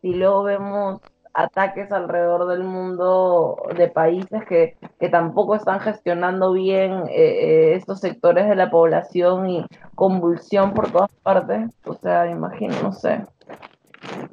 [0.01, 1.01] si luego vemos
[1.37, 7.99] ataques alrededor del mundo de países que, que tampoco están gestionando bien eh, eh, estos
[7.99, 13.21] sectores de la población y convulsión por todas partes, o sea, imagino, no sé.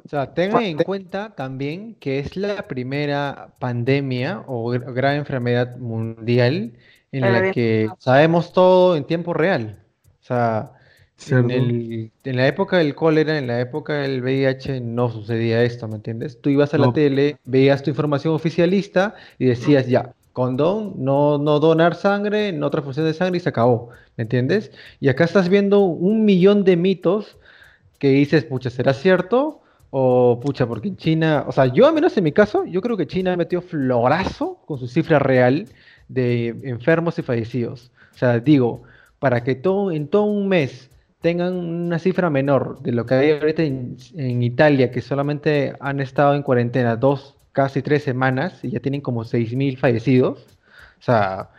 [0.05, 5.77] O sea, tengan en cuenta también que es la primera pandemia o gr- gran enfermedad
[5.77, 6.73] mundial
[7.11, 9.79] en la que sabemos todo en tiempo real.
[10.21, 10.71] O sea,
[11.17, 11.49] en Cierto.
[11.49, 15.95] el- en la época del cólera, en la época del VIH, no sucedía esto, ¿me
[15.95, 16.39] entiendes?
[16.41, 21.59] Tú ibas a la tele, veías tu información oficialista y decías, ya, condón, no, no
[21.59, 24.71] donar sangre, no transfusión de sangre y se acabó, ¿me entiendes?
[24.99, 27.37] Y acá estás viendo un millón de mitos
[27.99, 29.61] que dices, pucha, ¿será cierto?
[29.91, 32.97] O pucha, porque en China, o sea, yo al menos en mi caso, yo creo
[32.97, 35.67] que China metió florazo con su cifra real
[36.09, 37.91] de enfermos y fallecidos.
[38.13, 38.83] O sea, digo,
[39.19, 40.89] para que todo, en todo un mes
[41.25, 45.99] tengan una cifra menor de lo que hay ahorita en, en Italia, que solamente han
[45.99, 50.45] estado en cuarentena dos, casi tres semanas y ya tienen como 6.000 fallecidos.
[50.99, 51.49] O sea,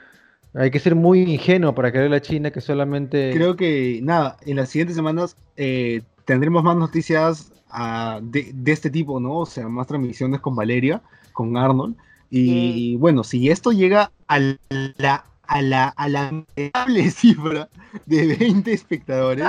[0.55, 3.33] hay que ser muy ingenuo para creerle a China que solamente...
[3.35, 8.89] Creo que, nada, en las siguientes semanas eh, tendremos más noticias ah, de, de este
[8.89, 9.39] tipo, ¿no?
[9.41, 11.03] O sea, más transmisiones con Valeria,
[11.33, 11.97] con Arnold.
[12.31, 14.39] Y, bueno, si esto llega a
[14.69, 16.45] la, a la, a la
[17.11, 17.69] cifra
[18.07, 19.47] de 20 espectadores,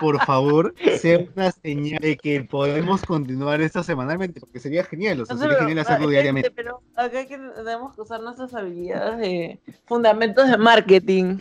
[0.00, 5.26] por favor, sea una señal de que podemos continuar esto semanalmente, porque sería genial, o
[5.26, 6.50] sea, sería genial hacerlo diariamente.
[6.50, 11.38] Pero acá hay que tenemos que usar nuestras habilidades de fundamentos de marketing.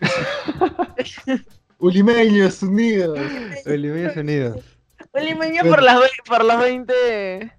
[1.78, 3.18] Ulimeños unidos.
[3.66, 4.64] Olivier Unidos.
[5.14, 7.52] Limeño por las por los 20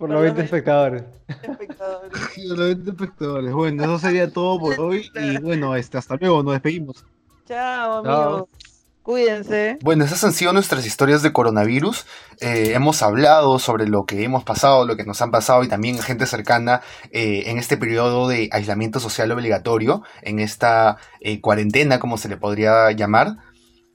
[0.00, 1.04] Por Por los 20 los espectadores.
[1.28, 2.12] espectadores.
[2.34, 3.52] Sí, los 20 espectadores.
[3.52, 5.10] Bueno, eso sería todo por hoy.
[5.14, 7.04] Y bueno, este, hasta luego, nos despedimos.
[7.46, 8.28] Chao, Chao.
[8.28, 8.48] amigos.
[9.02, 9.78] Cuídense.
[9.82, 12.06] Bueno, esas han sido nuestras historias de coronavirus.
[12.40, 15.98] Eh, hemos hablado sobre lo que hemos pasado, lo que nos han pasado y también
[15.98, 22.16] gente cercana eh, en este periodo de aislamiento social obligatorio, en esta eh, cuarentena, como
[22.18, 23.36] se le podría llamar.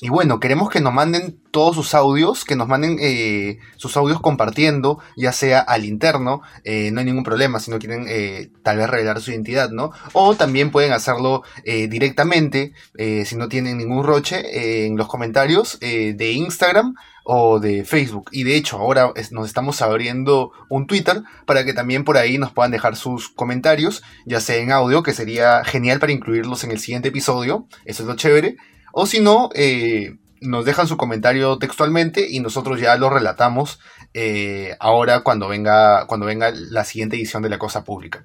[0.01, 4.19] Y bueno, queremos que nos manden todos sus audios, que nos manden eh, sus audios
[4.19, 8.77] compartiendo, ya sea al interno, eh, no hay ningún problema si no quieren eh, tal
[8.77, 9.91] vez revelar su identidad, ¿no?
[10.11, 16.95] O también pueden hacerlo directamente, si no tienen ningún roche, en los comentarios de Instagram
[17.23, 18.29] o de Facebook.
[18.31, 22.51] Y de hecho, ahora nos estamos abriendo un Twitter para que también por ahí nos
[22.51, 26.79] puedan dejar sus comentarios, ya sea en audio, que sería genial para incluirlos en el
[26.79, 27.67] siguiente episodio.
[27.85, 28.57] Eso es lo chévere.
[28.97, 33.81] O si no, eh, nos dejan su comentario textualmente y nosotros ya lo relatamos
[34.13, 38.23] eh, ahora cuando venga, cuando venga la siguiente edición de La Cosa Pública.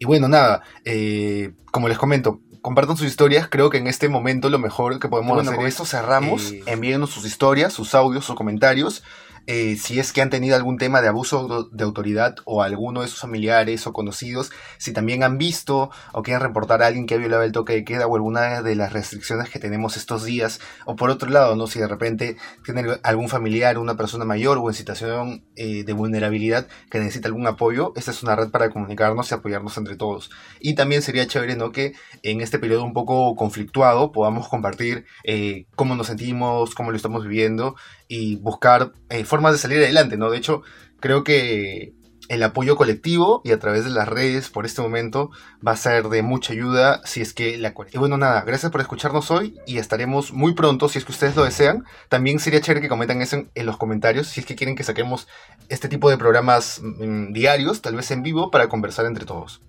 [0.00, 3.46] Y bueno, nada, eh, como les comento, compartan sus historias.
[3.48, 6.52] Creo que en este momento lo mejor que podemos hacer con es esto cerramos.
[6.66, 9.04] envíenos sus historias, sus audios, sus comentarios.
[9.46, 13.08] Eh, si es que han tenido algún tema de abuso de autoridad o alguno de
[13.08, 17.18] sus familiares o conocidos, si también han visto o quieren reportar a alguien que ha
[17.18, 20.96] violado el toque de queda o alguna de las restricciones que tenemos estos días, o
[20.96, 21.66] por otro lado, ¿no?
[21.66, 26.66] si de repente tienen algún familiar, una persona mayor o en situación eh, de vulnerabilidad
[26.90, 30.30] que necesita algún apoyo, esta es una red para comunicarnos y apoyarnos entre todos.
[30.60, 31.72] Y también sería chévere ¿no?
[31.72, 36.96] que en este periodo un poco conflictuado podamos compartir eh, cómo nos sentimos, cómo lo
[36.96, 37.76] estamos viviendo
[38.08, 40.30] y buscar eh, formas de salir adelante, ¿no?
[40.30, 40.62] De hecho,
[40.98, 41.92] creo que
[42.28, 45.30] el apoyo colectivo y a través de las redes por este momento
[45.64, 48.80] va a ser de mucha ayuda si es que la Y bueno, nada, gracias por
[48.80, 51.84] escucharnos hoy y estaremos muy pronto, si es que ustedes lo desean.
[52.08, 55.28] También sería chévere que comentan eso en, los comentarios, si es que quieren que saquemos
[55.68, 59.60] este tipo de programas mm, diarios, tal vez en vivo, para conversar entre todos.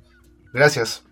[0.54, 1.04] Gracias.